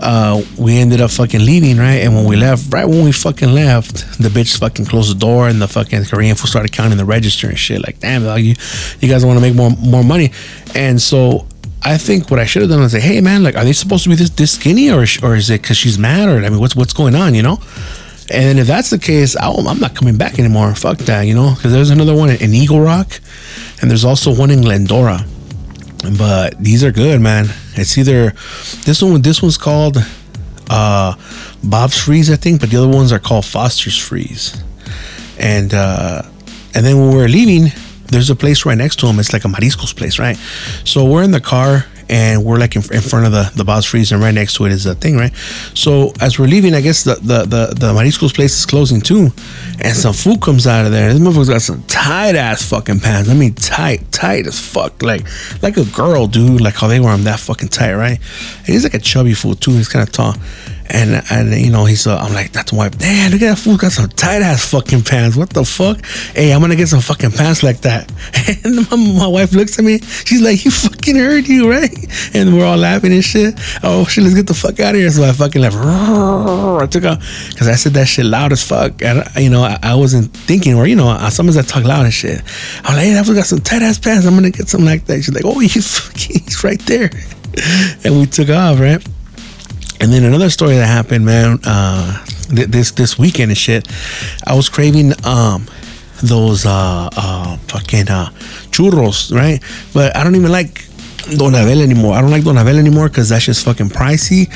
uh, 0.00 0.42
we 0.58 0.78
ended 0.78 1.00
up 1.00 1.10
fucking 1.10 1.44
leaving, 1.44 1.76
right? 1.76 2.00
And 2.02 2.14
when 2.14 2.24
we 2.24 2.36
left, 2.36 2.72
right 2.72 2.84
when 2.84 3.04
we 3.04 3.12
fucking 3.12 3.52
left, 3.52 4.20
the 4.20 4.28
bitch 4.28 4.58
fucking 4.58 4.86
closed 4.86 5.14
the 5.14 5.18
door 5.18 5.48
and 5.48 5.60
the 5.60 5.68
fucking 5.68 6.04
Korean 6.04 6.36
fool 6.36 6.46
started 6.46 6.72
counting 6.72 6.98
the 6.98 7.04
register 7.04 7.48
and 7.48 7.58
shit. 7.58 7.82
Like, 7.82 8.00
damn, 8.00 8.22
dog, 8.22 8.40
you, 8.40 8.54
you 9.00 9.08
guys 9.08 9.24
want 9.24 9.38
to 9.38 9.42
make 9.42 9.54
more 9.54 9.70
more 9.70 10.04
money. 10.04 10.32
And 10.74 11.00
so 11.00 11.46
I 11.82 11.96
think 11.96 12.30
what 12.30 12.40
I 12.40 12.44
should 12.44 12.62
have 12.62 12.70
done 12.70 12.80
was 12.80 12.92
say, 12.92 13.00
hey 13.00 13.20
man, 13.20 13.42
like, 13.42 13.56
are 13.56 13.64
they 13.64 13.72
supposed 13.72 14.04
to 14.04 14.10
be 14.10 14.16
this 14.16 14.30
this 14.30 14.52
skinny, 14.52 14.90
or 14.90 15.04
or 15.22 15.36
is 15.36 15.50
it 15.50 15.62
because 15.62 15.76
she's 15.76 15.98
mad, 15.98 16.28
or 16.28 16.44
I 16.44 16.48
mean, 16.48 16.60
what's 16.60 16.76
what's 16.76 16.92
going 16.92 17.14
on, 17.14 17.34
you 17.34 17.42
know? 17.42 17.58
And 18.30 18.58
if 18.58 18.66
that's 18.66 18.90
the 18.90 18.98
case, 18.98 19.36
i 19.36 19.48
am 19.48 19.80
not 19.80 19.94
coming 19.94 20.18
back 20.18 20.38
anymore. 20.38 20.74
Fuck 20.74 20.98
that, 20.98 21.22
you 21.22 21.34
know? 21.34 21.54
Because 21.54 21.72
there's 21.72 21.88
another 21.88 22.14
one 22.14 22.28
in 22.28 22.52
Eagle 22.52 22.80
Rock, 22.80 23.20
and 23.80 23.90
there's 23.90 24.04
also 24.04 24.34
one 24.34 24.50
in 24.50 24.60
Glendora. 24.60 25.24
But 26.16 26.58
these 26.62 26.84
are 26.84 26.92
good, 26.92 27.20
man. 27.20 27.46
It's 27.74 27.98
either 27.98 28.30
this 28.84 29.02
one. 29.02 29.22
This 29.22 29.42
one's 29.42 29.58
called 29.58 29.98
uh, 30.70 31.14
Bob's 31.64 31.98
Freeze, 31.98 32.30
I 32.30 32.36
think, 32.36 32.60
but 32.60 32.70
the 32.70 32.76
other 32.76 32.88
ones 32.88 33.12
are 33.12 33.18
called 33.18 33.44
Foster's 33.44 33.98
Freeze. 33.98 34.62
And 35.38 35.74
uh, 35.74 36.22
and 36.74 36.86
then 36.86 36.98
when 36.98 37.14
we're 37.14 37.28
leaving, 37.28 37.72
there's 38.06 38.30
a 38.30 38.36
place 38.36 38.64
right 38.64 38.78
next 38.78 38.96
to 39.00 39.06
him. 39.06 39.18
It's 39.18 39.32
like 39.32 39.44
a 39.44 39.48
mariscos 39.48 39.94
place, 39.94 40.18
right? 40.18 40.36
So 40.84 41.04
we're 41.04 41.22
in 41.22 41.32
the 41.32 41.40
car 41.40 41.86
and 42.08 42.44
we're 42.44 42.58
like 42.58 42.76
in, 42.76 42.82
in 42.92 43.00
front 43.00 43.26
of 43.26 43.32
the 43.32 43.50
the 43.56 43.64
Bob's 43.64 43.86
Freeze, 43.86 44.12
and 44.12 44.22
right 44.22 44.34
next 44.34 44.54
to 44.54 44.64
it 44.66 44.72
is 44.72 44.86
a 44.86 44.94
thing, 44.94 45.16
right? 45.16 45.34
So 45.74 46.12
as 46.20 46.38
we're 46.38 46.46
leaving, 46.46 46.74
I 46.74 46.80
guess 46.80 47.04
the 47.04 47.14
the 47.16 47.40
the, 47.44 47.74
the 47.74 47.92
mariscos 47.92 48.34
place 48.34 48.56
is 48.58 48.66
closing 48.66 49.00
too, 49.00 49.30
and 49.80 49.96
some 49.96 50.14
food 50.14 50.40
comes 50.40 50.66
out 50.66 50.86
of 50.86 50.92
there. 50.92 51.12
This 51.12 51.20
motherfucker's 51.20 51.48
got 51.48 51.62
some 51.62 51.82
tight 51.82 52.34
ass 52.34 52.68
fucking 52.68 53.00
pants. 53.00 53.28
I 53.28 53.34
mean, 53.34 53.54
tight, 53.54 54.10
tight 54.12 54.46
as 54.46 54.58
fuck, 54.58 55.02
like 55.02 55.26
like 55.62 55.76
a 55.76 55.84
girl, 55.84 56.26
dude. 56.26 56.60
Like 56.60 56.74
how 56.74 56.88
they 56.88 57.00
wear 57.00 57.12
them 57.12 57.24
that 57.24 57.40
fucking 57.40 57.68
tight, 57.68 57.94
right? 57.94 58.18
And 58.58 58.66
he's 58.66 58.84
like 58.84 58.94
a 58.94 58.98
chubby 58.98 59.34
fool 59.34 59.54
too. 59.54 59.72
He's 59.72 59.88
kind 59.88 60.06
of 60.06 60.12
tall 60.12 60.34
and 60.90 61.22
and 61.30 61.52
you 61.54 61.70
know 61.70 61.84
he's 61.84 62.06
uh, 62.06 62.16
I'm 62.16 62.32
like 62.32 62.52
that's 62.52 62.72
why 62.72 62.88
damn 62.88 63.32
look 63.32 63.42
at 63.42 63.48
that 63.48 63.58
fool 63.58 63.76
got 63.76 63.92
some 63.92 64.08
tight 64.08 64.42
ass 64.42 64.70
fucking 64.70 65.02
pants. 65.02 65.36
What 65.36 65.50
the 65.50 65.64
fuck? 65.64 66.04
Hey 66.34 66.52
I'm 66.52 66.60
gonna 66.60 66.76
get 66.76 66.88
some 66.88 67.00
fucking 67.00 67.32
pants 67.32 67.62
like 67.62 67.80
that. 67.82 68.10
And 68.64 68.88
my, 68.90 69.20
my 69.20 69.26
wife 69.26 69.52
looks 69.52 69.78
at 69.78 69.84
me. 69.84 69.98
She's 69.98 70.40
like 70.40 70.64
you 70.64 70.70
fucking 70.70 71.16
heard 71.16 71.46
you 71.46 71.70
right? 71.70 71.92
And 72.34 72.56
we're 72.56 72.64
all 72.64 72.76
laughing 72.76 73.12
and 73.12 73.22
shit. 73.22 73.54
Oh 73.82 74.04
shit 74.06 74.24
let's 74.24 74.34
get 74.34 74.46
the 74.46 74.54
fuck 74.54 74.80
out 74.80 74.94
of 74.94 75.00
here. 75.00 75.10
So 75.10 75.24
I 75.24 75.32
fucking 75.32 75.60
left. 75.60 75.76
I 75.76 76.86
took 76.86 77.04
out 77.04 77.20
because 77.50 77.68
I 77.68 77.74
said 77.74 77.92
that 77.94 78.06
shit 78.06 78.24
loud 78.24 78.52
as 78.52 78.66
fuck. 78.66 79.02
And 79.02 79.22
you 79.36 79.50
know 79.50 79.62
I, 79.62 79.78
I 79.82 79.94
wasn't 79.94 80.32
thinking 80.32 80.74
or 80.74 80.86
you 80.86 80.96
know 80.96 81.16
sometimes 81.30 81.56
I 81.56 81.62
talk 81.62 81.84
loud 81.84 82.04
and 82.04 82.14
shit. 82.14 82.42
I'm 82.84 82.96
like 82.96 83.04
hey 83.04 83.12
that 83.12 83.26
fool 83.26 83.34
got 83.34 83.46
some 83.46 83.60
tight 83.60 83.82
ass 83.82 83.98
pants. 83.98 84.26
I'm 84.26 84.34
gonna 84.34 84.50
get 84.50 84.68
something 84.68 84.86
like 84.86 85.04
that. 85.06 85.22
She's 85.22 85.34
like 85.34 85.44
oh 85.44 85.60
you 85.60 85.82
fucking 85.82 86.42
he's 86.44 86.64
right 86.64 86.80
there. 86.86 87.10
And 88.04 88.20
we 88.20 88.26
took 88.26 88.50
off 88.50 88.78
right 88.78 89.04
and 90.00 90.12
then 90.12 90.24
another 90.24 90.50
story 90.50 90.76
that 90.76 90.86
happened, 90.86 91.24
man. 91.24 91.58
Uh, 91.64 92.24
th- 92.54 92.68
this 92.68 92.92
this 92.92 93.18
weekend 93.18 93.50
and 93.50 93.58
shit, 93.58 93.86
I 94.46 94.54
was 94.54 94.68
craving 94.68 95.12
um 95.24 95.66
those 96.22 96.66
uh 96.66 97.08
uh 97.16 97.56
fucking 97.68 98.08
uh 98.08 98.30
churros, 98.70 99.32
right? 99.34 99.62
But 99.92 100.16
I 100.16 100.24
don't 100.24 100.36
even 100.36 100.52
like 100.52 100.84
Don 101.36 101.54
Abel 101.54 101.82
anymore. 101.82 102.14
I 102.14 102.20
don't 102.20 102.30
like 102.30 102.44
Don 102.44 102.56
Abel 102.58 102.78
anymore 102.78 103.08
because 103.08 103.28
that's 103.28 103.44
just 103.44 103.64
fucking 103.64 103.88
pricey 103.88 104.48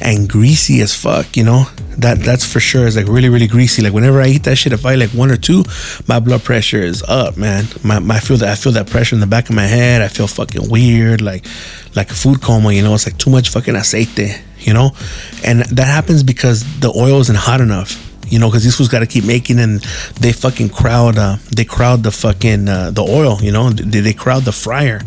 and 0.00 0.28
greasy 0.28 0.80
as 0.80 0.94
fuck, 0.94 1.36
you 1.36 1.44
know? 1.44 1.64
That 1.98 2.18
that's 2.20 2.50
for 2.50 2.60
sure. 2.60 2.86
It's 2.86 2.96
like 2.96 3.06
really, 3.06 3.28
really 3.28 3.46
greasy. 3.46 3.82
Like 3.82 3.92
whenever 3.92 4.20
I 4.20 4.28
eat 4.28 4.44
that 4.44 4.56
shit, 4.56 4.72
if 4.72 4.84
I 4.84 4.94
eat 4.94 4.98
like 4.98 5.10
one 5.10 5.30
or 5.30 5.36
two, 5.36 5.64
my 6.06 6.20
blood 6.20 6.44
pressure 6.44 6.82
is 6.82 7.02
up, 7.02 7.36
man. 7.36 7.64
My, 7.82 7.98
my 7.98 8.16
I 8.16 8.20
feel 8.20 8.36
that 8.38 8.48
I 8.48 8.54
feel 8.54 8.72
that 8.72 8.88
pressure 8.88 9.14
in 9.16 9.20
the 9.20 9.26
back 9.26 9.48
of 9.48 9.54
my 9.54 9.66
head. 9.66 10.02
I 10.02 10.08
feel 10.08 10.26
fucking 10.26 10.68
weird, 10.68 11.22
like 11.22 11.46
like 11.94 12.10
a 12.10 12.14
food 12.14 12.42
coma, 12.42 12.72
you 12.72 12.82
know, 12.82 12.94
it's 12.94 13.06
like 13.06 13.18
too 13.18 13.30
much 13.30 13.48
fucking 13.48 13.74
aceite, 13.74 14.40
you 14.58 14.74
know? 14.74 14.90
And 15.44 15.60
that 15.60 15.86
happens 15.86 16.22
because 16.22 16.62
the 16.80 16.92
oil 16.94 17.20
isn't 17.20 17.38
hot 17.38 17.60
enough 17.60 18.05
you 18.28 18.38
know, 18.38 18.48
because 18.48 18.64
these 18.64 18.76
fools 18.76 18.88
got 18.88 19.00
to 19.00 19.06
keep 19.06 19.24
making, 19.24 19.58
and 19.58 19.80
they 20.20 20.32
fucking 20.32 20.70
crowd, 20.70 21.18
uh, 21.18 21.36
they 21.54 21.64
crowd 21.64 22.02
the 22.02 22.10
fucking 22.10 22.68
uh, 22.68 22.90
the 22.90 23.02
oil, 23.02 23.38
you 23.40 23.52
know, 23.52 23.70
they, 23.70 24.00
they 24.00 24.12
crowd 24.12 24.42
the 24.44 24.52
fryer. 24.52 25.00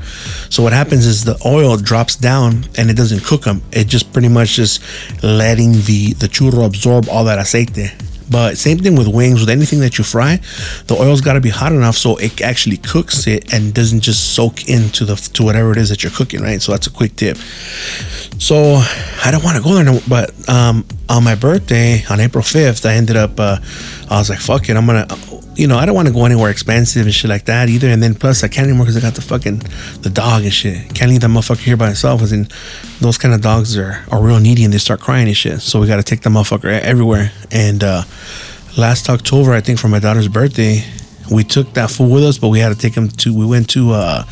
So 0.50 0.64
what 0.64 0.74
happens 0.74 1.06
is 1.06 1.26
the 1.26 1.40
oil 1.46 1.78
drops 1.78 2.16
down 2.16 2.66
and 2.78 2.90
it 2.90 2.98
doesn't 2.98 3.24
cook 3.24 3.44
them. 3.44 3.62
It 3.72 3.88
just 3.88 4.12
pretty 4.14 4.30
much 4.30 4.56
just 4.56 4.82
letting 5.24 5.74
the 5.74 6.14
the 6.14 6.28
churro 6.28 6.66
absorb 6.66 7.10
all 7.10 7.26
that 7.26 7.40
aceite. 7.40 7.99
But 8.30 8.58
same 8.58 8.78
thing 8.80 8.96
with 8.96 9.08
wings, 9.08 9.40
with 9.40 9.50
anything 9.50 9.80
that 9.80 9.98
you 9.98 10.04
fry, 10.04 10.40
the 10.88 10.96
oil's 10.96 11.22
got 11.22 11.34
to 11.34 11.42
be 11.42 11.50
hot 11.50 11.72
enough 11.72 11.96
so 11.96 12.16
it 12.18 12.42
actually 12.42 12.78
cooks 12.78 13.28
it 13.28 13.54
and 13.54 13.74
doesn't 13.74 14.02
just 14.02 14.36
soak 14.36 14.70
into 14.70 15.06
the 15.06 15.16
to 15.16 15.44
whatever 15.44 15.72
it 15.72 15.78
is 15.78 15.90
that 15.90 16.04
you're 16.04 16.12
cooking, 16.12 16.42
right? 16.42 16.62
So 16.62 16.72
that's 16.72 16.88
a 16.88 16.92
quick 16.92 17.16
tip. 17.16 17.38
So 18.40 18.82
I 19.26 19.32
don't 19.32 19.44
want 19.44 19.58
to 19.58 19.64
go 19.64 19.74
there, 19.74 19.84
no, 19.84 20.00
but 20.08 20.32
um, 20.50 20.86
on 21.10 21.24
my 21.24 21.36
birthday 21.36 22.04
on 22.10 22.20
April 22.20 22.44
5th, 22.44 22.86
I 22.86 22.94
ended 22.94 23.18
up, 23.18 23.40
uh, 23.40 23.58
I 24.10 24.18
was 24.18 24.30
like, 24.30 24.40
fuck 24.40 24.68
it, 24.70 24.76
I'm 24.76 24.88
gonna, 24.88 25.08
you 25.54 25.68
know, 25.68 25.78
I 25.78 25.86
don't 25.86 25.94
want 25.94 26.08
to 26.08 26.14
go 26.14 26.26
anywhere 26.26 26.50
expensive 26.50 27.06
and 27.06 27.14
shit 27.14 27.30
like 27.30 27.46
that 27.46 27.70
either. 27.70 27.88
And 27.90 28.02
then 28.02 28.16
plus, 28.16 28.44
I 28.44 28.48
can't 28.48 28.68
anymore 28.68 28.86
because 28.86 28.98
I 28.98 29.02
got 29.02 29.14
the 29.14 29.22
fucking 29.22 29.60
the 30.02 30.10
dog 30.10 30.44
and 30.44 30.54
shit. 30.54 30.96
Can't 30.96 31.12
leave 31.12 31.22
that 31.22 31.28
motherfucker 31.28 31.60
here 31.60 31.78
by 31.78 31.88
himself. 31.88 32.22
Because 32.22 32.48
those 33.02 33.20
kind 33.20 33.36
of 33.36 33.42
dogs 33.42 33.78
are 33.78 34.04
are 34.12 34.22
real 34.22 34.40
needy 34.40 34.64
and 34.64 34.74
they 34.74 34.80
start 34.80 35.00
crying 35.00 35.28
and 35.28 35.38
shit. 35.38 35.62
So 35.62 35.80
we 35.80 35.86
got 35.86 35.98
to 35.98 36.04
take 36.04 36.22
the 36.22 36.30
motherfucker 36.32 36.80
everywhere. 36.82 37.32
And 37.52 37.84
uh, 37.84 38.04
last 38.78 39.10
October, 39.10 39.54
I 39.54 39.62
think 39.62 39.78
for 39.78 39.90
my 39.90 40.00
daughter's 40.00 40.28
birthday, 40.28 40.84
we 41.32 41.44
took 41.44 41.74
that 41.74 41.92
fool 41.92 42.10
with 42.10 42.24
us, 42.24 42.40
but 42.40 42.48
we 42.48 42.60
had 42.60 42.70
to 42.70 42.78
take 42.80 42.96
him 42.96 43.10
to. 43.10 43.38
We 43.38 43.46
went 43.46 43.70
to. 43.72 43.92
Uh, 43.92 44.24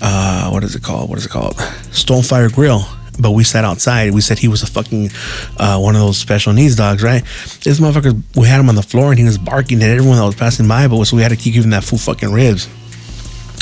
uh, 0.00 0.48
what 0.50 0.64
is 0.64 0.74
it 0.74 0.82
called? 0.82 1.10
What 1.10 1.18
is 1.18 1.26
it 1.26 1.30
called? 1.30 1.56
Stonefire 1.90 2.52
Grill 2.52 2.84
but 3.20 3.32
we 3.32 3.44
sat 3.44 3.64
outside. 3.64 4.12
We 4.12 4.20
said 4.20 4.38
he 4.38 4.48
was 4.48 4.62
a 4.62 4.66
fucking 4.66 5.10
uh, 5.56 5.78
one 5.78 5.94
of 5.94 6.00
those 6.00 6.18
special 6.18 6.52
needs 6.52 6.76
dogs, 6.76 7.02
right? 7.02 7.22
This 7.62 7.80
motherfucker, 7.80 8.22
we 8.36 8.46
had 8.46 8.60
him 8.60 8.68
on 8.68 8.74
the 8.74 8.82
floor 8.82 9.10
and 9.10 9.18
he 9.18 9.24
was 9.24 9.38
barking 9.38 9.82
at 9.82 9.90
everyone 9.90 10.16
that 10.16 10.24
was 10.24 10.34
passing 10.34 10.68
by, 10.68 10.88
but 10.88 11.04
so 11.04 11.16
we 11.16 11.22
had 11.22 11.30
to 11.30 11.36
keep 11.36 11.54
giving 11.54 11.70
that 11.70 11.84
fool 11.84 11.98
fucking 11.98 12.32
ribs. 12.32 12.68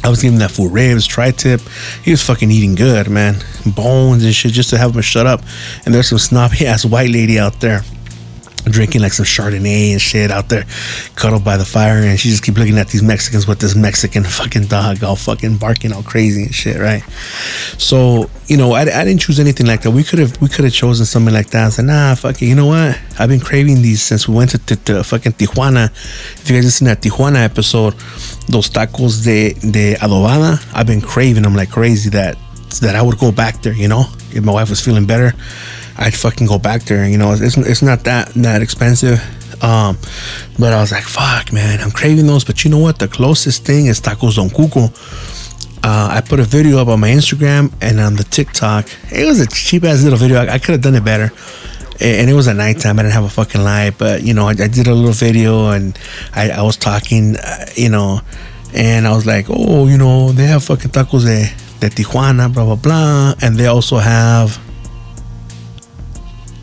I 0.04 0.09
was 0.09 0.22
giving 0.22 0.38
that 0.38 0.50
fool 0.50 0.68
ribs, 0.68 1.07
tri 1.07 1.32
tip. 1.32 1.61
He 2.04 2.12
was 2.12 2.22
fucking 2.22 2.50
eating 2.50 2.74
good, 2.74 3.09
man. 3.09 3.36
Bones 3.74 4.24
and 4.24 4.34
shit 4.34 4.52
just 4.52 4.70
to 4.70 4.78
have 4.78 4.94
him 4.94 5.02
shut 5.02 5.26
up. 5.26 5.42
And 5.84 5.94
there's 5.94 6.09
some 6.09 6.18
snobby 6.18 6.66
ass 6.66 6.84
white 6.84 7.11
lady 7.11 7.38
out 7.38 7.61
there 7.61 7.82
drinking 8.71 9.03
like 9.03 9.12
some 9.12 9.25
Chardonnay 9.27 9.93
and 9.93 10.01
shit 10.01 10.31
out 10.31 10.49
there, 10.49 10.64
cuddled 11.14 11.45
by 11.45 11.57
the 11.57 11.64
fire, 11.64 11.99
and 11.99 12.19
she 12.19 12.29
just 12.29 12.43
keep 12.43 12.57
looking 12.57 12.79
at 12.79 12.89
these 12.89 13.03
Mexicans 13.03 13.47
with 13.47 13.61
this 13.61 13.75
Mexican 13.75 14.25
fucking 14.39 14.67
dog, 14.67 15.03
all 15.03 15.17
fucking 15.17 15.57
barking 15.59 15.93
all 15.93 16.03
crazy 16.03 16.45
and 16.45 16.55
shit, 16.55 16.79
right? 16.79 17.03
So 17.79 18.31
you 18.49 18.57
know, 18.57 18.73
I, 18.73 18.83
I 18.83 19.05
didn't 19.05 19.21
choose 19.21 19.41
anything 19.41 19.67
like 19.67 19.83
that. 19.83 19.91
We 19.91 20.05
could 20.05 20.19
have 20.19 20.41
we 20.41 20.49
could 20.49 20.64
have 20.64 20.75
chosen 20.75 21.07
something 21.07 21.35
like 21.35 21.51
that. 21.51 21.67
I 21.67 21.69
said, 21.71 21.87
nah, 21.87 22.14
fuck 22.14 22.41
it. 22.43 22.47
You 22.47 22.55
know 22.55 22.67
what? 22.67 22.99
I've 23.19 23.29
been 23.29 23.41
craving 23.41 23.83
these 23.83 24.03
since 24.03 24.29
we 24.29 24.35
went 24.35 24.51
to, 24.51 24.77
to 24.77 25.03
fucking 25.03 25.33
Tijuana. 25.33 25.91
If 26.41 26.49
you 26.49 26.57
guys 26.57 26.64
listen 26.64 26.87
to 26.87 26.95
that 26.95 27.03
Tijuana 27.03 27.45
episode, 27.45 27.95
those 28.49 28.69
tacos 28.71 29.25
de 29.25 29.55
de 29.55 29.95
adobada, 29.97 30.64
I've 30.75 30.87
been 30.87 31.01
craving 31.01 31.43
them 31.43 31.55
like 31.55 31.71
crazy. 31.71 32.11
That 32.11 32.37
that 32.81 32.95
I 32.95 33.03
would 33.03 33.19
go 33.19 33.33
back 33.33 33.62
there. 33.62 33.73
You 33.73 33.89
know, 33.89 34.05
if 34.31 34.45
my 34.45 34.53
wife 34.53 34.71
was 34.71 34.85
feeling 34.85 35.07
better. 35.07 35.33
I'd 35.99 36.14
fucking 36.14 36.47
go 36.47 36.59
back 36.59 36.82
there. 36.82 37.09
You 37.09 37.18
know, 37.18 37.32
it's, 37.32 37.57
it's 37.57 37.82
not 37.82 38.05
that 38.05 38.28
that 38.34 38.62
expensive. 38.62 39.20
Um, 39.62 39.97
but 40.59 40.72
I 40.72 40.80
was 40.80 40.92
like, 40.92 41.05
fuck, 41.05 41.53
man, 41.53 41.80
I'm 41.80 41.90
craving 41.90 42.26
those. 42.26 42.44
But 42.44 42.64
you 42.64 42.70
know 42.70 42.78
what? 42.78 42.99
The 42.99 43.09
closest 43.09 43.64
thing 43.64 43.86
is 43.86 44.01
Tacos 44.01 44.36
Don 44.36 44.49
Cuco. 44.51 44.92
Uh, 45.82 46.09
I 46.11 46.20
put 46.20 46.40
a 46.40 46.44
video 46.44 46.78
up 46.78 46.88
on 46.88 47.01
my 47.01 47.11
Instagram 47.11 47.72
and 47.80 48.01
on 48.01 48.16
the 48.16 48.24
TikTok. 48.24 48.88
It 49.12 49.24
was 49.24 49.40
a 49.40 49.47
cheap 49.47 49.84
ass 49.84 50.03
little 50.03 50.18
video. 50.18 50.38
I, 50.38 50.55
I 50.55 50.59
could 50.59 50.72
have 50.72 50.82
done 50.82 50.94
it 50.94 51.05
better. 51.05 51.32
And 51.99 52.28
it 52.28 52.34
was 52.34 52.49
at 52.49 52.57
nighttime. 52.57 52.99
I 52.99 53.03
didn't 53.03 53.14
have 53.14 53.24
a 53.24 53.30
fucking 53.30 53.62
light, 53.62 53.94
but 53.97 54.22
you 54.22 54.34
know, 54.34 54.47
I, 54.49 54.51
I 54.51 54.68
did 54.68 54.86
a 54.86 54.94
little 54.94 55.12
video 55.12 55.70
and 55.70 55.99
I, 56.34 56.51
I 56.51 56.62
was 56.62 56.76
talking, 56.76 57.36
uh, 57.36 57.66
you 57.74 57.88
know, 57.88 58.20
and 58.74 59.07
I 59.07 59.14
was 59.14 59.24
like, 59.24 59.47
oh, 59.49 59.86
you 59.86 59.97
know, 59.97 60.32
they 60.32 60.44
have 60.44 60.64
fucking 60.64 60.90
tacos 60.90 61.24
de, 61.24 61.49
de 61.80 61.88
Tijuana, 61.88 62.53
blah, 62.53 62.64
blah, 62.64 62.76
blah. 62.76 63.34
And 63.40 63.57
they 63.57 63.66
also 63.66 63.97
have 63.97 64.61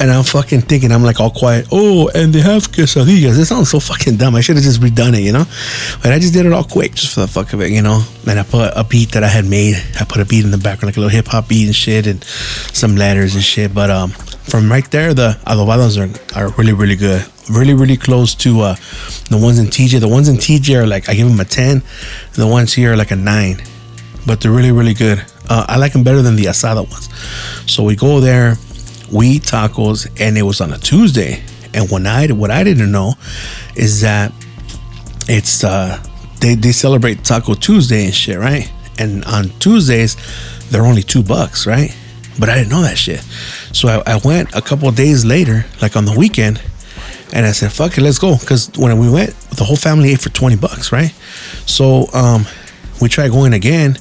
and 0.04 0.12
I'm 0.12 0.26
fucking 0.26 0.64
thinking, 0.64 0.92
I'm 0.92 1.02
like 1.02 1.22
all 1.22 1.30
quiet. 1.30 1.70
Oh, 1.72 2.12
and 2.14 2.34
they 2.34 2.42
have 2.42 2.70
quesadillas. 2.70 3.40
It 3.40 3.46
sounds 3.46 3.70
so 3.70 3.80
fucking 3.80 4.18
dumb. 4.18 4.36
I 4.36 4.42
should 4.42 4.58
have 4.58 4.66
just 4.66 4.82
redone 4.82 5.18
it, 5.18 5.22
you 5.22 5.32
know? 5.32 5.46
But 6.04 6.12
I 6.12 6.20
just 6.20 6.34
did 6.34 6.46
it 6.46 6.52
all 6.52 6.66
quick, 6.66 6.94
just 6.94 7.14
for 7.14 7.22
the 7.22 7.28
fuck 7.30 7.54
of 7.54 7.62
it, 7.62 7.72
you 7.72 7.82
know? 7.82 8.04
And 8.28 8.38
I 8.38 8.44
put 8.44 8.74
a 8.76 8.84
beat 8.84 9.14
that 9.14 9.24
I 9.24 9.30
had 9.30 9.46
made. 9.46 9.82
I 10.02 10.04
put 10.04 10.20
a 10.20 10.26
beat 10.26 10.44
in 10.44 10.52
the 10.52 10.58
background, 10.58 10.90
like 10.90 10.98
a 10.98 11.00
little 11.00 11.16
hip 11.16 11.28
hop 11.28 11.48
beat 11.48 11.68
and 11.68 11.76
shit, 11.76 12.06
and 12.06 12.22
some 12.22 12.98
letters 12.98 13.34
and 13.36 13.44
shit. 13.44 13.74
But 13.74 13.90
um, 13.92 14.10
from 14.10 14.70
right 14.70 14.90
there, 14.92 15.14
the 15.14 15.40
adobados 15.48 15.96
are, 15.96 16.38
are 16.38 16.50
really, 16.58 16.74
really 16.74 16.98
good. 16.98 17.26
Really, 17.50 17.74
really 17.74 17.98
close 17.98 18.36
to 18.36 18.60
uh, 18.60 18.76
the 19.30 19.40
ones 19.42 19.58
in 19.58 19.68
TJ. 19.68 20.02
The 20.02 20.10
ones 20.10 20.28
in 20.28 20.36
TJ 20.36 20.84
are 20.84 20.86
like, 20.86 21.08
I 21.08 21.14
give 21.14 21.30
them 21.30 21.40
a 21.40 21.46
10. 21.46 21.82
The 22.34 22.46
ones 22.46 22.74
here 22.74 22.92
are 22.92 22.98
like 22.98 23.12
a 23.12 23.16
9. 23.16 23.64
But 24.28 24.42
they're 24.42 24.52
really, 24.52 24.74
really 24.74 24.96
good. 24.96 25.24
Uh, 25.48 25.66
I 25.70 25.78
like 25.78 25.94
them 25.94 26.04
better 26.04 26.22
than 26.22 26.36
the 26.36 26.46
asada 26.46 26.90
ones. 26.92 27.08
So 27.72 27.84
we 27.84 27.96
go 27.96 28.20
there 28.20 28.58
we 29.12 29.40
tacos, 29.40 30.08
and 30.20 30.38
it 30.38 30.44
was 30.44 30.62
on 30.62 30.74
a 30.74 30.78
Tuesday. 30.78 31.44
And 31.74 31.90
when 31.90 32.06
I 32.06 32.28
what 32.28 32.52
I 32.52 32.64
didn't 32.64 32.92
know 32.92 33.14
is 33.76 34.02
that 34.02 34.32
it's 35.28 35.64
uh 35.64 36.02
they 36.40 36.56
they 36.56 36.72
celebrate 36.72 37.24
Taco 37.24 37.54
Tuesday 37.54 38.06
and 38.06 38.14
shit, 38.14 38.38
right? 38.38 38.72
And 39.00 39.26
on 39.26 39.50
Tuesdays 39.60 40.18
they're 40.70 40.86
only 40.86 41.04
two 41.04 41.24
bucks, 41.24 41.66
right? 41.66 41.96
But 42.40 42.50
I 42.50 42.56
didn't 42.56 42.70
know 42.70 42.82
that 42.82 42.98
shit. 42.98 43.22
So 43.74 43.88
I, 43.88 44.14
I 44.14 44.20
went 44.24 44.54
a 44.56 44.62
couple 44.62 44.90
days 44.92 45.24
later, 45.24 45.66
like 45.82 45.96
on 45.96 46.06
the 46.06 46.18
weekend, 46.18 46.62
and 47.32 47.46
I 47.46 47.52
said, 47.52 47.72
"Fuck 47.72 47.98
it, 47.98 48.02
let's 48.02 48.20
go." 48.20 48.38
Because 48.38 48.72
when 48.76 48.98
we 49.00 49.10
went, 49.10 49.32
the 49.52 49.64
whole 49.64 49.76
family 49.76 50.12
ate 50.12 50.22
for 50.22 50.30
twenty 50.30 50.56
bucks, 50.56 50.92
right? 50.92 51.14
So 51.66 52.08
um, 52.14 52.46
we 53.02 53.10
tried 53.10 53.32
going 53.32 53.54
again, 53.54 53.98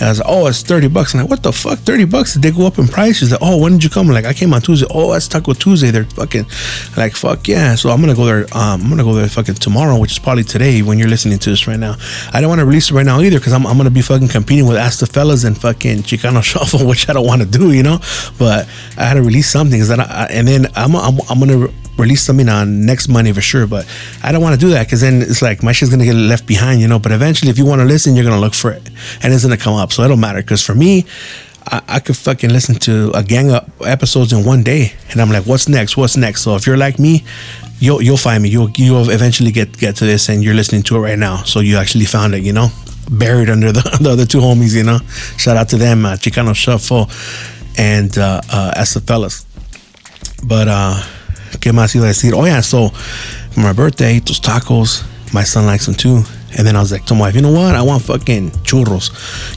and 0.00 0.06
I 0.06 0.08
was 0.12 0.18
like, 0.18 0.28
oh, 0.30 0.46
it's 0.46 0.62
30 0.62 0.88
bucks. 0.88 1.14
I'm 1.14 1.20
like, 1.20 1.28
what 1.28 1.42
the 1.42 1.52
fuck? 1.52 1.78
30 1.78 2.06
bucks? 2.06 2.32
Did 2.32 2.42
they 2.42 2.50
go 2.52 2.66
up 2.66 2.78
in 2.78 2.88
price? 2.88 3.18
She's 3.18 3.30
like, 3.32 3.42
oh, 3.42 3.58
when 3.58 3.72
did 3.72 3.84
you 3.84 3.90
come? 3.90 4.08
I'm 4.08 4.14
like, 4.14 4.24
I 4.24 4.32
came 4.32 4.54
on 4.54 4.62
Tuesday. 4.62 4.86
Oh, 4.88 5.12
that's 5.12 5.28
Taco 5.28 5.52
Tuesday. 5.52 5.90
They're 5.90 6.04
fucking 6.04 6.46
like, 6.96 7.12
fuck 7.12 7.46
yeah. 7.46 7.74
So 7.74 7.90
I'm 7.90 8.00
to 8.00 8.14
go 8.14 8.24
there. 8.24 8.46
Um, 8.54 8.80
I'm 8.80 8.96
to 8.96 9.04
go 9.04 9.12
there 9.12 9.28
fucking 9.28 9.56
tomorrow, 9.56 9.98
which 9.98 10.12
is 10.12 10.18
probably 10.18 10.44
today 10.44 10.80
when 10.80 10.98
you're 10.98 11.08
listening 11.08 11.38
to 11.40 11.50
this 11.50 11.66
right 11.66 11.78
now. 11.78 11.96
I 12.32 12.40
don't 12.40 12.48
want 12.48 12.60
to 12.60 12.64
release 12.64 12.90
it 12.90 12.94
right 12.94 13.04
now 13.04 13.20
either 13.20 13.38
because 13.38 13.52
I'm, 13.52 13.66
I'm 13.66 13.76
to 13.76 13.90
be 13.90 14.00
fucking 14.00 14.28
competing 14.28 14.66
with 14.66 14.78
Ask 14.78 15.00
the 15.00 15.06
Fellas 15.06 15.44
and 15.44 15.56
fucking 15.58 15.98
Chicano 15.98 16.42
Shuffle, 16.50 16.86
which 16.86 17.10
I 17.10 17.12
don't 17.12 17.26
want 17.26 17.42
to 17.42 17.48
do, 17.48 17.72
you 17.72 17.82
know? 17.82 17.98
But 18.38 18.68
I 18.96 19.04
had 19.04 19.14
to 19.14 19.22
release 19.22 19.50
something. 19.50 19.78
Cause 19.78 19.88
then 19.88 20.00
I, 20.00 20.28
and 20.30 20.48
then 20.48 20.66
I'm, 20.76 20.96
I'm, 20.96 21.18
I'm 21.28 21.40
to 21.40 21.70
release 22.00 22.22
something 22.22 22.48
on 22.48 22.84
next 22.84 23.08
Monday 23.08 23.32
for 23.32 23.40
sure. 23.40 23.66
But 23.66 23.86
I 24.22 24.32
don't 24.32 24.42
want 24.42 24.54
to 24.54 24.60
do 24.60 24.70
that 24.70 24.86
because 24.86 25.00
then 25.00 25.22
it's 25.22 25.42
like 25.42 25.62
my 25.62 25.72
shit's 25.72 25.90
gonna 25.90 26.04
get 26.04 26.14
left 26.14 26.46
behind, 26.46 26.80
you 26.80 26.88
know. 26.88 26.98
But 26.98 27.12
eventually, 27.12 27.50
if 27.50 27.58
you 27.58 27.66
want 27.66 27.80
to 27.80 27.86
listen, 27.86 28.16
you're 28.16 28.24
gonna 28.24 28.40
look 28.40 28.54
for 28.54 28.70
it, 28.70 28.88
and 29.22 29.32
it's 29.32 29.44
gonna 29.44 29.56
come 29.56 29.74
up. 29.74 29.92
So 29.92 30.02
it 30.02 30.08
don't 30.08 30.20
matter 30.20 30.40
because 30.40 30.64
for 30.64 30.74
me. 30.74 31.06
I, 31.66 31.82
I 31.88 32.00
could 32.00 32.16
fucking 32.16 32.48
listen 32.48 32.76
to 32.76 33.10
a 33.14 33.22
gang 33.22 33.52
of 33.52 33.70
episodes 33.84 34.32
in 34.32 34.46
one 34.46 34.62
day, 34.62 34.94
and 35.10 35.20
I'm 35.20 35.28
like, 35.28 35.44
"What's 35.44 35.68
next? 35.68 35.94
What's 35.94 36.16
next?" 36.16 36.40
So 36.40 36.56
if 36.56 36.66
you're 36.66 36.78
like 36.78 36.98
me, 36.98 37.22
you'll 37.80 38.00
you'll 38.00 38.16
find 38.16 38.42
me. 38.42 38.48
You'll 38.48 38.70
you'll 38.76 39.10
eventually 39.10 39.52
get 39.52 39.76
get 39.76 39.96
to 39.96 40.06
this, 40.06 40.30
and 40.30 40.42
you're 40.42 40.54
listening 40.54 40.82
to 40.84 40.96
it 40.96 41.00
right 41.00 41.18
now. 41.18 41.42
So 41.42 41.60
you 41.60 41.76
actually 41.76 42.06
found 42.06 42.34
it, 42.34 42.42
you 42.42 42.54
know, 42.54 42.68
buried 43.10 43.50
under 43.50 43.72
the, 43.72 43.82
the 44.00 44.10
other 44.10 44.26
two 44.26 44.38
homies, 44.38 44.74
you 44.74 44.84
know. 44.84 45.00
Shout 45.36 45.58
out 45.58 45.68
to 45.70 45.76
them, 45.76 46.06
uh, 46.06 46.14
Chicano 46.14 46.54
Shuffle 46.54 47.10
and 47.78 48.16
uh, 48.18 48.40
uh, 48.50 48.72
Ask 48.76 48.94
the 48.94 49.00
Fellas. 49.00 49.46
But 50.44 50.68
uh, 50.68 51.02
¿Qué 51.58 51.72
más 51.72 51.94
iba 51.94 52.04
a 52.04 52.08
decir? 52.08 52.32
Oh, 52.34 52.44
yeah, 52.44 52.60
so 52.60 52.90
for 52.90 53.60
my 53.60 53.72
birthday, 53.72 54.20
those 54.20 54.40
tacos, 54.40 55.04
my 55.32 55.44
son 55.44 55.66
likes 55.66 55.86
them 55.86 55.94
too. 55.94 56.22
And 56.56 56.66
then 56.66 56.74
I 56.74 56.80
was 56.80 56.90
like 56.90 57.04
to 57.06 57.14
my 57.14 57.20
wife, 57.20 57.34
you 57.36 57.42
know 57.42 57.52
what? 57.52 57.74
I 57.76 57.82
want 57.82 58.02
fucking 58.02 58.50
churros. 58.62 59.10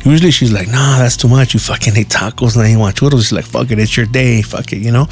Usually 0.05 0.31
she's 0.31 0.51
like, 0.51 0.67
nah, 0.67 0.99
that's 0.99 1.17
too 1.17 1.27
much. 1.27 1.53
You 1.53 1.59
fucking 1.59 1.95
hate 1.95 2.09
tacos 2.09 2.55
and 2.55 2.69
you 2.69 2.77
want 2.77 2.95
churros. 2.95 3.23
She's 3.23 3.31
like, 3.31 3.45
fuck 3.45 3.71
it, 3.71 3.79
it's 3.79 3.97
your 3.97 4.05
day. 4.05 4.41
Fuck 4.43 4.73
it, 4.73 4.77
you 4.77 4.91
know? 4.91 5.05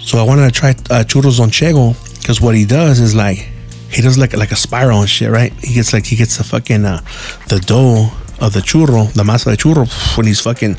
So 0.00 0.18
I 0.18 0.22
wanted 0.22 0.44
to 0.44 0.50
try 0.50 0.70
uh, 0.70 1.04
churros 1.04 1.38
Don 1.38 1.50
Chego 1.50 1.94
because 2.20 2.40
what 2.40 2.54
he 2.54 2.66
does 2.66 3.00
is 3.00 3.14
like, 3.14 3.48
he 3.90 4.02
does 4.02 4.18
like 4.18 4.36
like 4.36 4.52
a 4.52 4.56
spiral 4.56 5.00
and 5.00 5.08
shit, 5.08 5.30
right? 5.30 5.52
He 5.62 5.74
gets 5.74 5.92
like, 5.92 6.04
he 6.04 6.16
gets 6.16 6.36
the 6.36 6.44
fucking, 6.44 6.84
uh, 6.84 7.00
the 7.48 7.58
dough 7.58 8.10
of 8.42 8.52
the 8.52 8.60
churro, 8.60 9.10
the 9.14 9.22
masa 9.22 9.46
de 9.46 9.56
churro, 9.56 9.86
when 10.18 10.26
he's 10.26 10.40
fucking, 10.40 10.72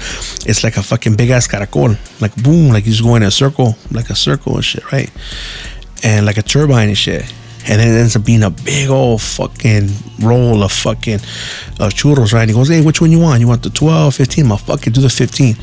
it's 0.46 0.64
like 0.64 0.78
a 0.78 0.84
fucking 0.84 1.16
big 1.16 1.32
ass 1.32 1.48
caracol, 1.48 1.98
like 2.22 2.36
boom, 2.44 2.70
like 2.70 2.84
he's 2.84 3.02
going 3.02 3.24
in 3.24 3.30
a 3.30 3.32
circle, 3.32 3.76
like 3.90 4.10
a 4.10 4.16
circle 4.16 4.56
and 4.56 4.66
shit, 4.66 4.92
right? 4.92 5.10
and 6.04 6.26
like 6.26 6.38
a 6.38 6.44
turbine 6.44 6.90
and 6.90 6.98
shit. 6.98 7.34
And 7.66 7.80
then 7.80 7.88
it 7.88 7.98
ends 7.98 8.18
up 8.18 8.26
being 8.26 8.44
a 8.44 8.50
big 8.50 8.90
old 8.90 9.22
fucking 9.22 9.90
roll 10.20 10.64
of 10.64 10.72
fucking 10.74 11.20
uh, 11.80 11.88
churros, 11.88 12.34
right? 12.34 12.42
And 12.42 12.50
he 12.50 12.54
goes, 12.54 12.68
hey, 12.68 12.82
which 12.82 13.00
one 13.00 13.10
you 13.10 13.20
want? 13.20 13.40
You 13.40 13.48
want 13.48 13.64
the 13.64 13.70
12, 13.70 14.16
15? 14.16 14.52
I'm 14.52 14.58
fucking 14.58 14.92
do 14.92 15.00
the 15.00 15.10
15. 15.10 15.56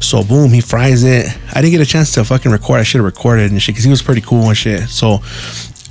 So 0.00 0.24
boom, 0.24 0.52
he 0.52 0.62
fries 0.62 1.04
it. 1.04 1.26
I 1.52 1.60
didn't 1.60 1.72
get 1.72 1.82
a 1.82 1.86
chance 1.86 2.12
to 2.14 2.24
fucking 2.24 2.50
record. 2.50 2.80
I 2.80 2.82
should 2.82 3.00
have 3.00 3.04
recorded 3.04 3.50
and 3.50 3.60
shit 3.60 3.74
because 3.74 3.84
he 3.84 3.90
was 3.90 4.00
pretty 4.00 4.22
cool 4.22 4.48
and 4.48 4.56
shit. 4.56 4.88
So 4.88 5.18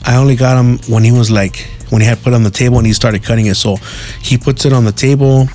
I 0.04 0.16
only 0.16 0.36
got 0.36 0.60
him 0.60 0.80
when 0.92 1.04
he 1.04 1.12
was 1.12 1.30
like, 1.30 1.70
when 1.94 2.02
he 2.02 2.08
had 2.08 2.20
put 2.24 2.34
on 2.34 2.42
the 2.42 2.50
table 2.50 2.80
and 2.80 2.88
he 2.88 2.94
started 2.94 3.24
cutting 3.24 3.46
it. 3.46 3.56
So 3.56 3.76
he 4.20 4.36
puts 4.36 4.66
it 4.66 4.74
on 4.74 4.84
the 4.84 4.92
table 4.92 5.48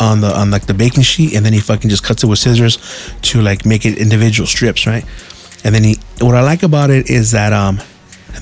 on 0.00 0.20
the 0.20 0.36
on 0.36 0.50
like 0.50 0.66
the 0.66 0.74
baking 0.74 1.04
sheet 1.04 1.34
and 1.34 1.46
then 1.46 1.52
he 1.52 1.60
fucking 1.60 1.88
just 1.88 2.02
cuts 2.02 2.24
it 2.24 2.26
with 2.26 2.40
scissors 2.40 2.76
to 3.22 3.40
like 3.40 3.64
make 3.64 3.86
it 3.86 3.96
individual 3.96 4.48
strips, 4.48 4.84
right? 4.86 5.04
And 5.64 5.72
then 5.72 5.84
he 5.84 5.96
what 6.20 6.34
I 6.34 6.42
like 6.42 6.64
about 6.64 6.90
it 6.90 7.08
is 7.08 7.30
that 7.30 7.52
um 7.52 7.78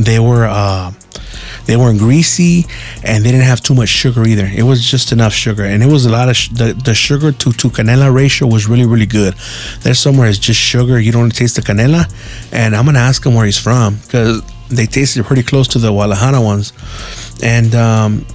they 0.00 0.18
were 0.18 0.46
uh, 0.46 0.92
they 1.66 1.76
weren't 1.76 1.98
greasy 1.98 2.64
and 3.04 3.24
they 3.24 3.30
didn't 3.30 3.46
have 3.46 3.60
too 3.60 3.74
much 3.74 3.90
sugar 3.90 4.24
either. 4.26 4.46
It 4.46 4.62
was 4.62 4.82
just 4.84 5.12
enough 5.12 5.32
sugar, 5.32 5.64
and 5.64 5.82
it 5.82 5.86
was 5.86 6.06
a 6.06 6.10
lot 6.10 6.28
of 6.30 6.36
sh- 6.36 6.48
the 6.48 6.72
the 6.72 6.94
sugar 6.94 7.30
to 7.30 7.52
to 7.52 7.68
canela 7.68 8.12
ratio 8.12 8.48
was 8.48 8.66
really 8.66 8.86
really 8.86 9.06
good. 9.06 9.34
There's 9.82 9.98
somewhere 9.98 10.28
it's 10.28 10.38
just 10.38 10.58
sugar. 10.58 10.98
You 10.98 11.12
don't 11.12 11.30
taste 11.30 11.56
the 11.56 11.62
canela, 11.62 12.10
and 12.52 12.74
I'm 12.74 12.86
gonna 12.86 12.98
ask 12.98 13.24
him 13.24 13.34
where 13.34 13.44
he's 13.44 13.58
from 13.58 13.96
because 13.96 14.42
they 14.68 14.86
tasted 14.86 15.24
pretty 15.24 15.42
close 15.42 15.68
to 15.68 15.78
the 15.78 15.90
Guadalajara 15.90 16.40
ones, 16.40 16.72
and 17.42 17.74
um, 17.74 18.26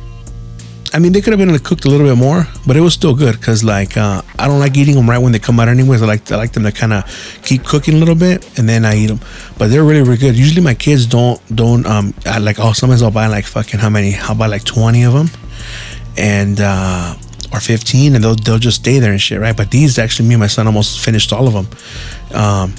I 0.91 0.97
mean, 0.97 1.11
they 1.11 1.21
could 1.21 1.37
have 1.37 1.39
been 1.39 1.57
cooked 1.59 1.85
a 1.85 1.89
little 1.89 2.07
bit 2.07 2.17
more, 2.17 2.47
but 2.65 2.75
it 2.75 2.81
was 2.81 2.93
still 2.93 3.13
good 3.13 3.39
because, 3.39 3.63
like, 3.63 3.95
uh, 3.95 4.23
I 4.39 4.47
don't 4.47 4.59
like 4.59 4.75
eating 4.75 4.95
them 4.95 5.07
right 5.07 5.19
when 5.19 5.31
they 5.31 5.39
come 5.39 5.59
out. 5.59 5.67
Anyways, 5.67 6.01
I 6.01 6.07
like 6.07 6.31
I 6.31 6.35
like 6.35 6.53
them 6.53 6.63
to 6.63 6.71
kind 6.71 6.93
of 6.93 7.03
keep 7.43 7.63
cooking 7.63 7.95
a 7.95 7.97
little 7.97 8.15
bit 8.15 8.57
and 8.57 8.67
then 8.67 8.85
I 8.85 8.95
eat 8.95 9.07
them. 9.07 9.19
But 9.57 9.69
they're 9.69 9.83
really 9.83 10.01
really 10.01 10.17
good. 10.17 10.35
Usually, 10.35 10.61
my 10.61 10.73
kids 10.73 11.05
don't 11.05 11.39
don't 11.55 11.85
um 11.85 12.13
I 12.25 12.39
like 12.39 12.57
oh 12.59 12.73
sometimes 12.73 13.03
I'll 13.03 13.11
buy 13.11 13.27
like 13.27 13.45
fucking 13.45 13.79
how 13.79 13.89
many? 13.89 14.15
I'll 14.15 14.35
buy 14.35 14.47
like 14.47 14.63
twenty 14.63 15.03
of 15.03 15.13
them, 15.13 15.29
and 16.17 16.59
uh, 16.59 17.15
or 17.53 17.59
fifteen, 17.59 18.15
and 18.15 18.23
they'll 18.23 18.35
they'll 18.35 18.57
just 18.57 18.79
stay 18.79 18.97
there 18.97 19.11
and 19.11 19.21
shit, 19.21 19.39
right? 19.39 19.55
But 19.55 19.69
these 19.69 19.99
actually, 19.99 20.27
me 20.27 20.35
and 20.35 20.41
my 20.41 20.47
son 20.47 20.65
almost 20.65 20.99
finished 21.05 21.31
all 21.31 21.47
of 21.47 21.53
them. 21.53 21.67
Um, 22.33 22.73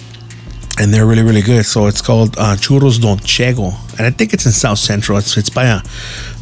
and 0.81 0.93
they're 0.93 1.07
really 1.07 1.23
really 1.23 1.43
good. 1.43 1.65
So 1.65 1.87
it's 1.87 2.03
called 2.03 2.37
uh, 2.39 2.57
Churros 2.57 3.01
Don 3.01 3.19
Chego, 3.19 3.73
and 3.99 4.07
I 4.07 4.11
think 4.11 4.33
it's 4.33 4.47
in 4.47 4.53
South 4.53 4.79
Central. 4.79 5.19
It's 5.19 5.37
it's 5.37 5.51
by 5.51 5.67
a 5.67 5.81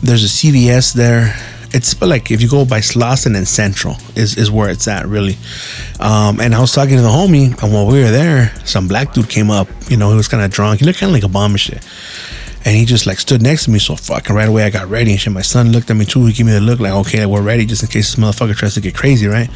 there's 0.03 0.25
a 0.25 0.29
CVS 0.29 0.95
there 0.95 1.35
it's 1.73 2.01
like 2.01 2.31
if 2.31 2.41
you 2.41 2.49
go 2.49 2.65
by 2.65 2.81
Slauson 2.81 3.37
and 3.37 3.47
Central 3.47 3.97
is, 4.17 4.37
is 4.37 4.51
where 4.51 4.71
it's 4.71 4.89
at 4.89 5.07
really. 5.07 5.37
Um, 6.01 6.41
and 6.41 6.55
I 6.55 6.61
was 6.61 6.73
talking 6.73 6.97
to 6.97 7.03
the 7.03 7.09
homie, 7.09 7.63
and 7.63 7.73
while 7.73 7.87
we 7.87 8.03
were 8.03 8.11
there, 8.11 8.55
some 8.65 8.89
black 8.89 9.13
dude 9.13 9.29
came 9.29 9.51
up. 9.51 9.69
You 9.89 9.97
know, 9.97 10.11
he 10.11 10.17
was 10.17 10.29
kind 10.29 10.43
of 10.43 10.51
drunk. 10.51 10.81
He 10.81 10.87
looked 10.87 10.99
kind 10.99 11.11
of 11.11 11.15
like 11.15 11.25
a 11.25 11.29
bomb 11.29 11.53
and 11.53 11.61
shit. 11.61 11.87
And 12.65 12.77
he 12.77 12.85
just 12.85 13.07
like 13.07 13.19
stood 13.19 13.43
next 13.43 13.65
to 13.65 13.71
me, 13.71 13.79
so 13.79 13.97
fucking 13.97 14.35
right 14.35 14.49
away 14.49 14.65
I 14.65 14.71
got 14.71 14.89
ready 14.89 15.13
and 15.13 15.21
shit. 15.21 15.33
My 15.33 15.43
son 15.43 15.73
looked 15.73 15.91
at 15.91 15.97
me 15.97 16.05
too. 16.05 16.27
He 16.27 16.33
gave 16.33 16.47
me 16.47 16.53
the 16.53 16.61
look 16.61 16.81
like, 16.81 16.93
okay, 16.93 17.25
we're 17.27 17.43
ready, 17.43 17.67
just 17.67 17.83
in 17.83 17.89
case 17.89 18.15
this 18.15 18.25
motherfucker 18.25 18.57
tries 18.57 18.75
to 18.75 18.81
get 18.81 18.95
crazy, 18.95 19.27
right? 19.27 19.51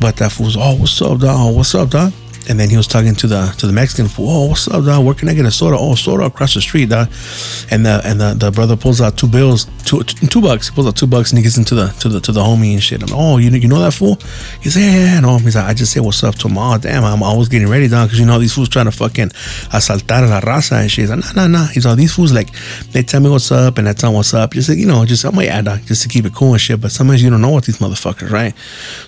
But 0.00 0.16
that 0.16 0.32
fool 0.32 0.46
was, 0.46 0.56
oh, 0.56 0.76
what's 0.76 1.00
up, 1.00 1.20
dog? 1.20 1.54
What's 1.54 1.74
up, 1.74 1.90
dog? 1.90 2.12
And 2.48 2.58
then 2.58 2.68
he 2.68 2.76
was 2.76 2.86
talking 2.86 3.14
to 3.14 3.26
the 3.26 3.54
to 3.58 3.66
the 3.66 3.72
Mexican 3.72 4.08
fool. 4.08 4.28
Oh, 4.28 4.48
what's 4.48 4.68
up, 4.68 4.84
dog? 4.84 5.04
Where 5.04 5.14
can 5.14 5.28
I 5.28 5.34
get 5.34 5.44
a 5.44 5.50
soda? 5.50 5.76
Oh, 5.78 5.94
soda 5.94 6.24
across 6.24 6.54
the 6.54 6.60
street, 6.60 6.88
dog. 6.88 7.08
And 7.70 7.84
the 7.86 8.00
and 8.04 8.20
the, 8.20 8.34
the 8.34 8.50
brother 8.50 8.76
pulls 8.76 9.00
out 9.00 9.16
two 9.16 9.28
bills, 9.28 9.66
two 9.84 10.02
two 10.04 10.40
bucks. 10.40 10.68
He 10.68 10.74
pulls 10.74 10.86
out 10.86 10.96
two 10.96 11.06
bucks 11.06 11.30
and 11.30 11.38
he 11.38 11.42
gets 11.42 11.56
into 11.56 11.74
the 11.74 11.88
to 12.00 12.08
the 12.08 12.20
to 12.20 12.32
the 12.32 12.40
homie 12.40 12.72
and 12.72 12.82
shit. 12.82 13.02
I'm, 13.02 13.08
oh, 13.12 13.38
you 13.38 13.50
you 13.50 13.68
know 13.68 13.80
that 13.80 13.92
fool? 13.92 14.18
He's 14.60 14.76
like, 14.76 14.84
yeah, 14.84 15.14
yeah, 15.14 15.20
no. 15.20 15.38
He's 15.38 15.56
like, 15.56 15.64
I 15.66 15.74
just 15.74 15.92
say 15.92 16.00
what's 16.00 16.22
up 16.22 16.34
to 16.36 16.48
him. 16.48 16.58
Oh, 16.58 16.78
damn, 16.78 17.04
I'm 17.04 17.22
always 17.22 17.48
getting 17.48 17.68
ready, 17.68 17.88
dog, 17.88 18.08
because 18.08 18.20
you 18.20 18.26
know 18.26 18.38
these 18.38 18.54
fools 18.54 18.68
trying 18.68 18.86
to 18.86 18.92
fucking 18.92 19.30
asaltar 19.70 20.28
la 20.28 20.40
raza 20.40 20.80
and 20.80 20.90
shit. 20.90 21.04
He's 21.04 21.10
like, 21.10 21.34
nah, 21.34 21.46
nah, 21.46 21.58
nah. 21.58 21.66
He's 21.68 21.86
like, 21.86 21.96
these 21.96 22.14
fools 22.14 22.32
like 22.32 22.50
they 22.92 23.02
tell 23.02 23.20
me 23.20 23.30
what's 23.30 23.50
up 23.50 23.78
and 23.78 23.88
I 23.88 23.92
tell 23.92 24.10
them 24.10 24.16
what's 24.16 24.34
up. 24.34 24.52
Just 24.52 24.68
like, 24.68 24.78
you 24.78 24.86
know, 24.86 25.04
just 25.04 25.24
I'm 25.24 25.34
like, 25.34 25.46
yeah, 25.46 25.62
dog, 25.62 25.80
just 25.86 26.02
to 26.02 26.08
keep 26.08 26.24
it 26.24 26.34
cool 26.34 26.52
and 26.52 26.60
shit. 26.60 26.80
But 26.80 26.92
sometimes 26.92 27.22
you 27.22 27.30
don't 27.30 27.40
know 27.40 27.50
what 27.50 27.64
these 27.64 27.78
motherfuckers, 27.78 28.30
right? 28.30 28.54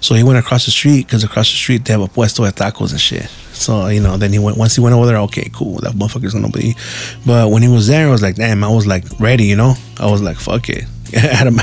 So 0.01 0.15
he 0.15 0.23
went 0.23 0.39
across 0.39 0.65
the 0.65 0.71
street 0.71 1.07
because 1.07 1.25
across 1.25 1.51
the 1.51 1.57
street 1.57 1.85
they 1.85 1.93
have 1.93 2.03
a 2.03 2.09
puesto 2.09 2.45
de 2.45 2.53
tacos 2.53 2.93
and 2.93 3.01
shit. 3.01 3.26
So 3.57 3.89
you 3.89 4.01
know, 4.01 4.17
then 4.17 4.33
he 4.33 4.39
went 4.39 4.57
once 4.57 4.75
he 4.77 4.81
went 4.81 4.95
over 4.95 5.07
there. 5.07 5.17
Okay, 5.19 5.51
cool. 5.53 5.79
That 5.79 5.93
motherfucker's 5.93 6.35
gonna 6.35 6.51
be. 6.51 6.77
But 7.25 7.51
when 7.51 7.63
he 7.63 7.69
was 7.69 7.87
there, 7.87 8.09
I 8.09 8.11
was 8.11 8.23
like, 8.23 8.37
damn. 8.37 8.63
I 8.63 8.69
was 8.69 8.87
like 8.87 9.05
ready. 9.19 9.45
You 9.45 9.57
know, 9.57 9.75
I 9.99 10.11
was 10.11 10.23
like, 10.23 10.37
fuck 10.37 10.69
it. 10.69 10.85
I 11.15 11.19
had 11.19 11.55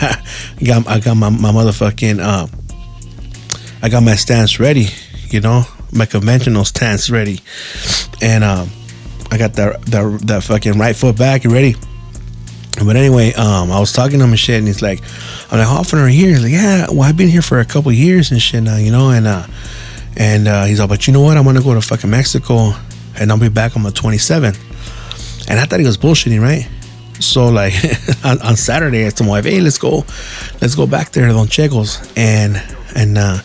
got 0.66 0.88
I 0.88 1.00
got 1.00 1.16
my, 1.16 1.30
my 1.30 1.52
motherfucking 1.52 2.20
uh, 2.20 2.48
I 3.82 3.90
got 3.90 4.04
my 4.04 4.16
stance 4.16 4.60
ready. 4.60 4.88
You 5.30 5.42
know, 5.42 5.64
my 5.92 6.06
conventional 6.06 6.66
stance 6.66 7.10
ready, 7.10 7.40
and 8.22 8.44
um, 8.44 8.70
I 9.32 9.38
got 9.38 9.54
that 9.54 9.82
that 9.88 10.20
that 10.28 10.44
fucking 10.44 10.78
right 10.78 10.96
foot 10.96 11.18
back 11.18 11.46
ready. 11.46 11.76
But 12.84 12.96
anyway, 12.96 13.34
um, 13.34 13.72
I 13.72 13.80
was 13.80 13.92
talking 13.92 14.18
to 14.18 14.26
him 14.26 14.32
and 14.32 14.40
shit, 14.40 14.58
and 14.58 14.68
he's 14.68 14.82
like, 14.82 15.02
I'm 15.52 15.60
like, 15.60 15.68
how 15.68 15.76
often 15.76 16.00
are 16.00 16.10
you 16.10 16.26
here? 16.26 16.30
He's 16.30 16.44
like, 16.44 16.52
yeah, 16.52 16.88
well, 16.90 17.04
I've 17.04 17.18
been 17.18 17.30
here 17.30 17.44
for 17.44 17.60
a 17.60 17.66
couple 17.66 17.92
years 17.92 18.32
and 18.32 18.42
shit 18.42 18.64
now, 18.64 18.78
you 18.78 18.92
know, 18.92 19.12
and 19.12 19.28
uh, 19.28 19.46
and 20.18 20.48
uh, 20.48 20.66
he's 20.66 20.80
like, 20.80 20.90
but 20.90 21.08
you 21.08 21.14
know 21.14 21.22
what? 21.22 21.38
I'm 21.38 21.44
gonna 21.44 21.62
go 21.62 21.74
to 21.74 21.82
fucking 21.82 22.10
Mexico, 22.10 22.72
and 23.20 23.32
I'll 23.32 23.40
be 23.40 23.50
back 23.50 23.76
on 23.76 23.84
the 23.84 23.90
27th. 23.90 24.60
And 25.50 25.60
I 25.60 25.66
thought 25.66 25.80
he 25.80 25.86
was 25.86 25.98
bullshitting, 25.98 26.42
right? 26.42 26.68
So 27.20 27.50
like 27.50 27.74
on, 28.26 28.42
on, 28.42 28.56
Saturday, 28.56 29.06
I 29.06 29.10
told 29.10 29.28
my 29.28 29.38
wife, 29.38 29.46
hey, 29.46 29.60
let's 29.62 29.78
go, 29.78 30.06
let's 30.62 30.76
go 30.76 30.88
back 30.88 31.12
there 31.12 31.28
to 31.28 31.34
Don 31.34 31.48
Chego's, 31.48 32.12
and 32.16 32.62
and 32.96 33.18
uh, 33.18 33.40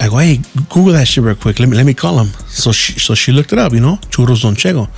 I 0.00 0.08
go, 0.08 0.18
hey, 0.18 0.40
Google 0.68 0.92
that 0.94 1.06
shit 1.06 1.24
real 1.24 1.34
quick. 1.34 1.58
Let 1.58 1.68
me 1.68 1.76
let 1.76 1.86
me 1.86 1.94
call 1.94 2.18
him. 2.18 2.28
So 2.48 2.72
she 2.72 2.98
so 2.98 3.14
she 3.14 3.32
looked 3.32 3.52
it 3.52 3.58
up, 3.58 3.72
you 3.72 3.80
know, 3.80 3.96
churros 4.10 4.42
Don 4.42 4.54
Chego. 4.54 4.88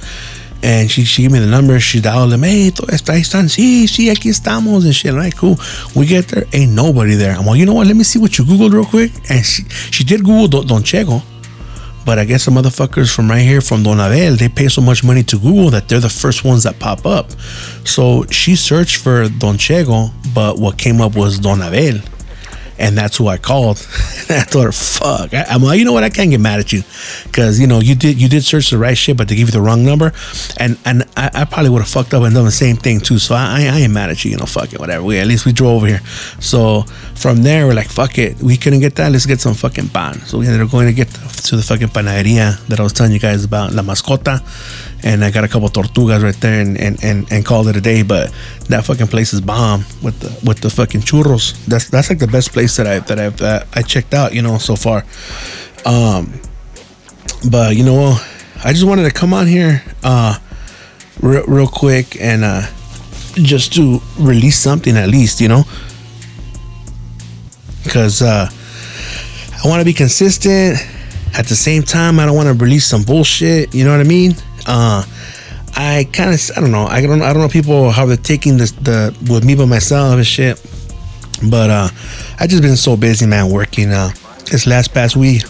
And 0.64 0.90
she, 0.90 1.04
she 1.04 1.22
gave 1.22 1.30
me 1.30 1.40
the 1.40 1.46
number. 1.46 1.78
She 1.78 2.00
dialed 2.00 2.32
them. 2.32 2.42
Hey, 2.42 2.70
ahí 2.70 3.20
están. 3.20 3.50
Sí, 3.50 3.86
sí, 3.86 4.08
aquí 4.08 4.30
estamos. 4.30 4.86
And 4.86 4.94
shit. 4.94 5.12
Right, 5.12 5.36
cool. 5.36 5.58
We 5.94 6.06
get 6.06 6.28
there. 6.28 6.46
Ain't 6.54 6.72
nobody 6.72 7.14
there. 7.16 7.36
I'm 7.36 7.44
like, 7.44 7.58
you 7.58 7.66
know 7.66 7.74
what? 7.74 7.86
Let 7.86 7.96
me 7.96 8.02
see 8.02 8.18
what 8.18 8.38
you 8.38 8.44
Googled 8.44 8.72
real 8.72 8.86
quick. 8.86 9.12
And 9.28 9.44
she, 9.44 9.64
she 9.90 10.04
did 10.04 10.24
Google 10.24 10.48
Don, 10.48 10.66
Don 10.66 10.82
Chego. 10.82 11.22
But 12.06 12.18
I 12.18 12.24
guess 12.24 12.46
the 12.46 12.50
motherfuckers 12.50 13.14
from 13.14 13.30
right 13.30 13.42
here, 13.42 13.60
from 13.60 13.82
Don 13.82 14.00
Abel, 14.00 14.36
they 14.36 14.48
pay 14.48 14.68
so 14.68 14.80
much 14.80 15.04
money 15.04 15.22
to 15.24 15.38
Google 15.38 15.68
that 15.70 15.88
they're 15.88 16.00
the 16.00 16.08
first 16.08 16.44
ones 16.44 16.62
that 16.62 16.78
pop 16.78 17.04
up. 17.04 17.30
So 17.84 18.24
she 18.30 18.56
searched 18.56 18.96
for 18.96 19.28
Don 19.28 19.56
Chego, 19.56 20.10
but 20.34 20.58
what 20.58 20.78
came 20.78 21.02
up 21.02 21.14
was 21.14 21.38
Don 21.38 21.60
Abel 21.60 22.00
and 22.78 22.96
that's 22.96 23.16
who 23.16 23.28
I 23.28 23.36
called. 23.36 23.76
I 24.28 24.42
thought, 24.42 24.74
"Fuck." 24.74 25.34
I, 25.34 25.54
am 25.54 25.62
like, 25.62 25.78
you 25.78 25.84
know 25.84 25.92
what? 25.92 26.04
I 26.04 26.10
can't 26.10 26.30
get 26.30 26.40
mad 26.40 26.60
at 26.60 26.72
you 26.72 26.82
because 27.24 27.60
you 27.60 27.66
know 27.66 27.80
you 27.80 27.94
did 27.94 28.20
you 28.20 28.28
did 28.28 28.44
search 28.44 28.70
the 28.70 28.78
right 28.78 28.96
shit, 28.96 29.16
but 29.16 29.28
they 29.28 29.36
gave 29.36 29.46
you 29.46 29.52
the 29.52 29.60
wrong 29.60 29.84
number, 29.84 30.12
and 30.58 30.78
and 30.84 31.03
I, 31.16 31.30
I 31.34 31.44
probably 31.44 31.70
would 31.70 31.82
have 31.82 31.88
fucked 31.88 32.14
up 32.14 32.22
and 32.22 32.34
done 32.34 32.44
the 32.44 32.50
same 32.50 32.76
thing 32.76 33.00
too. 33.00 33.18
So 33.18 33.34
I, 33.34 33.68
I 33.72 33.78
ain't 33.80 33.92
mad 33.92 34.10
at 34.10 34.24
you. 34.24 34.32
You 34.32 34.36
know, 34.38 34.46
fuck 34.46 34.72
it, 34.72 34.80
whatever. 34.80 35.04
We 35.04 35.18
at 35.18 35.26
least 35.26 35.46
we 35.46 35.52
drove 35.52 35.76
over 35.76 35.86
here. 35.86 36.00
So 36.40 36.82
from 37.14 37.42
there, 37.42 37.66
we're 37.66 37.74
like, 37.74 37.88
fuck 37.88 38.18
it. 38.18 38.42
We 38.42 38.56
couldn't 38.56 38.80
get 38.80 38.96
that. 38.96 39.12
Let's 39.12 39.26
get 39.26 39.40
some 39.40 39.54
fucking 39.54 39.88
pan. 39.88 40.20
So 40.26 40.38
we 40.38 40.46
ended 40.46 40.60
up 40.60 40.70
going 40.70 40.86
to 40.86 40.92
get 40.92 41.08
to 41.08 41.56
the 41.56 41.62
fucking 41.62 41.88
panaderia 41.88 42.64
that 42.66 42.80
I 42.80 42.82
was 42.82 42.92
telling 42.92 43.12
you 43.12 43.20
guys 43.20 43.44
about, 43.44 43.72
La 43.72 43.82
Mascota 43.82 44.42
and 45.04 45.22
I 45.22 45.30
got 45.30 45.44
a 45.44 45.48
couple 45.48 45.68
tortugas 45.68 46.22
right 46.22 46.34
there 46.40 46.60
and, 46.60 46.78
and, 46.78 47.02
and, 47.04 47.30
and 47.30 47.44
called 47.44 47.68
it 47.68 47.76
a 47.76 47.80
day. 47.80 48.02
But 48.02 48.32
that 48.68 48.84
fucking 48.86 49.08
place 49.08 49.34
is 49.34 49.40
bomb 49.40 49.84
with 50.02 50.18
the 50.20 50.48
with 50.48 50.60
the 50.60 50.70
fucking 50.70 51.02
churros. 51.02 51.64
That's 51.66 51.90
that's 51.90 52.08
like 52.10 52.18
the 52.18 52.26
best 52.26 52.52
place 52.52 52.76
that 52.76 52.86
I 52.86 52.98
that 53.00 53.18
I've 53.18 53.40
uh, 53.40 53.64
I 53.74 53.82
checked 53.82 54.14
out, 54.14 54.34
you 54.34 54.42
know, 54.42 54.58
so 54.58 54.74
far. 54.74 55.04
Um, 55.84 56.40
but 57.50 57.76
you 57.76 57.84
know, 57.84 58.16
I 58.64 58.72
just 58.72 58.84
wanted 58.84 59.04
to 59.04 59.10
come 59.10 59.34
on 59.34 59.46
here, 59.46 59.84
uh, 60.02 60.38
real, 61.20 61.44
real 61.46 61.66
quick 61.66 62.20
and 62.20 62.44
uh, 62.44 62.62
just 63.34 63.72
to 63.74 64.00
release 64.18 64.58
something 64.58 64.96
at 64.96 65.08
least, 65.08 65.40
you 65.40 65.48
know, 65.48 65.64
because 67.82 68.22
uh, 68.22 68.48
I 69.64 69.68
want 69.68 69.80
to 69.80 69.84
be 69.84 69.92
consistent. 69.92 70.78
At 71.36 71.46
the 71.46 71.56
same 71.56 71.82
time, 71.82 72.20
I 72.20 72.26
don't 72.26 72.36
want 72.36 72.46
to 72.46 72.54
release 72.54 72.86
some 72.86 73.02
bullshit. 73.02 73.74
You 73.74 73.84
know 73.84 73.90
what 73.90 74.00
I 74.00 74.04
mean? 74.04 74.36
Uh, 74.66 75.04
I 75.76 76.08
kind 76.12 76.32
of 76.32 76.50
I 76.56 76.60
don't 76.60 76.70
know 76.70 76.86
I 76.86 77.00
don't 77.00 77.22
I 77.22 77.32
don't 77.32 77.42
know 77.42 77.48
people 77.48 77.90
how 77.90 78.06
they're 78.06 78.16
taking 78.16 78.56
this 78.56 78.70
the 78.70 79.12
with 79.28 79.44
me 79.44 79.56
by 79.56 79.64
myself 79.64 80.14
and 80.14 80.26
shit, 80.26 80.62
but 81.50 81.70
uh, 81.70 81.88
I 82.38 82.46
just 82.46 82.62
been 82.62 82.76
so 82.76 82.96
busy 82.96 83.26
man 83.26 83.50
working. 83.50 83.90
Uh, 83.90 84.10
this 84.50 84.66
last 84.66 84.94
past 84.94 85.16
week, 85.16 85.42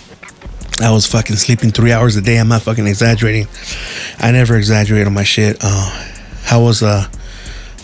I 0.84 0.90
was 0.90 1.06
fucking 1.06 1.36
sleeping 1.36 1.70
three 1.70 1.92
hours 1.92 2.14
a 2.16 2.20
day. 2.20 2.36
I'm 2.36 2.48
not 2.48 2.62
fucking 2.62 2.86
exaggerating. 2.86 3.48
I 4.18 4.30
never 4.30 4.56
exaggerate 4.56 5.06
on 5.06 5.14
my 5.14 5.24
shit. 5.24 5.56
Uh, 5.62 6.06
I 6.50 6.58
was 6.58 6.82
uh, 6.82 7.08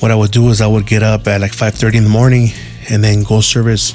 what 0.00 0.10
I 0.10 0.14
would 0.14 0.30
do 0.30 0.48
is 0.50 0.60
I 0.60 0.66
would 0.66 0.86
get 0.86 1.02
up 1.02 1.26
at 1.26 1.40
like 1.40 1.52
5:30 1.52 1.94
in 1.94 2.04
the 2.04 2.10
morning 2.10 2.50
and 2.90 3.02
then 3.02 3.22
go 3.22 3.40
service, 3.40 3.94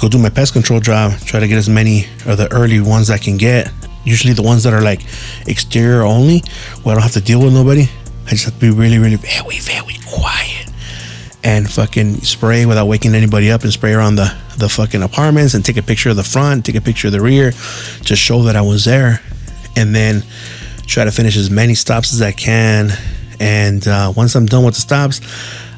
go 0.00 0.08
do 0.08 0.18
my 0.18 0.30
pest 0.30 0.54
control 0.54 0.80
job. 0.80 1.12
Try 1.20 1.40
to 1.40 1.48
get 1.48 1.58
as 1.58 1.68
many 1.68 2.06
of 2.26 2.38
the 2.38 2.50
early 2.50 2.80
ones 2.80 3.10
I 3.10 3.18
can 3.18 3.36
get 3.36 3.70
usually 4.04 4.32
the 4.32 4.42
ones 4.42 4.64
that 4.64 4.72
are 4.72 4.82
like 4.82 5.02
exterior 5.46 6.02
only, 6.02 6.42
where 6.82 6.92
I 6.92 6.96
don't 6.96 7.02
have 7.02 7.12
to 7.12 7.20
deal 7.20 7.40
with 7.40 7.52
nobody. 7.52 7.88
I 8.26 8.30
just 8.30 8.44
have 8.44 8.54
to 8.54 8.60
be 8.60 8.70
really, 8.70 8.98
really 8.98 9.16
very, 9.16 9.58
very 9.58 9.98
quiet 10.06 10.59
and 11.42 11.70
fucking 11.70 12.16
spray 12.16 12.66
without 12.66 12.86
waking 12.86 13.14
anybody 13.14 13.50
up 13.50 13.62
and 13.62 13.72
spray 13.72 13.92
around 13.92 14.16
the, 14.16 14.36
the 14.58 14.68
fucking 14.68 15.02
apartments 15.02 15.54
and 15.54 15.64
take 15.64 15.76
a 15.76 15.82
picture 15.82 16.10
of 16.10 16.16
the 16.16 16.24
front, 16.24 16.66
take 16.66 16.76
a 16.76 16.80
picture 16.80 17.08
of 17.08 17.12
the 17.12 17.20
rear 17.20 17.52
to 18.04 18.16
show 18.16 18.42
that 18.42 18.56
I 18.56 18.62
was 18.62 18.84
there. 18.84 19.20
And 19.76 19.94
then 19.94 20.22
try 20.86 21.04
to 21.04 21.12
finish 21.12 21.36
as 21.36 21.50
many 21.50 21.74
stops 21.74 22.12
as 22.12 22.20
I 22.20 22.32
can 22.32 22.90
and 23.40 23.88
uh, 23.88 24.12
once 24.14 24.34
I'm 24.34 24.44
done 24.44 24.64
with 24.64 24.74
the 24.74 24.82
stops, 24.82 25.20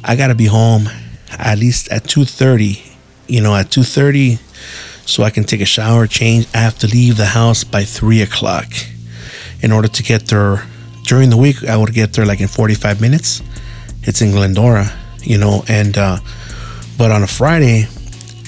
I 0.03 0.17
gotta 0.17 0.35
be 0.35 0.47
home 0.47 0.89
at 1.31 1.59
least 1.59 1.91
at 1.91 2.05
two 2.05 2.25
thirty. 2.25 2.83
You 3.29 3.41
know, 3.41 3.55
at 3.55 3.71
two 3.71 3.85
thirty, 3.85 4.39
so 5.07 5.23
I 5.23 5.31
can 5.31 5.45
take 5.45 5.61
a 5.61 5.65
shower, 5.65 6.09
change. 6.09 6.47
I 6.53 6.59
have 6.59 6.79
to 6.81 6.89
leave 6.89 7.17
the 7.17 7.27
house 7.27 7.63
by 7.63 7.85
three 7.85 8.21
o'clock 8.21 8.67
in 9.63 9.71
order 9.71 9.89
to 9.89 10.03
get 10.03 10.27
there. 10.27 10.67
During 11.05 11.31
the 11.31 11.37
week, 11.37 11.65
I 11.65 11.77
would 11.77 11.95
get 11.95 12.13
there 12.13 12.27
like 12.27 12.41
in 12.41 12.49
forty 12.49 12.75
five 12.75 13.01
minutes. 13.01 13.43
It's 14.03 14.21
in 14.21 14.33
Glendora, 14.33 14.91
you 15.23 15.39
know, 15.39 15.65
and 15.69 15.97
uh, 15.97 16.19
but 16.99 17.11
on 17.11 17.23
a 17.23 17.27
Friday, 17.27 17.87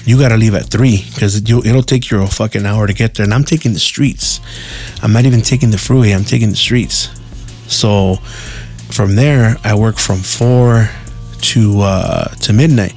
you 0.05 0.19
got 0.19 0.29
to 0.29 0.37
leave 0.37 0.53
at 0.53 0.65
three 0.65 1.03
because 1.13 1.35
it, 1.35 1.49
it'll 1.49 1.83
take 1.83 2.11
you 2.11 2.21
a 2.21 2.27
fucking 2.27 2.65
hour 2.65 2.87
to 2.87 2.93
get 2.93 3.15
there. 3.15 3.23
And 3.23 3.33
I'm 3.33 3.43
taking 3.43 3.73
the 3.73 3.79
streets. 3.79 4.39
I'm 5.01 5.13
not 5.13 5.25
even 5.25 5.41
taking 5.41 5.71
the 5.71 5.77
freeway. 5.77 6.11
I'm 6.11 6.23
taking 6.23 6.49
the 6.49 6.55
streets. 6.55 7.09
So 7.67 8.15
from 8.91 9.15
there, 9.15 9.57
I 9.63 9.75
work 9.75 9.97
from 9.97 10.19
four 10.19 10.89
to 11.41 11.81
uh, 11.81 12.27
to 12.35 12.53
midnight 12.53 12.93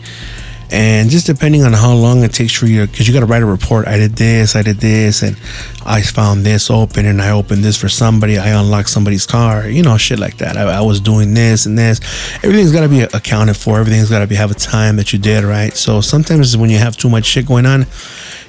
and 0.70 1.08
just 1.08 1.26
depending 1.26 1.62
on 1.62 1.72
how 1.72 1.94
long 1.94 2.22
it 2.22 2.32
takes 2.32 2.52
for 2.52 2.66
you 2.66 2.86
because 2.86 3.08
you 3.08 3.14
got 3.14 3.20
to 3.20 3.26
write 3.26 3.42
a 3.42 3.46
report. 3.46 3.86
I 3.86 3.96
did 3.96 4.16
this 4.16 4.54
i 4.54 4.62
did 4.62 4.78
this 4.78 5.22
and 5.22 5.36
i 5.86 6.02
found 6.02 6.44
this 6.44 6.70
open 6.70 7.06
and 7.06 7.22
i 7.22 7.30
opened 7.30 7.64
this 7.64 7.76
for 7.76 7.88
somebody. 7.88 8.38
I 8.38 8.50
unlocked 8.60 8.90
somebody's 8.90 9.26
car 9.26 9.68
you 9.68 9.82
know 9.82 9.96
shit 9.96 10.18
like 10.18 10.38
that. 10.38 10.56
I, 10.56 10.62
I 10.62 10.80
was 10.80 11.00
doing 11.00 11.34
this 11.34 11.66
and 11.66 11.78
this. 11.78 12.00
Everything's 12.42 12.72
got 12.72 12.82
to 12.82 12.88
be 12.88 13.02
accounted 13.02 13.56
for. 13.56 13.78
Everything's 13.78 14.10
got 14.10 14.20
to 14.20 14.26
be 14.26 14.34
have 14.34 14.50
a 14.50 14.54
time 14.54 14.96
that 14.96 15.12
you 15.12 15.18
did 15.18 15.44
right? 15.44 15.72
So 15.72 16.00
sometimes 16.00 16.56
when 16.56 16.70
you 16.70 16.78
have 16.78 16.96
too 16.96 17.08
much 17.08 17.24
shit 17.24 17.46
going 17.46 17.66
on 17.66 17.86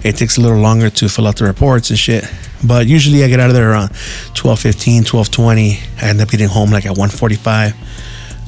it 0.03 0.15
takes 0.15 0.37
a 0.37 0.41
little 0.41 0.59
longer 0.59 0.89
to 0.89 1.09
fill 1.09 1.27
out 1.27 1.35
the 1.35 1.45
reports 1.45 1.89
and 1.89 1.99
shit. 1.99 2.25
But 2.65 2.87
usually 2.87 3.23
i 3.23 3.27
get 3.27 3.39
out 3.39 3.49
of 3.49 3.55
there 3.55 3.71
around 3.71 3.91
12 4.33 4.59
15 4.59 5.03
12 5.05 5.31
20 5.31 5.79
i 6.01 6.09
end 6.09 6.19
up 6.19 6.29
getting 6.29 6.47
home 6.47 6.71
like 6.71 6.85
at 6.85 6.97
145 6.97 7.73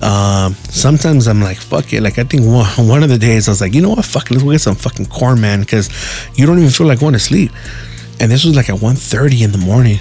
um, 0.01 0.55
sometimes 0.55 1.27
I'm 1.27 1.41
like, 1.41 1.57
fuck 1.57 1.93
it. 1.93 2.01
Like, 2.01 2.17
I 2.17 2.23
think 2.23 2.43
one, 2.43 2.87
one 2.87 3.03
of 3.03 3.09
the 3.09 3.17
days 3.17 3.47
I 3.47 3.51
was 3.51 3.61
like, 3.61 3.73
you 3.73 3.81
know 3.81 3.89
what? 3.89 4.05
Fuck, 4.05 4.31
let's 4.31 4.43
go 4.43 4.51
get 4.51 4.59
some 4.59 4.75
fucking 4.75 5.07
corn, 5.07 5.39
man, 5.39 5.59
because 5.61 5.89
you 6.35 6.45
don't 6.45 6.57
even 6.57 6.71
feel 6.71 6.87
like 6.87 6.99
going 6.99 7.13
to 7.13 7.19
sleep. 7.19 7.51
And 8.19 8.31
this 8.31 8.45
was 8.45 8.55
like 8.55 8.69
at 8.69 8.75
1.30 8.75 9.43
in 9.43 9.51
the 9.51 9.57
morning. 9.57 9.99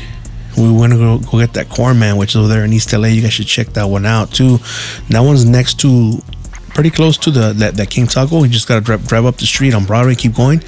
We 0.57 0.73
went 0.73 0.93
to 0.93 0.99
go, 0.99 1.19
go 1.19 1.39
get 1.39 1.55
that 1.55 1.69
corn, 1.69 1.99
man, 1.99 2.17
which 2.17 2.31
is 2.31 2.37
over 2.37 2.49
there 2.49 2.65
in 2.65 2.73
East 2.73 2.93
LA. 2.93 3.09
You 3.09 3.23
guys 3.23 3.35
should 3.35 3.47
check 3.47 3.69
that 3.69 3.85
one 3.85 4.07
out, 4.07 4.33
too. 4.33 4.59
That 5.11 5.21
one's 5.21 5.45
next 5.45 5.79
to, 5.81 6.23
pretty 6.71 6.91
close 6.91 7.17
to 7.19 7.31
the 7.31 7.53
that, 7.55 7.75
that 7.77 7.91
King 7.91 8.07
Taco. 8.07 8.43
You 8.43 8.49
just 8.49 8.69
got 8.69 8.77
to 8.77 8.81
drive, 8.81 9.07
drive 9.07 9.27
up 9.27 9.37
the 9.37 9.47
street 9.47 9.75
on 9.75 9.85
Broadway, 9.85 10.15
keep 10.15 10.35
going. 10.35 10.63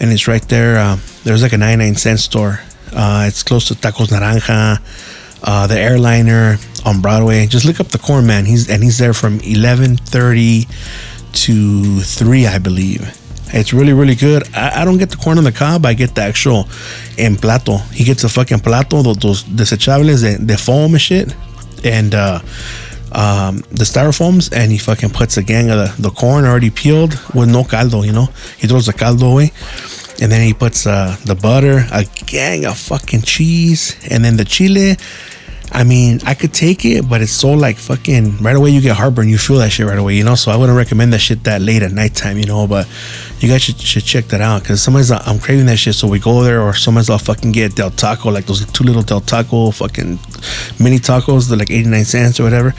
And 0.00 0.12
it's 0.12 0.28
right 0.28 0.42
there. 0.48 0.78
Uh, 0.78 0.98
there's 1.24 1.42
like 1.42 1.52
a 1.54 1.58
99 1.58 1.96
cent 1.96 2.20
store. 2.20 2.60
Uh, 2.92 3.24
it's 3.26 3.42
close 3.42 3.68
to 3.68 3.74
Tacos 3.74 4.08
Naranja 4.08 4.80
uh, 5.42 5.66
the 5.66 5.78
airliner 5.78 6.58
on 6.86 7.02
Broadway. 7.02 7.46
Just 7.46 7.66
look 7.66 7.80
up 7.80 7.88
the 7.88 7.98
Corn 7.98 8.26
Man. 8.26 8.46
He's 8.46 8.70
and 8.70 8.82
he's 8.82 8.96
there 8.96 9.12
from 9.12 9.40
eleven 9.40 9.96
thirty 9.96 10.66
to 11.44 12.00
three, 12.00 12.46
I 12.46 12.58
believe. 12.58 13.02
It's 13.48 13.72
really, 13.72 13.92
really 13.92 14.14
good. 14.14 14.42
I, 14.54 14.82
I, 14.82 14.84
don't 14.84 14.98
get 14.98 15.10
the 15.10 15.16
corn 15.16 15.38
on 15.38 15.44
the 15.44 15.52
cob. 15.52 15.86
I 15.86 15.94
get 15.94 16.14
the 16.14 16.22
actual 16.22 16.68
en 17.16 17.36
plato. 17.36 17.76
He 17.92 18.02
gets 18.02 18.24
a 18.24 18.28
fucking 18.28 18.60
plato, 18.60 19.02
those, 19.02 19.18
those 19.18 19.44
desechables 19.44 20.22
de, 20.22 20.44
de 20.44 20.56
foam 20.56 20.94
and 20.94 21.00
shit, 21.00 21.34
and 21.84 22.12
uh, 22.14 22.40
um, 23.12 23.58
the 23.70 23.84
styrofoams, 23.84 24.52
and 24.52 24.72
he 24.72 24.78
fucking 24.78 25.10
puts 25.10 25.36
a 25.36 25.44
gang 25.44 25.70
of 25.70 25.78
the, 25.78 26.02
the 26.02 26.10
corn 26.10 26.44
already 26.44 26.70
peeled 26.70 27.12
with 27.34 27.48
no 27.48 27.62
caldo. 27.62 28.02
You 28.02 28.12
know, 28.12 28.26
he 28.58 28.66
throws 28.66 28.86
the 28.86 28.92
caldo 28.92 29.30
away 29.30 29.52
and 30.20 30.32
then 30.32 30.40
he 30.40 30.54
puts 30.54 30.86
uh, 30.86 31.16
the 31.24 31.34
butter, 31.34 31.84
a 31.92 32.04
gang 32.26 32.64
of 32.64 32.78
fucking 32.78 33.22
cheese, 33.22 33.96
and 34.10 34.24
then 34.24 34.36
the 34.36 34.44
chile. 34.44 34.96
I 35.76 35.84
mean, 35.84 36.20
I 36.24 36.32
could 36.32 36.54
take 36.54 36.86
it, 36.86 37.06
but 37.06 37.20
it's 37.20 37.32
so 37.32 37.52
like 37.52 37.76
fucking 37.76 38.38
right 38.38 38.56
away. 38.56 38.70
You 38.70 38.80
get 38.80 38.96
heartburn. 38.96 39.28
You 39.28 39.36
feel 39.36 39.58
that 39.58 39.68
shit 39.68 39.86
right 39.86 39.98
away, 39.98 40.14
you 40.14 40.24
know. 40.24 40.34
So 40.34 40.50
I 40.50 40.56
wouldn't 40.56 40.74
recommend 40.74 41.12
that 41.12 41.18
shit 41.18 41.44
that 41.44 41.60
late 41.60 41.82
at 41.82 41.92
nighttime, 41.92 42.38
you 42.38 42.46
know. 42.46 42.66
But 42.66 42.88
you 43.40 43.48
guys 43.50 43.60
should, 43.60 43.78
should 43.78 44.02
check 44.02 44.24
that 44.28 44.40
out 44.40 44.62
because 44.62 44.82
sometimes 44.82 45.10
I'm 45.10 45.38
craving 45.38 45.66
that 45.66 45.76
shit. 45.76 45.94
So 45.94 46.08
we 46.08 46.18
go 46.18 46.42
there, 46.42 46.62
or 46.62 46.72
sometimes 46.72 47.10
I'll 47.10 47.18
fucking 47.18 47.52
get 47.52 47.76
Del 47.76 47.90
Taco, 47.90 48.30
like 48.30 48.46
those 48.46 48.64
two 48.72 48.84
little 48.84 49.02
Del 49.02 49.20
Taco 49.20 49.70
fucking 49.70 50.18
mini 50.80 50.96
tacos, 50.98 51.50
they're 51.50 51.58
like 51.58 51.70
89 51.70 52.04
cents 52.06 52.40
or 52.40 52.44
whatever. 52.44 52.74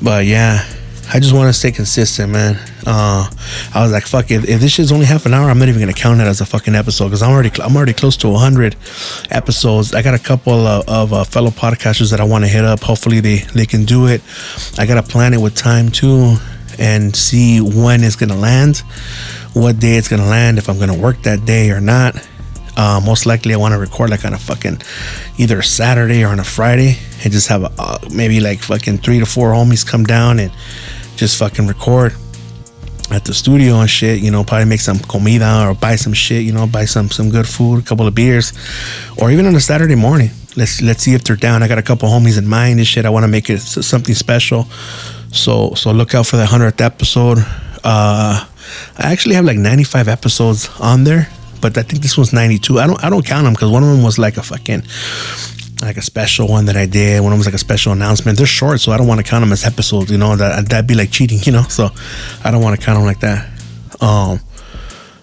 But 0.00 0.24
yeah, 0.24 0.64
I 1.12 1.20
just 1.20 1.32
want 1.34 1.48
to 1.48 1.52
stay 1.52 1.70
consistent, 1.70 2.32
man. 2.32 2.56
Uh, 2.86 3.30
I 3.74 3.82
was 3.82 3.92
like, 3.92 4.04
fuck, 4.04 4.30
if, 4.30 4.48
if 4.48 4.60
this 4.60 4.72
shit's 4.72 4.90
only 4.90 5.06
half 5.06 5.26
an 5.26 5.34
hour, 5.34 5.48
I'm 5.48 5.58
not 5.58 5.68
even 5.68 5.80
gonna 5.80 5.92
count 5.92 6.20
it 6.20 6.24
as 6.24 6.40
a 6.40 6.46
fucking 6.46 6.74
episode 6.74 7.06
because 7.06 7.22
I'm 7.22 7.30
already 7.30 7.50
I'm 7.62 7.76
already 7.76 7.92
close 7.92 8.16
to 8.18 8.28
100 8.28 8.76
episodes. 9.30 9.94
I 9.94 10.02
got 10.02 10.14
a 10.14 10.18
couple 10.18 10.66
of, 10.66 10.88
of 10.88 11.12
uh, 11.12 11.24
fellow 11.24 11.50
podcasters 11.50 12.10
that 12.10 12.20
I 12.20 12.24
want 12.24 12.44
to 12.44 12.48
hit 12.48 12.64
up. 12.64 12.80
Hopefully 12.80 13.20
they 13.20 13.38
they 13.54 13.66
can 13.66 13.84
do 13.84 14.06
it. 14.06 14.22
I 14.78 14.86
gotta 14.86 15.02
plan 15.02 15.34
it 15.34 15.40
with 15.40 15.54
time 15.54 15.90
too 15.90 16.36
and 16.78 17.14
see 17.14 17.60
when 17.60 18.02
it's 18.02 18.16
gonna 18.16 18.36
land, 18.36 18.78
what 19.52 19.78
day 19.78 19.96
it's 19.96 20.08
gonna 20.08 20.26
land, 20.26 20.58
if 20.58 20.68
I'm 20.68 20.78
gonna 20.78 20.98
work 20.98 21.22
that 21.22 21.44
day 21.44 21.70
or 21.70 21.80
not. 21.80 22.16
Uh, 22.76 23.00
most 23.04 23.24
likely, 23.24 23.54
I 23.54 23.56
want 23.56 23.72
to 23.72 23.78
record 23.78 24.10
like 24.10 24.24
on 24.24 24.34
a 24.34 24.38
fucking 24.38 24.82
either 25.38 25.60
a 25.60 25.64
Saturday 25.64 26.24
or 26.24 26.28
on 26.28 26.40
a 26.40 26.44
Friday, 26.44 26.98
and 27.24 27.32
just 27.32 27.48
have 27.48 27.64
a, 27.64 27.72
uh, 27.78 27.98
maybe 28.12 28.40
like 28.40 28.60
fucking 28.60 28.98
three 28.98 29.18
to 29.18 29.26
four 29.26 29.52
homies 29.52 29.86
come 29.86 30.04
down 30.04 30.38
and 30.38 30.52
just 31.16 31.38
fucking 31.38 31.66
record 31.66 32.12
at 33.10 33.24
the 33.24 33.34
studio 33.34 33.80
and 33.80 33.90
shit, 33.90 34.20
you 34.20 34.30
know, 34.30 34.44
probably 34.44 34.66
make 34.66 34.80
some 34.80 34.98
comida 34.98 35.66
or 35.66 35.74
buy 35.74 35.96
some 35.96 36.12
shit, 36.12 36.42
you 36.42 36.52
know, 36.52 36.66
buy 36.66 36.84
some 36.84 37.10
some 37.10 37.30
good 37.30 37.46
food, 37.46 37.82
a 37.82 37.86
couple 37.86 38.06
of 38.06 38.14
beers, 38.14 38.52
or 39.20 39.30
even 39.30 39.46
on 39.46 39.54
a 39.54 39.60
Saturday 39.60 39.94
morning. 39.94 40.30
Let's 40.56 40.80
let's 40.80 41.02
see 41.02 41.14
if 41.14 41.24
they're 41.24 41.36
down. 41.36 41.62
I 41.62 41.68
got 41.68 41.78
a 41.78 41.82
couple 41.82 42.08
homies 42.08 42.38
in 42.38 42.46
mind 42.46 42.78
and 42.78 42.86
shit. 42.86 43.04
I 43.04 43.10
want 43.10 43.24
to 43.24 43.28
make 43.28 43.50
it 43.50 43.58
something 43.60 44.14
special. 44.14 44.64
So 45.32 45.74
so 45.74 45.92
look 45.92 46.14
out 46.14 46.26
for 46.26 46.36
the 46.36 46.46
hundredth 46.46 46.80
episode. 46.80 47.38
Uh, 47.82 48.46
I 48.98 49.12
actually 49.12 49.34
have 49.34 49.44
like 49.44 49.58
95 49.58 50.08
episodes 50.08 50.70
on 50.80 51.04
there, 51.04 51.28
but 51.60 51.76
I 51.76 51.82
think 51.82 52.02
this 52.02 52.16
one's 52.16 52.32
92. 52.32 52.78
I 52.78 52.86
don't 52.86 53.04
I 53.04 53.10
don't 53.10 53.26
count 53.26 53.44
them 53.44 53.52
because 53.52 53.70
one 53.70 53.82
of 53.82 53.90
them 53.90 54.02
was 54.02 54.18
like 54.18 54.36
a 54.36 54.42
fucking 54.42 54.82
like 55.84 55.96
a 55.96 56.02
special 56.02 56.48
one 56.48 56.66
that 56.66 56.76
I 56.76 56.86
did. 56.86 57.18
Of 57.18 57.24
them 57.24 57.38
was 57.38 57.46
like 57.46 57.54
a 57.54 57.58
special 57.58 57.92
announcement. 57.92 58.38
They're 58.38 58.46
short, 58.46 58.80
so 58.80 58.92
I 58.92 58.96
don't 58.96 59.06
want 59.06 59.24
to 59.24 59.28
count 59.28 59.42
them 59.42 59.52
as 59.52 59.64
episodes. 59.64 60.10
You 60.10 60.18
know 60.18 60.36
that 60.36 60.68
that'd 60.68 60.86
be 60.86 60.94
like 60.94 61.10
cheating. 61.10 61.38
You 61.42 61.52
know, 61.52 61.62
so 61.68 61.90
I 62.44 62.50
don't 62.50 62.62
want 62.62 62.78
to 62.78 62.84
count 62.84 62.98
them 62.98 63.06
like 63.06 63.20
that. 63.20 63.48
Um, 64.00 64.40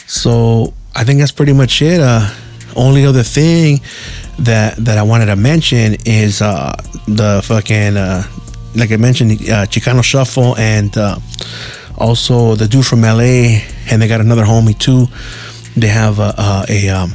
so 0.07 0.73
I 0.95 1.03
think 1.03 1.19
that's 1.19 1.31
pretty 1.31 1.53
much 1.53 1.81
it. 1.81 1.99
Uh, 1.99 2.27
only 2.75 3.05
other 3.05 3.23
thing 3.23 3.81
that 4.39 4.75
that 4.77 4.97
I 4.97 5.03
wanted 5.03 5.27
to 5.27 5.35
mention 5.35 5.97
is 6.05 6.41
uh 6.41 6.73
the 7.07 7.41
fucking 7.43 7.97
uh 7.97 8.23
like 8.75 8.91
I 8.91 8.97
mentioned 8.97 9.31
uh, 9.33 9.65
Chicano 9.65 10.03
Shuffle 10.03 10.55
and 10.57 10.97
uh, 10.97 11.17
also 11.97 12.55
the 12.55 12.67
dude 12.67 12.85
from 12.85 13.01
LA 13.01 13.59
and 13.91 14.01
they 14.01 14.07
got 14.07 14.21
another 14.21 14.43
homie 14.45 14.77
too. 14.77 15.07
They 15.75 15.87
have 15.87 16.19
a, 16.19 16.65
a 16.69 16.89
um 16.89 17.11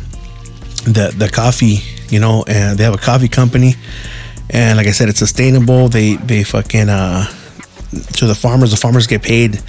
the 0.85 1.15
the 1.17 1.29
coffee 1.33 1.81
you 2.13 2.21
know, 2.21 2.45
and 2.47 2.79
they 2.79 2.85
have 2.85 2.95
a 2.95 2.99
coffee 2.99 3.29
company. 3.29 3.75
And 4.51 4.77
like 4.77 4.87
I 4.87 4.93
said, 4.93 5.09
it's 5.09 5.19
sustainable. 5.19 5.89
They 5.89 6.17
they 6.17 6.45
fucking 6.45 6.89
uh 6.89 7.27
to 8.15 8.27
the 8.27 8.35
farmers, 8.35 8.71
the 8.71 8.77
farmers 8.77 9.07
get 9.07 9.23
paid 9.23 9.63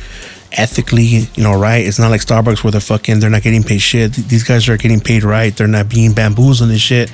ethically, 0.52 1.04
you 1.04 1.44
know, 1.44 1.58
right? 1.60 1.86
It's 1.86 2.00
not 2.00 2.10
like 2.12 2.22
Starbucks 2.22 2.64
where 2.64 2.72
they're 2.72 2.82
fucking 2.82 3.20
they're 3.20 3.30
not 3.30 3.44
getting 3.44 3.64
paid 3.64 3.82
shit. 3.82 4.14
These 4.14 4.44
guys 4.44 4.68
are 4.70 4.78
getting 4.78 5.00
paid 5.00 5.24
right. 5.24 5.56
They're 5.56 5.68
not 5.68 5.90
being 5.90 6.14
bamboozled 6.14 6.70
and 6.70 6.80
shit. 6.80 7.12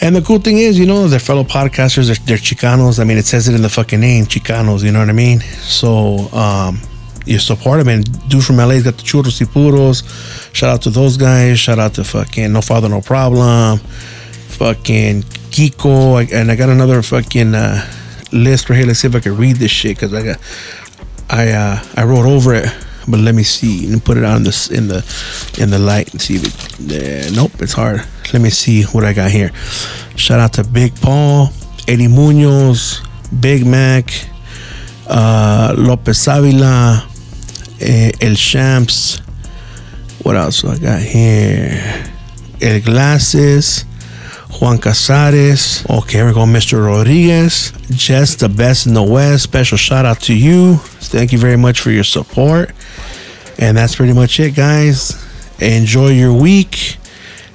And 0.00 0.14
the 0.14 0.22
cool 0.22 0.38
thing 0.38 0.58
is, 0.58 0.78
you 0.78 0.86
know, 0.86 1.08
they're 1.08 1.18
fellow 1.18 1.42
podcasters, 1.42 2.06
they're, 2.06 2.24
they're 2.24 2.36
Chicanos. 2.36 3.00
I 3.00 3.04
mean, 3.04 3.18
it 3.18 3.26
says 3.26 3.48
it 3.48 3.54
in 3.54 3.62
the 3.62 3.68
fucking 3.68 3.98
name, 3.98 4.26
Chicanos, 4.26 4.84
you 4.84 4.92
know 4.92 5.00
what 5.00 5.08
I 5.08 5.12
mean? 5.12 5.40
So, 5.40 6.30
um, 6.32 6.80
you 7.28 7.38
support 7.38 7.78
them. 7.78 7.88
And 7.88 8.28
dude 8.28 8.44
from 8.44 8.56
LA's 8.56 8.82
got 8.82 8.96
the 8.96 9.02
churros 9.02 9.40
y 9.40 9.46
puros. 9.46 10.02
Shout 10.54 10.70
out 10.70 10.82
to 10.82 10.90
those 10.90 11.16
guys. 11.16 11.58
Shout 11.58 11.78
out 11.78 11.94
to 11.94 12.04
fucking 12.04 12.52
No 12.52 12.60
Father 12.60 12.88
No 12.88 13.00
Problem. 13.00 13.78
Fucking 13.78 15.22
Kiko. 15.52 16.32
And 16.32 16.50
I 16.50 16.56
got 16.56 16.68
another 16.68 17.02
fucking 17.02 17.54
uh, 17.54 17.86
list 18.32 18.70
right 18.70 18.76
here. 18.76 18.86
Let's 18.86 19.00
see 19.00 19.08
if 19.08 19.14
I 19.14 19.20
can 19.20 19.36
read 19.36 19.56
this 19.56 19.70
shit 19.70 19.96
because 19.96 20.14
I 20.14 20.22
got 20.22 20.38
I 21.30 21.50
uh, 21.50 21.82
I 21.96 22.04
wrote 22.04 22.26
over 22.26 22.54
it. 22.54 22.66
But 23.06 23.20
let 23.20 23.34
me 23.34 23.42
see 23.42 23.90
and 23.90 24.04
put 24.04 24.18
it 24.18 24.24
on 24.24 24.42
this 24.42 24.70
in 24.70 24.88
the 24.88 24.98
in 25.58 25.70
the 25.70 25.78
light 25.78 26.12
and 26.12 26.20
see 26.20 26.36
if 26.36 26.44
it. 26.44 27.30
Uh, 27.30 27.34
nope, 27.34 27.52
it's 27.60 27.72
hard. 27.72 28.04
Let 28.32 28.42
me 28.42 28.50
see 28.50 28.82
what 28.84 29.04
I 29.04 29.14
got 29.14 29.30
here. 29.30 29.50
Shout 30.16 30.40
out 30.40 30.52
to 30.54 30.64
Big 30.64 30.94
Paul, 31.00 31.48
Eddie 31.86 32.08
Munoz, 32.08 33.00
Big 33.40 33.64
Mac, 33.64 34.12
uh, 35.08 35.74
Lopez 35.78 36.28
Avila, 36.28 37.08
eh, 37.80 38.10
El 38.20 38.34
Champs. 38.34 39.20
What 40.22 40.36
else 40.36 40.62
do 40.62 40.68
I 40.68 40.78
got 40.78 41.00
here? 41.00 42.04
El 42.60 42.80
Glasses. 42.80 43.84
Juan 44.60 44.78
Casares. 44.78 45.84
Okay, 45.88 46.22
we're 46.22 46.32
going 46.32 46.50
Mr. 46.52 46.84
Rodriguez. 46.84 47.72
Just 47.90 48.40
the 48.40 48.48
best 48.48 48.86
in 48.86 48.94
the 48.94 49.02
West. 49.02 49.44
Special 49.44 49.76
shout 49.78 50.04
out 50.04 50.20
to 50.22 50.34
you. 50.34 50.76
Thank 50.76 51.32
you 51.32 51.38
very 51.38 51.56
much 51.56 51.80
for 51.80 51.90
your 51.90 52.04
support. 52.04 52.70
And 53.58 53.76
that's 53.76 53.94
pretty 53.96 54.12
much 54.14 54.40
it, 54.40 54.54
guys. 54.56 55.12
Enjoy 55.60 56.08
your 56.08 56.32
week. 56.32 56.96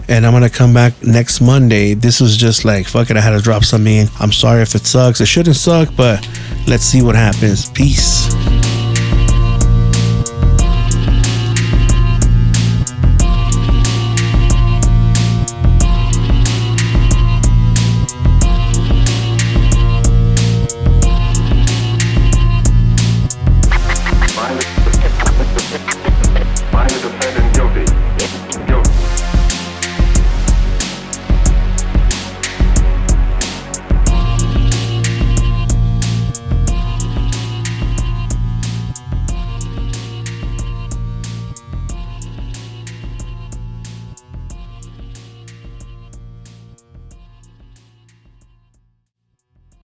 and 0.09 0.25
I'm 0.25 0.33
gonna 0.33 0.49
come 0.49 0.73
back 0.73 0.93
next 1.01 1.39
Monday. 1.41 1.93
This 1.93 2.19
was 2.19 2.35
just 2.35 2.65
like 2.65 2.87
fuck 2.87 3.09
it. 3.09 3.15
I 3.17 3.21
had 3.21 3.31
to 3.31 3.41
drop 3.41 3.63
something 3.63 3.93
in. 3.93 4.07
I'm 4.19 4.33
sorry 4.33 4.61
if 4.61 4.75
it 4.75 4.85
sucks. 4.85 5.21
It 5.21 5.27
shouldn't 5.27 5.55
suck, 5.55 5.89
but 5.95 6.27
let's 6.67 6.83
see 6.83 7.01
what 7.01 7.15
happens. 7.15 7.69
Peace. 7.69 8.27